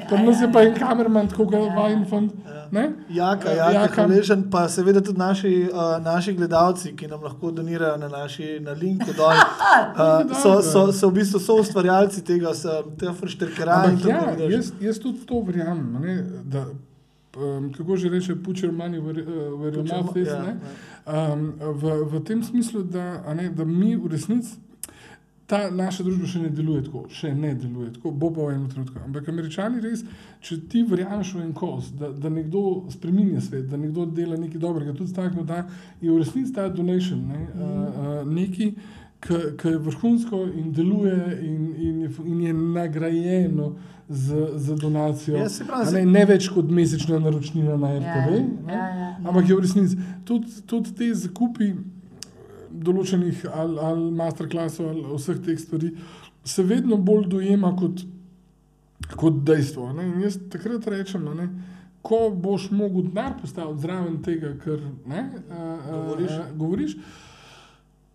[0.09, 2.33] Tam nas je pa en kamerman, tako ga vajen fant.
[2.73, 2.91] Ne?
[3.09, 3.95] Jaka, Eh, jaka, Jaka.
[3.95, 8.73] hvaležen, pa seveda tudi naši, uh, naši gledalci, ki nam lahko donirajo na, naši, na
[8.73, 9.33] linku dol.
[9.99, 13.93] Uh, so, so, so v bistvu so ustvarjalci tega, so te fršterkerali.
[13.93, 16.65] Ampak ja, jaz, jaz tudi to verjamem, a ne, da
[17.37, 20.07] um, kako že reče, pučer manj verjamem.
[20.27, 20.55] ja,
[21.07, 24.59] Ja, um, v, v tem smislu, da, a ne, da mi v resnici.
[25.49, 28.67] Ta naša družba še ne deluje tako, še ne deluje tako, bo pa v enem
[28.69, 29.01] trenutku.
[29.07, 30.03] Ampak američani res,
[30.45, 34.61] če ti verjameš v en kos, da, da nekdo spremenja svet, da nekdo dela nekaj
[34.61, 35.63] dobrega, tudi tako, da
[36.05, 38.75] je v resnici ta donation ne, uh, uh, nekaj,
[39.19, 43.73] ki je vrhunsko in deluje in, in, je, in je nagrajeno
[44.09, 45.37] z, z donacijo.
[45.37, 48.37] Ja, pravi, ne, ne več kot mesečna naročnina na RTV.
[48.37, 48.73] Ja, ne.
[48.77, 49.09] ja, ja.
[49.25, 51.73] Ampak je v resnici tudi, tudi te zakupi
[52.85, 55.93] določenih ali, ali masterclassov ali vseh teh stvari
[56.45, 58.05] se vedno bolj dojema kot,
[59.17, 59.93] kot dejstvo.
[59.93, 60.07] Ne?
[60.09, 61.49] In jaz takrat rečem, ne,
[62.03, 66.31] ko boš mogel denar postaviti zraven tega, kar ne, a, a, Govoriš.
[66.31, 67.01] A, govoriš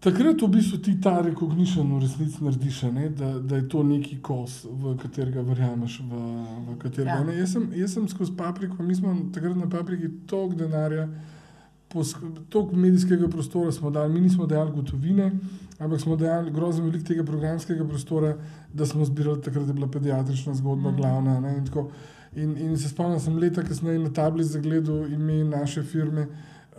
[0.04, 4.18] Takrat v bistvu ti ta rekognition v resnici narediš, ne, da, da je to neki
[4.20, 6.02] kos, v katerega verjameš.
[6.04, 6.24] V,
[6.68, 7.32] v katerega, Ja.
[7.32, 7.38] ja.
[7.40, 11.22] jaz, sem, jaz sem skozi papriko, mi smo takrat na papriki toliko denarja, posk-
[12.50, 15.32] toliko medijskega prostora smo dali, mi nismo dali gotovine,
[15.80, 18.38] ampak smo dali grozno veliko tega programskega prostora,
[18.74, 20.96] da smo zbirali takrat, je bila pediatrična zgodba mm.
[20.98, 21.40] glavna.
[21.40, 21.90] Ne, in, tako.
[22.36, 26.28] in, in se spomnim, sem leta kasneje na tabli zagledal ime naše firme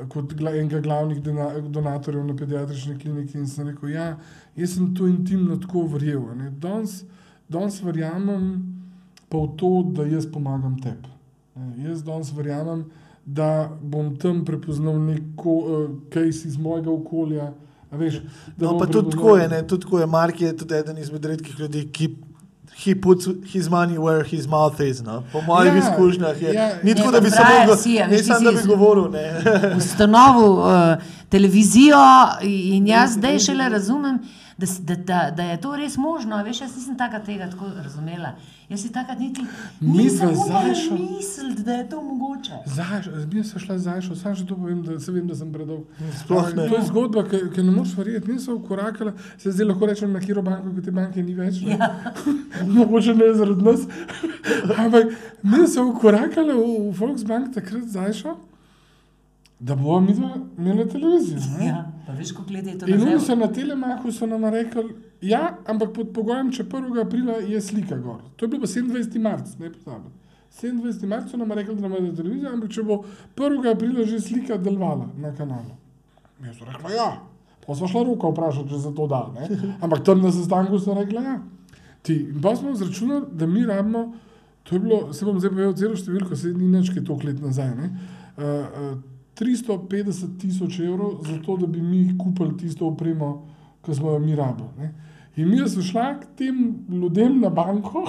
[0.09, 1.23] kot gla, enega glavnih
[1.69, 4.17] donatorjev na pediatrični kliniki in sem rekel, ja,
[4.57, 6.25] jaz sem to intimno tako verjel.
[6.59, 7.05] Danes
[7.49, 8.51] danes verjamem
[9.29, 11.11] pa v to, da jaz pomagam tebi.
[11.85, 13.04] Jaz danes verjamem, da
[13.83, 17.53] bom tam prepoznal neko uh, case iz mojega okolja.
[17.91, 18.15] Veš,
[18.57, 19.67] da No, pa tudi tako je, ne?
[19.67, 20.07] tudi tako je.
[20.07, 22.17] Mark je tudi eden izmed redkih ljudi, ki
[22.77, 25.03] he puts his money where his mouth is.
[25.03, 25.23] No?
[25.33, 26.55] Po mojih Ja, ja, izkušnjah je.
[26.55, 26.71] ja.
[26.83, 29.11] Ni tako, da bi samo si, a ne samo, da bi govoril.
[29.11, 29.43] Ne.
[29.77, 30.67] ustanovil uh,
[31.35, 31.99] televizijo
[32.43, 34.19] in jaz zdaj šele razumem,
[34.59, 36.37] da, da, da, da je to res možno.
[36.37, 38.37] a Veš, jaz nisem taka tega tako razumela.
[38.69, 39.43] Jaz si takrat niti
[39.81, 42.53] nisem misliti, da je to mogoče.
[42.67, 45.51] Zaš, mi smo šli za šo, samo še to povem, da se vem, da sem
[45.53, 45.91] predolg.
[46.21, 46.69] Sploh ne.
[46.69, 50.23] To je zgodba, ki, ki ne moreš verjeti, nisem ukorakala, se zdaj lahko rečem na
[50.23, 51.61] kiro banko, ker te banke ni več.
[51.67, 51.75] ne.
[51.75, 51.91] Ja.
[52.79, 53.85] Mogoče ne zaradi nas.
[54.87, 55.13] Ampak
[55.43, 58.39] mi smo ukorakali v, v Volksbank takrat zašo,
[59.61, 60.15] da bomo mi
[60.59, 61.41] imeli televizijo.
[61.59, 61.67] ne.
[61.67, 64.95] Ja, pa veš, koliko let je to In oni so na Telemahu so nam rekli,
[65.21, 67.01] ja, ampak pod pogojem, če 1.
[67.01, 68.21] aprila je slika gor.
[68.37, 69.19] To je bilo pa 27.
[69.19, 70.13] marc, ne pozabim.
[70.63, 71.07] 27.
[71.07, 73.05] marc so nam rekli, da je televizijo, ampak če bo
[73.37, 73.71] 1.
[73.71, 75.79] aprila že slika delovala na kanalu.
[76.41, 77.23] Mi smo rekli, ja.
[77.67, 79.23] Pa smo šla roka vprašati, če se to da.
[79.35, 79.49] Ne?
[79.85, 81.39] Ampak tam na sestanku so rekli, ja.
[82.05, 84.13] Ti, in pa smo izračunali, da mi rabimo,
[84.63, 87.31] to je bilo, se bom zdaj povedal celo številko, se ni nič, ki je toliko
[87.31, 87.71] let nazaj.
[87.79, 87.89] Ne?
[88.37, 93.47] Uh, uh, 350 tisoč evrov za to, da bi mi kupili tisto opremo,
[93.85, 94.91] ki smo jo mi rabili.
[95.37, 98.07] In mi smo šla k tem ljudem na banko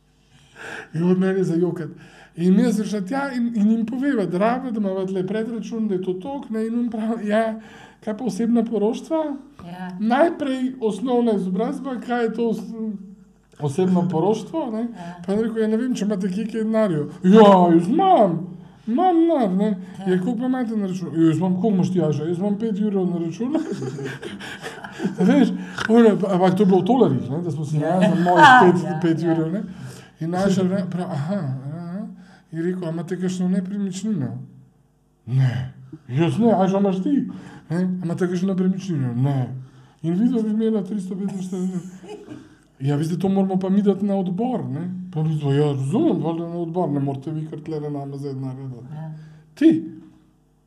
[0.94, 1.90] in od mene za jokat.
[2.36, 5.88] In mi smo šla tja in, in jim poveva, da rabe, da imamo tle predračun,
[5.88, 7.60] da je to tok, ne, in on pravi, ja,
[8.04, 9.24] kaj pa osebna poroštva?
[9.66, 9.90] Ja.
[10.00, 12.60] Najprej osnovna izobrazba, kaj je to os
[13.60, 14.70] osebno poroštvo.
[14.70, 14.88] Ne?
[15.26, 17.06] Pa je rekel, ja, ne vem, če imate kje kaj denarja.
[17.22, 18.38] Ja, jaz imam,
[18.86, 19.50] imam denar.
[19.50, 19.78] ne.
[20.06, 21.10] Je, koliko pa imate na računu?
[21.16, 22.24] Ja, jaz imam, koliko imaš ti, Aža?
[22.24, 23.58] Jaz imam 5 ur na računu.
[25.28, 25.48] Veš,
[26.32, 27.42] ampak to je bilo v tolarjih, ne?
[27.42, 28.46] da smo si ja, za mojih
[28.84, 29.32] 5 Ja, pet ja.
[29.32, 29.52] ur.
[29.52, 29.62] Ne?
[30.20, 32.06] In naša pravi, aha, aha,
[32.52, 34.28] Je rekel, a imate kakšno nepremičnino?
[35.26, 35.72] Ne.
[36.08, 37.14] Jaz ne, a že imaš ti?
[37.70, 37.76] Ne?
[37.76, 39.14] A imate kakšno nepremičnino?
[39.14, 39.54] Ne.
[40.02, 41.78] In videl bi imela 345.
[42.80, 44.64] Ja, veste, to moramo pa mi dati na odbor.
[44.64, 44.90] Ne?
[45.14, 48.94] To, ja, razumem, pa na odbor, ne morete vi kar tle na nama zdaj narediti.
[48.94, 49.12] Ja.
[49.54, 49.70] Ti.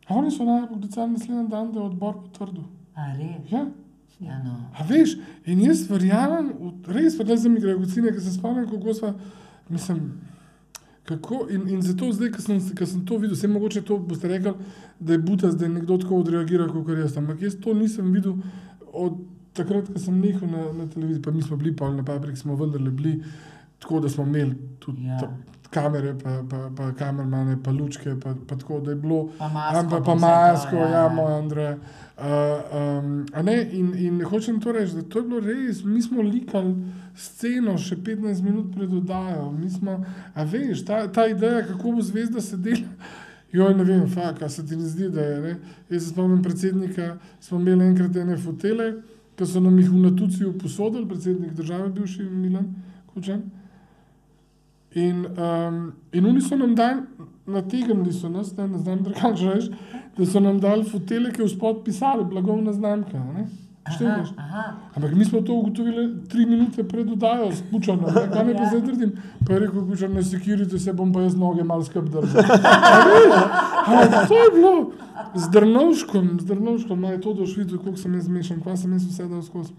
[0.09, 2.63] Oni so nam poklicali naslednji dan, da je odbor potrdil.
[2.95, 3.51] A res?
[3.51, 3.65] Ja.
[4.19, 4.55] Ja, no.
[4.73, 6.47] A veš, in jaz verjamem,
[6.87, 9.11] res pa za mi gre gocine, ker se spomnim, kako sva,
[9.69, 9.99] mislim,
[11.05, 14.31] kako, in, in zato zdaj, ko sem, ko sem to videl, vse mogoče to boste
[14.31, 14.55] rekli,
[14.99, 18.39] da je buta, da je nekdo tako odreagiral, kot jaz, ampak jaz to nisem videl
[18.89, 19.21] od
[19.57, 22.57] takrat, ko sem nehal na, na televiziji, pa mi smo bili pa na Papriki, smo
[22.57, 23.19] vendarle bili
[23.79, 25.13] tako, da smo imeli tudi Ja.
[25.13, 25.37] ja.
[25.69, 29.79] kamere, pa, pa, pa kamermane, pa lučke, pa, pa tako, da je bilo Pa masko.
[29.79, 31.09] Ampak pa pa vse to, masko, ja, ja, ja.
[31.09, 31.75] moj Andrej.
[32.17, 32.23] Uh,
[32.73, 36.73] um, ne, in, in hočem to reči, da to je bilo res, mi smo likali
[37.15, 39.51] sceno še 15 minut pred oddajo.
[39.51, 39.99] Mi Smo,
[40.33, 42.87] a veš, ta, ta ideja, kako bo zvezda sedela.
[43.53, 45.37] Jo, ne vem, fak, a se ti ne zdi, da je.
[45.41, 45.53] Ne?
[45.89, 48.89] Jaz se spomnim predsednika, smo imeli enkrat ene fotele,
[49.37, 52.67] ki so nam jih v Natuciju posodili, predsednik države, bivši Milan
[53.13, 53.45] Kučan.
[54.97, 55.77] In, um,
[56.11, 57.01] in oni so nam dali,
[57.47, 59.71] nategnili so nas, ne, ne znam drugače reči,
[60.17, 63.17] da so nam dali fotele, ki je v spod pisali, blagovna znamka.
[63.17, 63.45] a ne.
[63.87, 64.33] Šteješ?
[64.35, 64.63] Aha,
[64.95, 68.61] Ampak mi smo to ugotovili tri minute pred oddajo s Pučanom, ne, kaj ne pa
[68.61, 68.69] Ja.
[68.69, 69.11] zdaj trdim.
[69.47, 72.41] Pa je rekel, Pučan, ne sekirite se, bom pa jaz noge malo skrb držal.
[73.87, 74.73] Ampak to je bilo
[75.35, 79.05] z Drnovškom, z Drnovškom, naj to doš videl, koliko sem jaz zmešan, kva sem jaz
[79.07, 79.71] vse dal skozi.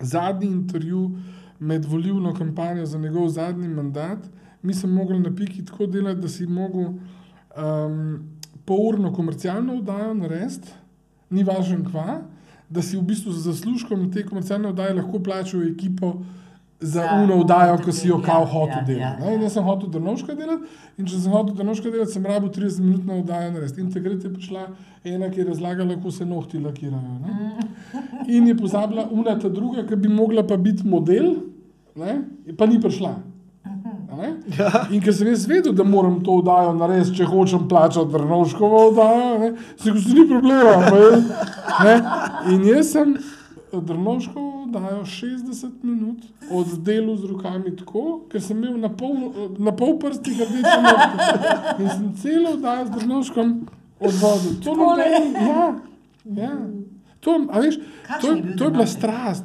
[0.00, 1.10] Zadnji intervju
[1.58, 4.18] med volilno kampanjo za njegov zadnji mandat,
[4.62, 8.18] mi smo mogli na piki tako delati, da si mogel um,
[8.64, 10.68] polurno komercialno oddajo narediti,
[11.30, 12.20] ni važno kva,
[12.68, 16.18] da si v bistvu z zaslužkom te komercialne oddaje lahko plačal ekipo
[16.80, 19.22] za Za uno oddajo, ki si jo ja, kao ja, hotel delati.
[19.22, 19.34] ja, ne.
[19.34, 20.62] In jaz sem hotel Drnovška delati
[20.98, 23.80] in če sem hotel Drnovška delati, sem rabil 30 minut na oddajo narediti.
[23.80, 24.66] In takrat je prišla
[25.04, 27.16] ena, ki je razlagala, kako se nohti lakirajo.
[27.24, 27.66] Ne.
[28.28, 31.34] In je pozabila una ta druga, ki bi mogla pa biti model,
[31.98, 32.14] ne,
[32.54, 33.14] pa ni prišla.
[34.08, 34.28] A ne?
[34.90, 39.38] In ker sem jaz vedel, da moram to oddajo narediti, če hočem plačati Drnovškovo oddajo,
[39.38, 40.78] ne, se ko se ni problema.
[41.68, 41.96] pa Ne?
[42.48, 43.16] In jaz sem
[43.72, 45.44] Drnovškovo oddajo 60
[45.82, 49.18] minut oddelal z rokami tako, ker sem imel na pol,
[49.58, 51.28] na pol prstih rdeče nohte.
[51.78, 53.52] In sem celo oddajo z Drnovškom
[54.00, 54.56] odvodil.
[54.64, 55.68] To noben- Ja,
[56.38, 56.52] ja.
[57.20, 57.76] To, veš,
[58.20, 59.44] to, to je bila strast.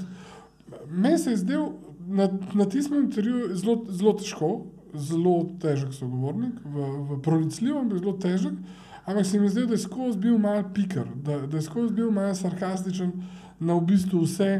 [0.88, 1.64] Meni se je zdel
[2.08, 4.52] na, na tistem intervjuju zelo, zelo težko,
[4.94, 8.58] zelo težek sogovornik, v, v pronicljivo, ampak zelo težek.
[9.06, 12.12] Ampak se mi zdi, da je skozi bil mal piker, da, da je skozi bil
[12.12, 13.12] mal sarkastičen
[13.60, 14.52] na v bistvu vse.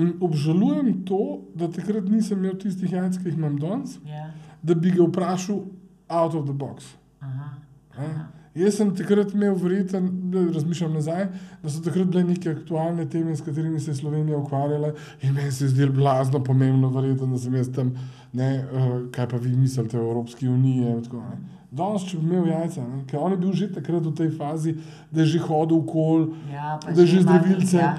[0.00, 4.30] In obžalujem to, da takrat nisem imel tistih jajc, ki jih imam danes, ja.
[4.62, 5.64] da bi ga vprašal
[6.08, 6.94] out of the box.
[7.20, 7.50] Aha.
[7.98, 8.41] Ne?
[8.54, 11.22] Jaz sem takrat imel verjeten, da razmišljam nazaj,
[11.62, 14.90] da so takrat bile neke aktualne teme, s katerimi se je Slovenija ukvarjala
[15.22, 17.94] in meni se je zdelo blazno pomembno, verjeten, da sem jaz tam,
[18.32, 21.02] ne, uh, kaj pa vi mislite o Evropski uniji.
[21.02, 21.38] tako, ne.
[21.72, 24.74] Danes, če bi imel jajca, ne, ker on je bil že takrat v tej fazi,
[25.10, 27.76] da je že hodil v kol, Ja, Da že ima- zdravilce.
[27.76, 27.96] Ja,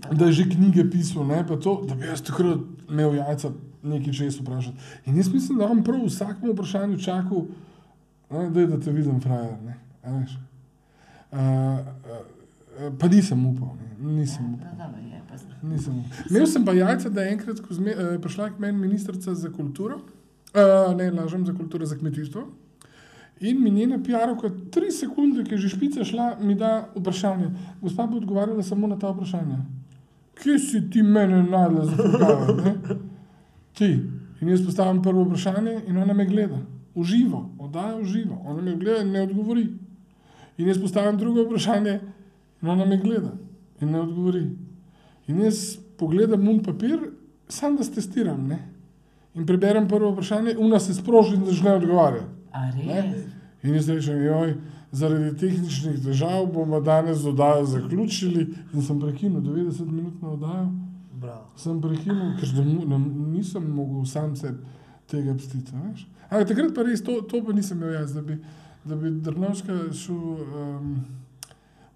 [0.00, 3.50] pa da je že knjige pisal, ne, to, da bi jaz takrat imel jajca
[3.82, 4.76] nekaj čez vprašati.
[5.06, 7.46] In jaz mislim, da on prav vsakemu vprašanju čakal,
[8.30, 9.56] ne, da, te vidim, frajer.
[9.64, 10.38] Ne, a veš.
[11.32, 14.66] Uh, uh, pa nisem upal, ne, nisem upal.
[14.66, 16.04] Ja, dobro, je, pa Nisem.
[16.30, 20.00] Imel sem pa jajca, da je enkrat zme, uh, prišla k meni ministrica za kulturo,
[20.54, 22.46] uh, ne lažem za kulturo, za kmetijstvo.
[23.40, 27.50] In mi njena PR-ovka, tri sekunde, ki je že špica šla, mi da vprašanje.
[27.80, 29.58] Gospa bo odgovarjala samo na ta vprašanja.
[30.42, 32.74] Kje si ti mene najdel za pogajanje?
[33.78, 33.90] Ti.
[34.40, 36.58] In jaz postavim prvo vprašanje in ona me gleda.
[36.98, 38.38] Uživo, oddaja uživo.
[38.44, 39.66] Ona me gleda in ne odgovori.
[40.58, 42.00] In jaz postavim drugo vprašanje
[42.62, 43.32] in ona me gleda
[43.80, 44.42] in ne odgovori.
[45.28, 45.60] In jaz
[45.96, 46.98] pogledam un papir,
[47.48, 48.46] sam da testiram.
[48.46, 48.58] Ne?
[49.34, 52.26] In preberem prvo vprašanje, una se sproži in začne odgovarjati.
[53.62, 54.54] In jaz rečem, joj,
[54.92, 58.44] zaradi tehničnih težav bomo danes oddajo zaključili.
[58.74, 60.68] In sem prekinil 90 minut na oddajo,
[61.20, 61.46] Bravo.
[61.56, 62.98] sem prekinil, ker ne, mo- ne,
[63.36, 64.54] nisem mogel sam se
[65.10, 65.72] tega pstiti.
[65.72, 66.06] veš.
[66.28, 68.36] Ampak takrat pa res to, to pa nisem imel jaz, da bi,
[68.84, 70.92] da bi Drnovška šel um,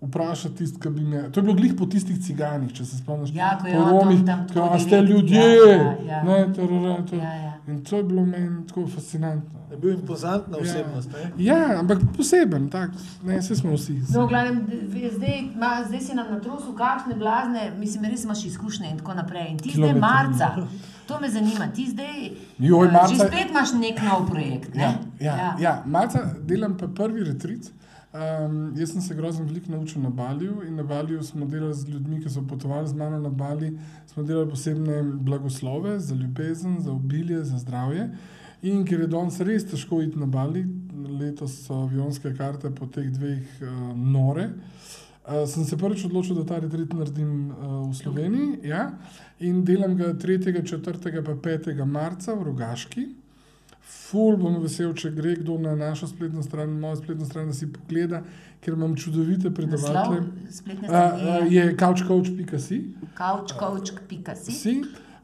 [0.03, 1.23] vprašati tisti, ki bi me.
[1.25, 3.31] To je bilo glih po tistih ciganih, če se spomniš.
[3.33, 5.41] Ja, ko je on tam- tam ko, tako a ste ljudje.
[5.41, 6.23] ja, ja, ja.
[6.23, 7.17] Ne, tarara, to.
[7.17, 7.53] Ja, ja.
[7.69, 9.61] In to je bilo meni tako fascinantno.
[9.71, 10.63] Je bil impozantna Ja.
[10.63, 11.11] osebnost.
[11.13, 11.45] Ne?
[11.45, 12.91] Ja, ampak poseben, tak,
[13.23, 13.95] ne, vse smo vsi.
[14.11, 14.67] No, glavnem,
[15.13, 19.47] zdaj, ma, zdaj si nam natrosil, kakšne blazne, mislim, res imaš izkušnje in tako naprej.
[19.51, 20.01] In ti zdaj Kilometri.
[20.01, 20.67] marca,
[21.07, 22.19] to me zanima, ti zdaj
[22.61, 24.75] Joj, eh, marca- že spet imaš nek nov projekt.
[24.75, 24.83] Ne?
[24.83, 25.55] Ja, ja, ja.
[25.61, 25.83] ja.
[25.87, 27.71] Malce delam pa prvi retrit.
[28.13, 31.89] Um, jaz sem se grozno veliko naučil na Baliju in na Baliju smo delali z
[31.89, 33.79] ljudmi, ki so potovali z mano na Bali.
[34.07, 38.11] Smo delali posebne blagoslove za ljubezen, za obilje, za zdravje.
[38.63, 40.67] In ker je danes res težko iti na Bali,
[41.09, 44.51] letos so avionske karte po teh dveh uh, nore.
[45.25, 47.57] Uh, sem se prvič odločil, da ta retrit naredim uh,
[47.89, 48.91] v Sloveniji ja?
[49.41, 51.17] in delam ga 3., 4.
[51.17, 51.85] in 5.
[51.87, 53.09] marca v Rogaški.
[53.83, 57.67] Ful bom vesel, če gre kdo na našo spletno stran, mojo spletno stran, da si
[57.73, 58.23] pogleda,
[58.63, 60.21] ker imam čudovite predavatelje.
[60.87, 62.79] Uh, je couchcoach.si.
[63.19, 64.53] couchcoach.si.
[64.53, 64.77] Si.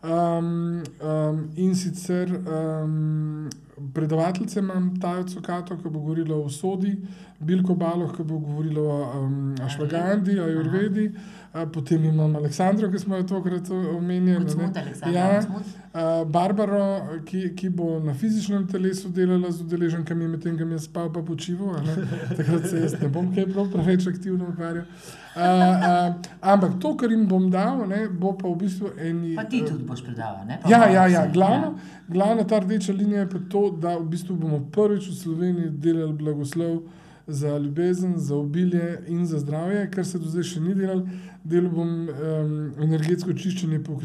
[0.02, 3.48] Um, um, in sicer um,
[3.94, 6.96] predavateljice imam Tajo Cukato, ki bo govorila o sodi,
[7.38, 11.37] Bilko Baloh, ki bo govorila o um, Ašvagandi, Ajurvedi, a,
[11.72, 14.44] potem imam Aleksandro, ki smo jo tokrat omenjali.
[14.44, 14.72] Ne.
[14.82, 15.40] Aleksandar Ja.
[15.88, 21.08] Uh, Barbaro, ki, ki bo na fizičnem telesu delala z udeleženkami, medtem ko je spal,
[21.12, 21.80] pa počival.
[22.36, 24.84] Takrat se jaz ne bom kaj prav preveč aktivno ukvarjal.
[24.84, 29.34] Uh, uh, ampak to, kar jim bom dal, ne, bo pa v bistvu eni.
[29.38, 30.60] Pa ti eh, tudi boš predaval, ne?
[30.62, 31.24] Pa Ja, ja, ja.
[31.24, 31.74] se, Glavno,
[32.08, 36.12] glavna ta rdeča linija je pa to, da v bistvu bomo prvič v Sloveniji delali
[36.12, 36.82] blagoslov
[37.28, 41.04] za ljubezen, za obilje in za zdravje, kar se do zdaj še ni delal.
[41.44, 43.98] Delal bom um, energetsko čiščenje po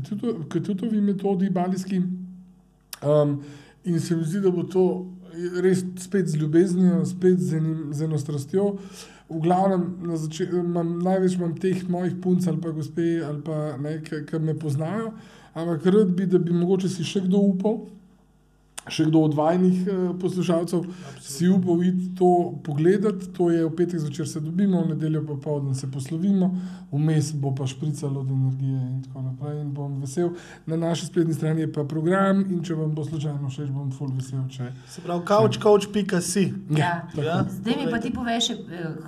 [0.52, 2.02] Ketutovi metodi, balijski.
[3.04, 3.40] Um,
[3.84, 4.84] in se mi zdi, da bo to
[5.64, 8.76] res spet z ljubeznijo, spet z, enim, z eno strastjo.
[9.30, 13.78] V glavnem, na zače- imam, največ imam teh mojih punc ali pa gospe, ali pa
[13.78, 15.14] ne, ki me poznajo,
[15.54, 17.86] ampak rad bi, da bi mogoče si še kdo upal,
[18.92, 20.84] še kdo od vajnih eh, poslušalcev,
[21.24, 23.30] si upal iti to pogledati.
[23.38, 26.52] To je v petek zvečer se dobimo, v nedeljo popoldne se poslovimo,
[26.92, 29.62] vmes bo pa špricalo od energije in tako naprej.
[29.62, 30.34] In bom vesel.
[30.66, 34.12] Na naši spletni strani je pa program in če vam bo slučajno všeč, bom full
[34.12, 34.44] vesel.
[34.52, 34.72] Če...
[34.88, 36.46] Se pravi, couchcoach.si.
[36.76, 37.08] Ja.
[37.10, 37.28] tako.
[37.28, 37.44] Ja.
[37.50, 38.54] Zdaj mi pa ti poveš,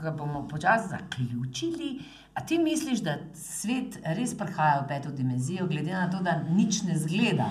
[0.04, 1.98] da bomo počasi zaključili.
[2.36, 6.82] A ti misliš, da svet res prihaja v peto dimenzijo, glede na to, da nič
[6.84, 7.48] ne zgleda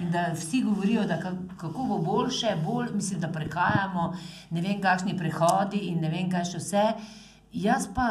[0.00, 4.12] in da vsi govorijo, da ka- kako bo boljše, bolj, mislim, da prehajamo,
[4.50, 6.84] ne vem, kakšni prehodi in ne vem, kaj še vse.
[7.54, 8.08] Jaz pa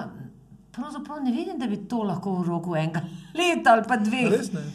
[0.72, 3.02] pravzaprav ne vidim, da bi to lahko v roku enega
[3.36, 4.30] leta ali pa dveh.
[4.32, 4.66] Res ne.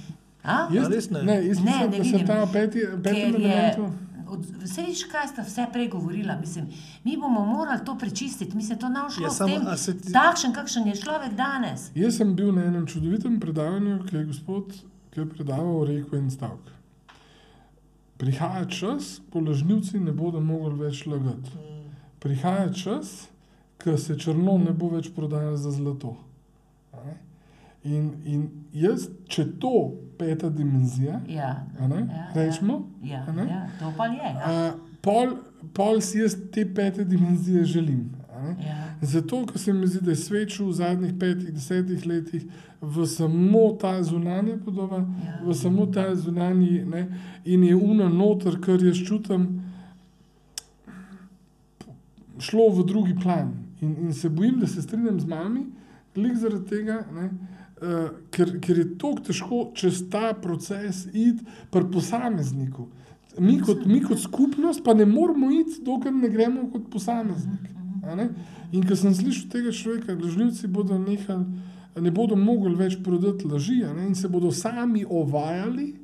[0.44, 0.66] A?
[0.70, 1.22] Jaz, res ne?
[1.22, 2.26] ne, jaz Ne, mislim, ne da se vidim.
[2.26, 3.92] ta peti, peti Ker je, elementu.
[4.28, 6.34] od, vse viš, kaj sta vse prej govorila.
[6.36, 6.66] Mislim,
[7.04, 8.50] mi bomo morali to prečistiti.
[8.72, 11.90] To šlo Ja, s samo, tem, a se ti- takšen, kakšen je človek danes.
[11.94, 14.72] Jaz sem bil na enem čudovitem predavanju, ki je gospod,
[15.10, 16.72] ki je predaval reko en stavek.
[18.22, 21.50] Prihaja čas, ko lažnivci ne bodo mogli več lagati.
[22.22, 23.08] Prihaja čas,
[23.82, 26.14] ko se črno ne bo več prodajalo za zlato.
[27.82, 28.44] In, in
[28.78, 29.72] jaz, če to
[30.20, 33.46] peta dimenzija, Ja, ne, ja, rečemo, ja, ne?
[33.50, 34.22] ja, to pa je.
[34.22, 34.52] Ja.
[34.52, 35.34] a, pol,
[35.74, 38.04] pol si jaz te pete dimenzije želim.
[38.42, 38.76] Ja.
[39.00, 42.44] Zato, ker se mi zdi, da je šel v zadnjih petih, desetih letih
[42.80, 45.40] v samo ta zunanja podoba, Ja.
[45.46, 47.08] v samo ta zunanji, ne,
[47.44, 49.62] in je uno noter, kar jaz čutim,
[52.38, 53.52] šlo v drugi plan.
[53.80, 55.66] In, in se bojim, da se strinjam z mami,
[56.14, 57.30] glede zaradi tega, ne,
[57.82, 62.88] uh, ker, ker je tako težko čez ta proces iti pri posamezniku.
[63.38, 67.70] Mi kot, mi kot skupnost pa ne moramo iti, dokler ne gremo kot posameznik.
[68.72, 71.46] In ko sem slišal tega človeka, lažnivci bodo nehali,
[72.00, 75.94] ne bodo mogli več prodati laži in se bodo sami ovajali.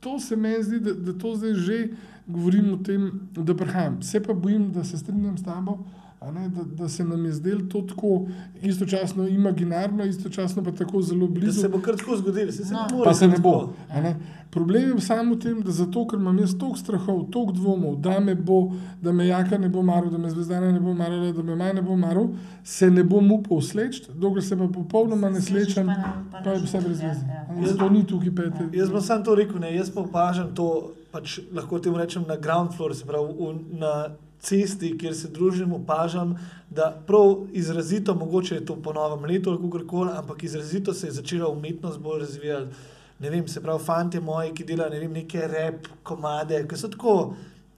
[0.00, 1.78] To se meni zdi, da, da to zdaj že
[2.26, 4.02] govorim o tem, da prihajam.
[4.02, 5.78] Se pa bojim, da se strinjam s tabo,
[6.22, 8.26] ne, da, da se nam je zdelo to tako
[8.62, 11.60] istočasno imaginarno, istočasno pa tako zelo Da blizu.
[11.60, 12.80] se bo kar tako zgodilo, se, se No.
[12.80, 13.04] ne more.
[13.04, 13.54] Pa se ne bo.
[13.90, 14.16] Ne?
[14.50, 18.20] Problem je samo v tem, da zato, ker imam jaz toliko strahov, toliko dvomov, da
[18.20, 18.58] me bo,
[19.00, 21.74] da me jaka ne bo maral, da me zvezdana ne bo marala, da me maj
[21.74, 22.28] ne bo maral,
[22.64, 25.96] se ne bom upal sleč, dokler se pa popolnoma ne slečem, pa
[26.32, 27.26] pa pa je vse brez ja, veze.
[27.26, 27.66] ja.
[27.66, 28.68] Zato ni tukaj pete.
[28.74, 30.68] Jaz bom samo to rekel, ne, jaz pa opažam to,
[31.10, 33.94] pač lahko temu rečem na ground floor, se pravi v, na
[34.40, 36.34] cesti, kjer se družim, opažam,
[36.70, 41.12] da prav izrazito, mogoče je to po novem letu ali kakorkoli, ampak izrazito se je
[41.12, 42.74] začela umetnost bolj razvijati.
[43.20, 46.88] Ne vem, se pravi, fanti moji, ki delajo ne vem, neke rep komade, ki so
[46.88, 47.16] tako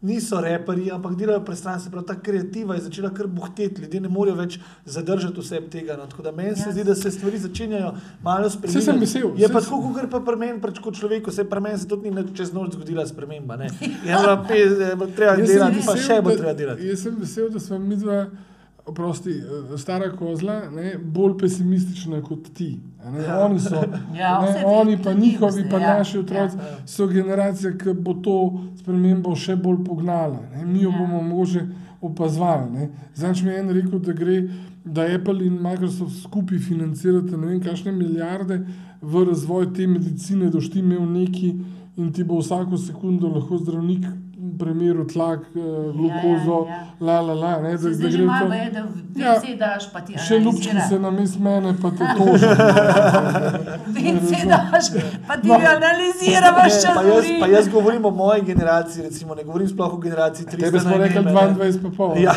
[0.03, 4.09] niso reperi, ampak delajo prestran, se pravi, ta kreativa je začela kar buhteti, ljudje ne
[4.09, 5.97] morejo več zadržati vse tega.
[5.97, 6.07] No.
[6.11, 7.93] Tako da meni se zdi, da se stvari začenjajo
[8.23, 8.85] malo spremenjati.
[8.85, 11.79] sem vesel, Je pa tako, kot pa pri meni, pač kot človeku, se pri meni
[11.79, 13.57] se tudi ni čez noč zgodila sprememba.
[13.57, 13.71] ne.
[13.81, 16.89] Je je bilo treba delati, pa še bo treba delati.
[16.89, 18.27] Jaz sem vesel, da smo mi dva,
[18.87, 22.81] oprosti, eh, stara kozla, ne, bolj pesimistična kot ti.
[23.27, 23.39] Ja.
[23.41, 23.83] oni so,
[24.19, 26.77] Ja, ne, oni pa njihovi, pa ja, naši otroci ja.
[26.87, 28.37] so generacija, ki bo to
[28.77, 30.41] spremembo še bolj pognala.
[30.55, 30.65] Ne.
[30.65, 30.99] Mi jo Ja.
[30.99, 31.67] bomo mogoče
[32.01, 32.71] opazovali.
[32.71, 32.91] ne.
[33.15, 34.49] Zadnjič mi je en rekel, da gre,
[34.85, 38.61] da Apple in Microsoft skupaj financirata ne vem, kakšne milijarde
[39.03, 41.55] v razvoj te medicine, da boš ti imel neki
[41.97, 44.07] in ti bo vsako sekundo lahko zdravnik
[44.53, 45.61] premeril tlak, eh,
[45.93, 46.87] glukozo, ja, ja.
[47.01, 47.61] la la la.
[47.61, 48.81] Ne, Se zdaj že gre malo to- je, da
[49.17, 49.33] Ja.
[49.35, 52.47] vse daš, pa ti Še ljubčki se namest mene, pa te toži.
[54.17, 54.85] Vse daš,
[55.29, 55.55] pa ti No.
[55.57, 56.95] ga analizira, vaš Ne, čas.
[56.95, 60.61] pa, jaz, pa jaz govorim o moji generaciji, recimo, ne govorim sploh o generaciji 300.
[60.61, 61.33] Tebe smo rekli vem, ne.
[61.33, 62.15] 22 pa pol.
[62.19, 62.33] Ja.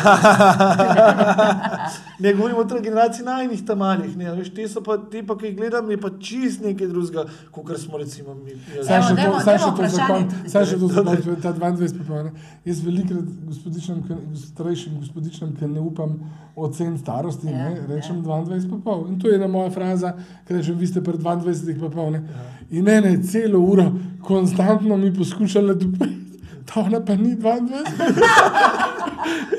[2.18, 4.16] ne govorimo o tej generaciji najnih tam malih.
[4.16, 7.24] Ne, veš, te so pa, te pa, ki jih gledam, je pa čist nekaj drugega,
[7.50, 8.52] kot smo recimo mi.
[8.78, 11.16] Saj še to, saj še to za vprašanje konec, tudi saj še to za zdaj.
[11.18, 12.32] konec, ta 22 ne.
[12.64, 16.18] Jaz velikrat gospodičnem, ki- starejšim gospodičnem, ki ne upam
[16.56, 18.22] oceniti starosti, Ja, ne, rečem ja.
[18.22, 19.06] 22 pa pol.
[19.08, 20.14] In to je ena moja fraza,
[20.46, 22.10] ker rečem, vi ste pri 22 pa pol.
[22.10, 22.22] Ne.
[22.70, 23.92] In ne, ne, celo uro,
[24.22, 26.22] konstantno mi poskušala dopeti.
[26.68, 27.84] Ta ona pa ni 22.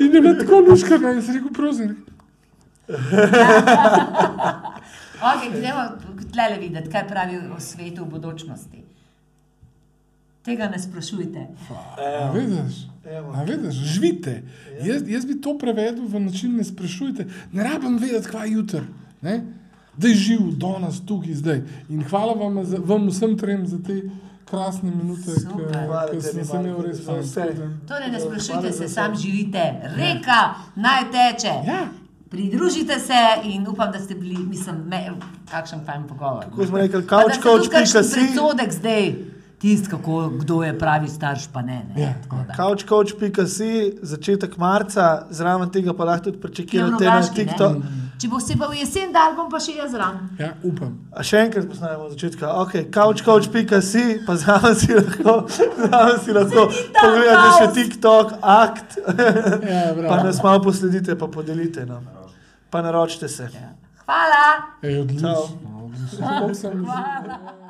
[0.00, 1.96] In je bila tako luškana in sem rekel, prosim.
[5.18, 5.82] Okay, gremo
[6.32, 8.87] tlele videti, kaj pravi o svetu v bodočnosti.
[10.48, 11.46] Tega ne sprašujte.
[11.68, 12.78] A vidiš?
[13.06, 13.32] evo.
[13.34, 14.42] A vidiš, živite.
[14.80, 17.24] Jaz, jaz bi to prevedel v način, ne sprašujte.
[17.52, 18.80] Ne rabim vedeti, kaj je jutri.
[19.22, 19.38] ne.
[19.96, 21.60] Da je živ, danes, tukaj, zdaj.
[21.88, 23.96] In hvala vam, za, vam vsem trem za te
[24.44, 25.32] krasne minute.
[25.44, 27.48] Hvala ki tebi, sem se imel res Marko, za fajn.
[27.50, 27.70] vse.
[27.88, 29.64] Torej, ne Hvala sprašujte se, sam živite.
[29.96, 30.38] Reka
[30.76, 31.54] naj teče.
[31.66, 31.80] Ja.
[32.30, 35.10] Pridružite se in upam, da ste bili, mislim, me,
[35.50, 36.44] kakšen fajn pogovor.
[36.44, 38.14] Kako smo rekli, Pa da couch, ste couch, tudi kakšen pika si.
[38.14, 39.14] predsodek zdaj,
[39.58, 41.82] tisti, kako, kdo je pravi starš, pa ne.
[41.88, 42.02] ne.
[42.02, 42.12] Ja.
[42.22, 42.54] Tako da.
[42.54, 43.70] Couch.si,
[44.02, 47.44] začetek marca, zraven tega pa lahko tudi pričakujete na Rogaški, ne?
[47.46, 47.76] TikTok.
[48.18, 50.28] Če bo se pa v jesen dal, bom pa še jaz zraven.
[50.38, 50.96] ja, upam.
[51.12, 52.50] A še enkrat posnamemo od začetka.
[52.62, 55.34] Okay, couch.si, pa zraven si lahko,
[55.78, 57.68] zraven si lahko TikTok pogledate še.
[57.74, 58.98] TikTok, akt,
[59.68, 62.06] Ja, pa nas malo posledite, pa podelite nam.
[62.70, 63.48] Pa naročite se.
[64.04, 64.44] Hvala.
[64.82, 65.34] Ej, odlično.
[65.34, 65.46] Čau.
[65.84, 66.54] odlično.
[66.54, 67.67] Sem- Hvala.